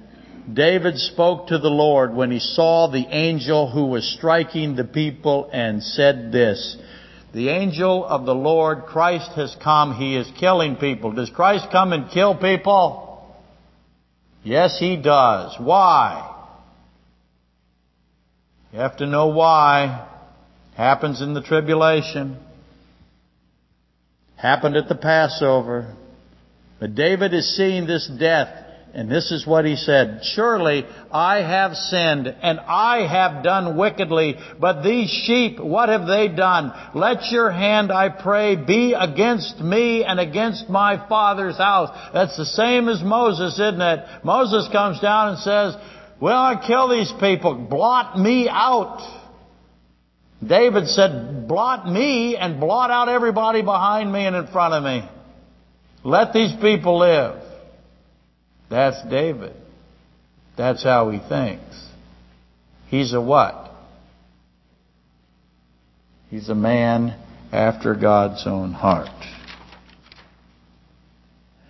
David 0.53 0.99
spoke 0.99 1.49
to 1.49 1.59
the 1.59 1.71
Lord 1.71 2.15
when 2.15 2.31
he 2.31 2.39
saw 2.39 2.91
the 2.91 3.07
angel 3.09 3.71
who 3.71 3.87
was 3.87 4.05
striking 4.19 4.77
the 4.77 4.85
people 4.85 5.49
and 5.53 5.83
said 5.83 6.33
this, 6.33 6.77
the 7.33 7.49
angel 7.49 8.05
of 8.05 8.27
the 8.27 8.35
Lord, 8.35 8.87
Christ 8.87 9.31
has 9.37 9.57
come. 9.63 9.95
He 9.95 10.17
is 10.17 10.31
killing 10.39 10.77
people. 10.77 11.13
Does 11.13 11.31
Christ 11.31 11.67
come 11.71 11.93
and 11.93 12.11
kill 12.11 12.35
people? 12.35 13.37
Yes, 14.43 14.79
He 14.79 14.97
does. 14.97 15.55
Why? 15.59 16.27
You 18.73 18.81
have 18.81 18.97
to 18.99 19.07
know 19.07 19.29
why. 19.29 20.09
Happens 20.77 21.21
in 21.21 21.35
the 21.35 21.43
tribulation. 21.43 22.39
Happened 24.37 24.77
at 24.77 24.89
the 24.89 24.95
Passover. 24.95 25.95
But 26.81 26.95
David 26.95 27.35
is 27.35 27.57
seeing 27.57 27.87
this 27.87 28.11
death 28.19 28.49
and 28.93 29.11
this 29.11 29.31
is 29.31 29.47
what 29.47 29.65
he 29.65 29.77
said, 29.77 30.21
Surely 30.23 30.85
I 31.13 31.39
have 31.39 31.75
sinned 31.75 32.27
and 32.27 32.59
I 32.61 33.07
have 33.07 33.45
done 33.45 33.77
wickedly, 33.77 34.37
but 34.59 34.83
these 34.83 35.09
sheep, 35.09 35.61
what 35.61 35.89
have 35.89 36.07
they 36.07 36.29
done? 36.29 36.73
Let 36.95 37.31
your 37.31 37.51
hand, 37.51 37.93
I 37.93 38.09
pray, 38.09 38.57
be 38.57 38.95
against 38.95 39.61
me 39.61 40.05
and 40.05 40.19
against 40.19 40.69
my 40.69 41.07
father's 41.09 41.57
house. 41.57 41.91
That's 42.13 42.37
the 42.37 42.45
same 42.45 42.89
as 42.89 43.03
Moses, 43.03 43.55
isn't 43.55 43.81
it? 43.81 44.25
Moses 44.25 44.69
comes 44.73 45.01
down 45.01 45.31
and 45.31 45.39
says, 45.39 45.77
Well, 46.21 46.39
I 46.39 46.65
kill 46.67 46.89
these 46.89 47.13
people. 47.21 47.55
Blot 47.55 48.19
me 48.19 48.49
out. 48.51 49.19
David 50.47 50.89
said, 50.89 51.47
blot 51.47 51.87
me 51.87 52.37
and 52.37 52.61
blot 52.61 52.91
out 52.91 53.09
everybody 53.09 53.61
behind 53.61 54.11
me 54.11 54.25
and 54.25 54.35
in 54.35 54.47
front 54.47 54.73
of 54.73 54.83
me. 54.83 55.07
Let 56.03 56.33
these 56.33 56.53
people 56.63 56.99
live. 56.99 57.40
That's 58.71 59.03
David. 59.09 59.55
That's 60.57 60.83
how 60.83 61.11
he 61.11 61.19
thinks. 61.19 61.89
He's 62.87 63.13
a 63.13 63.21
what? 63.21 63.73
He's 66.29 66.49
a 66.49 66.55
man 66.55 67.21
after 67.53 67.95
God's 67.95 68.47
own 68.47 68.73
heart. 68.73 69.09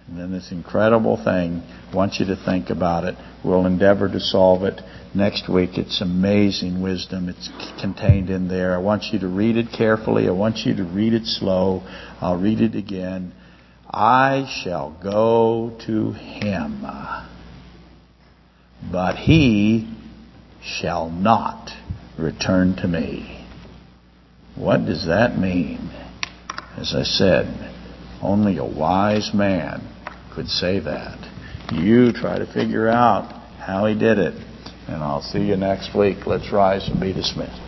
And 0.07 0.18
then 0.18 0.32
this 0.32 0.51
incredible 0.51 1.16
thing, 1.16 1.62
I 1.90 1.96
want 1.96 2.14
you 2.18 2.26
to 2.26 2.36
think 2.44 2.68
about 2.68 3.05
it. 3.05 3.14
We'll 3.44 3.64
endeavor 3.64 4.09
to 4.09 4.20
solve 4.20 4.64
it 4.64 4.80
next 5.14 5.48
week. 5.48 5.78
It's 5.78 6.01
amazing 6.01 6.82
wisdom. 6.82 7.28
It's 7.28 7.48
contained 7.80 8.28
in 8.28 8.48
there. 8.48 8.74
I 8.74 8.78
want 8.78 9.05
you 9.12 9.20
to 9.20 9.28
read 9.28 9.57
it 9.57 9.68
carefully. 9.76 10.26
I 10.28 10.32
want 10.32 10.59
you 10.66 10.74
to 10.76 10.84
read 10.84 11.14
it 11.14 11.26
slow. 11.26 11.82
I'll 12.20 12.38
read 12.38 12.61
it 12.61 12.74
again. 12.74 13.32
I 13.93 14.49
shall 14.62 14.97
go 15.03 15.76
to 15.86 16.12
him, 16.12 16.86
but 18.93 19.16
he 19.16 19.93
shall 20.62 21.11
not 21.11 21.70
return 22.16 22.76
to 22.76 22.86
me. 22.86 23.45
What 24.55 24.86
does 24.86 25.07
that 25.07 25.38
mean? 25.38 25.91
As 26.76 26.95
I 26.95 27.03
said, 27.03 27.72
only 28.22 28.59
a 28.59 28.64
wise 28.64 29.32
man 29.34 29.82
could 30.34 30.49
say 30.49 30.78
that. 30.78 31.18
You 31.72 32.12
try 32.12 32.38
to 32.38 32.47
figure 32.47 32.88
out 32.88 33.32
how 33.59 33.86
he 33.86 33.95
did 33.99 34.18
it. 34.18 34.34
And 34.86 35.03
I'll 35.03 35.22
see 35.22 35.41
you 35.41 35.57
next 35.57 35.97
week. 35.97 36.26
Let's 36.26 36.53
rise 36.53 36.88
and 36.88 37.01
be 37.01 37.12
dismissed. 37.12 37.61